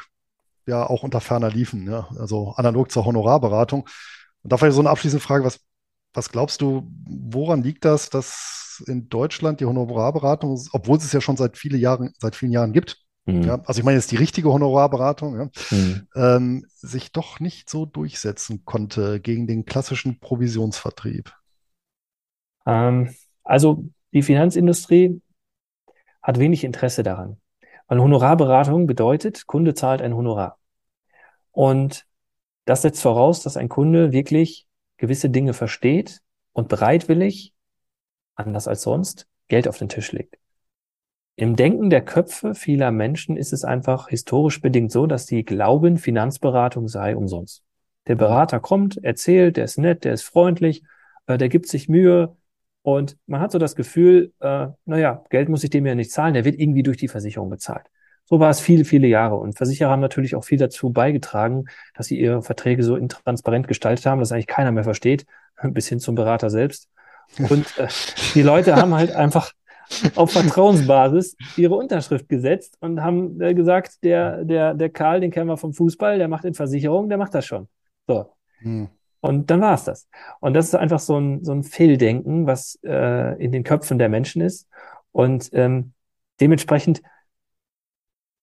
[0.68, 2.08] ja auch unter ferner Liefen, ja?
[2.20, 3.90] also analog zur Honorarberatung.
[4.44, 5.60] Und da vielleicht so eine abschließende Frage, was,
[6.14, 11.20] was glaubst du, woran liegt das, dass in Deutschland die Honorarberatung, obwohl es es ja
[11.20, 13.44] schon seit viele Jahren, seit vielen Jahren gibt, Mhm.
[13.44, 16.08] Ja, also ich meine jetzt die richtige Honorarberatung, ja, mhm.
[16.16, 21.34] ähm, sich doch nicht so durchsetzen konnte gegen den klassischen Provisionsvertrieb.
[22.66, 25.22] Ähm, also die Finanzindustrie
[26.22, 27.38] hat wenig Interesse daran.
[27.88, 30.58] Weil Honorarberatung bedeutet, Kunde zahlt ein Honorar.
[31.52, 32.06] Und
[32.66, 34.68] das setzt voraus, dass ein Kunde wirklich
[34.98, 36.22] gewisse Dinge versteht
[36.54, 37.54] und bereitwillig,
[38.36, 40.38] anders als sonst, Geld auf den Tisch legt.
[41.36, 45.98] Im Denken der Köpfe vieler Menschen ist es einfach historisch bedingt so, dass sie glauben,
[45.98, 47.64] Finanzberatung sei umsonst.
[48.08, 50.84] Der Berater kommt, erzählt, der ist nett, der ist freundlich,
[51.26, 52.36] äh, der gibt sich Mühe
[52.84, 56.36] und man hat so das Gefühl, äh, naja, Geld muss ich dem ja nicht zahlen,
[56.36, 57.88] der wird irgendwie durch die Versicherung bezahlt.
[58.26, 59.36] So war es viele, viele Jahre.
[59.36, 61.66] Und Versicherer haben natürlich auch viel dazu beigetragen,
[61.96, 65.26] dass sie ihre Verträge so intransparent gestaltet haben, dass eigentlich keiner mehr versteht,
[65.64, 66.90] bis hin zum Berater selbst.
[67.38, 67.88] Und äh,
[68.36, 69.54] die Leute haben halt einfach
[70.16, 75.50] auf Vertrauensbasis ihre Unterschrift gesetzt und haben äh, gesagt, der, der, der Karl, den kennen
[75.50, 77.68] wir vom Fußball, der macht in Versicherung, der macht das schon.
[78.08, 78.34] So.
[78.60, 78.90] Hm.
[79.22, 80.10] Und dann war es das.
[80.42, 84.10] Und das ist einfach so ein, so ein Fehldenken, was äh, in den Köpfen der
[84.10, 84.68] Menschen ist.
[85.14, 85.94] Und ähm,
[86.42, 87.02] dementsprechend,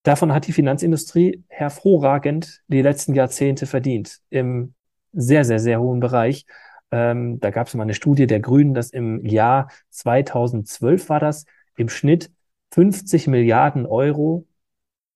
[0.02, 4.20] davon hat die Finanzindustrie hervorragend die letzten Jahrzehnte verdient.
[4.30, 4.72] Im
[5.12, 6.46] sehr, sehr, sehr hohen Bereich.
[6.90, 11.46] Ähm, da gab es mal eine Studie der Grünen, dass im Jahr 2012 war das,
[11.76, 12.30] im Schnitt
[12.72, 14.46] 50 Milliarden Euro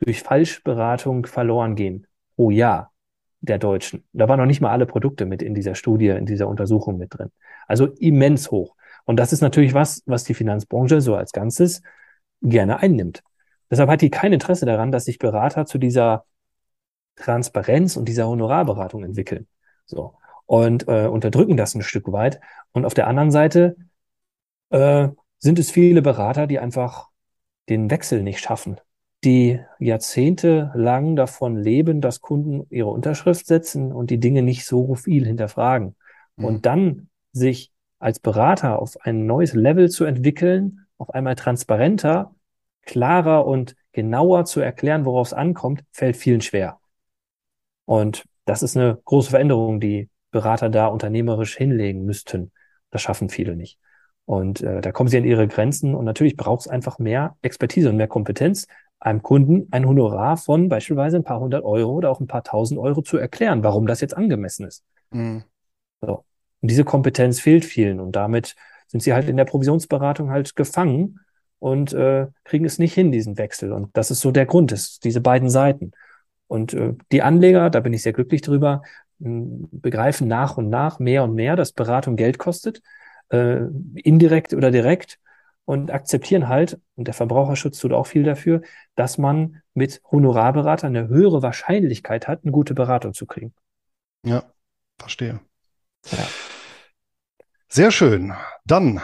[0.00, 2.06] durch Falschberatung verloren gehen
[2.36, 2.92] pro Jahr
[3.40, 4.04] der Deutschen.
[4.12, 7.16] Da waren noch nicht mal alle Produkte mit in dieser Studie, in dieser Untersuchung mit
[7.16, 7.30] drin.
[7.66, 8.74] Also immens hoch.
[9.04, 11.82] Und das ist natürlich was, was die Finanzbranche so als Ganzes
[12.42, 13.22] gerne einnimmt.
[13.70, 16.24] Deshalb hat die kein Interesse daran, dass sich Berater zu dieser
[17.16, 19.46] Transparenz und dieser Honorarberatung entwickeln.
[19.86, 20.14] So
[20.46, 22.40] und äh, unterdrücken das ein Stück weit.
[22.72, 23.76] Und auf der anderen Seite
[24.70, 25.08] äh,
[25.38, 27.08] sind es viele Berater, die einfach
[27.68, 28.80] den Wechsel nicht schaffen,
[29.24, 35.26] die jahrzehntelang davon leben, dass Kunden ihre Unterschrift setzen und die Dinge nicht so viel
[35.26, 35.96] hinterfragen.
[36.36, 36.44] Mhm.
[36.44, 42.34] Und dann sich als Berater auf ein neues Level zu entwickeln, auf einmal transparenter,
[42.82, 46.80] klarer und genauer zu erklären, worauf es ankommt, fällt vielen schwer.
[47.86, 52.50] Und das ist eine große Veränderung, die Berater da unternehmerisch hinlegen müssten.
[52.90, 53.78] Das schaffen viele nicht.
[54.24, 57.88] Und äh, da kommen sie an ihre Grenzen und natürlich braucht es einfach mehr Expertise
[57.88, 58.66] und mehr Kompetenz,
[58.98, 62.80] einem Kunden ein Honorar von beispielsweise ein paar hundert Euro oder auch ein paar tausend
[62.80, 64.82] Euro zu erklären, warum das jetzt angemessen ist.
[65.10, 65.44] Mhm.
[66.00, 66.24] So.
[66.60, 68.56] Und diese Kompetenz fehlt vielen und damit
[68.88, 71.20] sind sie halt in der Provisionsberatung halt gefangen
[71.60, 73.72] und äh, kriegen es nicht hin, diesen Wechsel.
[73.72, 75.92] Und das ist so der Grund, ist diese beiden Seiten.
[76.46, 78.82] Und äh, die Anleger, da bin ich sehr glücklich drüber,
[79.18, 82.82] begreifen nach und nach mehr und mehr, dass Beratung Geld kostet,
[83.30, 83.60] äh,
[83.94, 85.18] indirekt oder direkt
[85.64, 88.62] und akzeptieren halt, und der Verbraucherschutz tut auch viel dafür,
[88.96, 93.54] dass man mit Honorarberater eine höhere Wahrscheinlichkeit hat, eine gute Beratung zu kriegen.
[94.24, 94.44] Ja,
[94.98, 95.40] verstehe.
[96.10, 96.26] Ja.
[97.68, 98.34] Sehr schön.
[98.66, 99.00] Dann,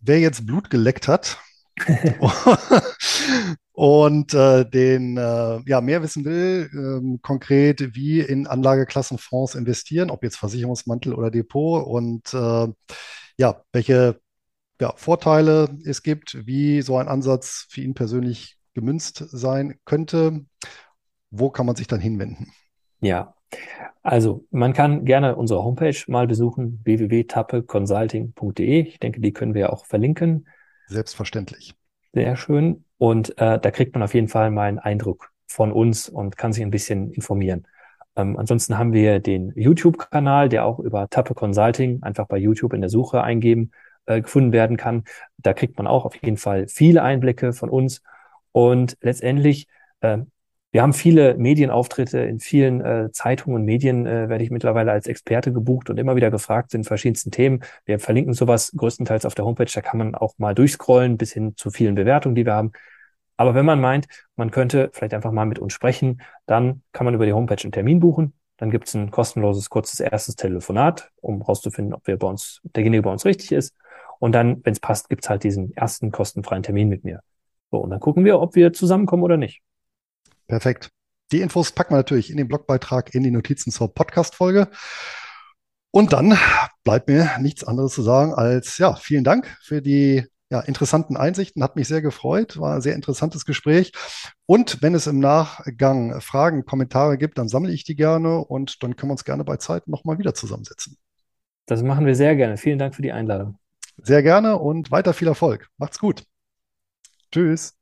[0.00, 1.38] wer jetzt Blut geleckt hat
[3.72, 10.22] und äh, den äh, ja mehr wissen will, ähm, konkret wie in Anlageklassenfonds investieren, ob
[10.22, 12.68] jetzt Versicherungsmantel oder Depot und äh,
[13.38, 14.20] ja, welche
[14.80, 20.44] ja, Vorteile es gibt, wie so ein Ansatz für ihn persönlich gemünzt sein könnte.
[21.30, 22.52] Wo kann man sich dann hinwenden?
[23.00, 23.34] Ja,
[24.02, 28.80] also man kann gerne unsere Homepage mal besuchen, www.tappeconsulting.de.
[28.82, 30.48] Ich denke, die können wir auch verlinken.
[30.88, 31.74] Selbstverständlich.
[32.12, 32.84] Sehr schön.
[32.98, 36.52] Und äh, da kriegt man auf jeden Fall mal einen Eindruck von uns und kann
[36.52, 37.66] sich ein bisschen informieren.
[38.16, 42.82] Ähm, ansonsten haben wir den YouTube-Kanal, der auch über Tappe Consulting einfach bei YouTube in
[42.82, 43.70] der Suche eingeben
[44.06, 45.04] äh, gefunden werden kann.
[45.38, 48.02] Da kriegt man auch auf jeden Fall viele Einblicke von uns.
[48.52, 49.68] Und letztendlich,
[50.00, 50.18] äh,
[50.72, 55.06] wir haben viele Medienauftritte in vielen äh, Zeitungen und Medien, äh, werde ich mittlerweile als
[55.06, 57.62] Experte gebucht und immer wieder gefragt in verschiedensten Themen.
[57.84, 61.54] Wir verlinken sowas größtenteils auf der Homepage, da kann man auch mal durchscrollen bis hin
[61.56, 62.72] zu vielen Bewertungen, die wir haben.
[63.36, 67.14] Aber wenn man meint, man könnte vielleicht einfach mal mit uns sprechen, dann kann man
[67.14, 68.32] über die Homepage einen Termin buchen.
[68.56, 73.02] Dann gibt es ein kostenloses, kurzes erstes Telefonat, um herauszufinden, ob wir bei uns, derjenige
[73.02, 73.74] bei uns richtig ist.
[74.20, 77.20] Und dann, wenn es passt, gibt's halt diesen ersten kostenfreien Termin mit mir.
[77.70, 79.60] So, und dann gucken wir, ob wir zusammenkommen oder nicht.
[80.48, 80.90] Perfekt.
[81.32, 84.68] Die Infos packen wir natürlich in den Blogbeitrag, in die Notizen zur Podcast-Folge.
[85.90, 86.38] Und dann
[86.84, 91.62] bleibt mir nichts anderes zu sagen als, ja, vielen Dank für die ja, interessanten Einsichten.
[91.62, 92.58] Hat mich sehr gefreut.
[92.58, 93.92] War ein sehr interessantes Gespräch.
[94.46, 98.96] Und wenn es im Nachgang Fragen, Kommentare gibt, dann sammle ich die gerne und dann
[98.96, 100.98] können wir uns gerne bei Zeit nochmal wieder zusammensetzen.
[101.66, 102.58] Das machen wir sehr gerne.
[102.58, 103.58] Vielen Dank für die Einladung.
[104.02, 105.68] Sehr gerne und weiter viel Erfolg.
[105.78, 106.24] Macht's gut.
[107.30, 107.74] Tschüss.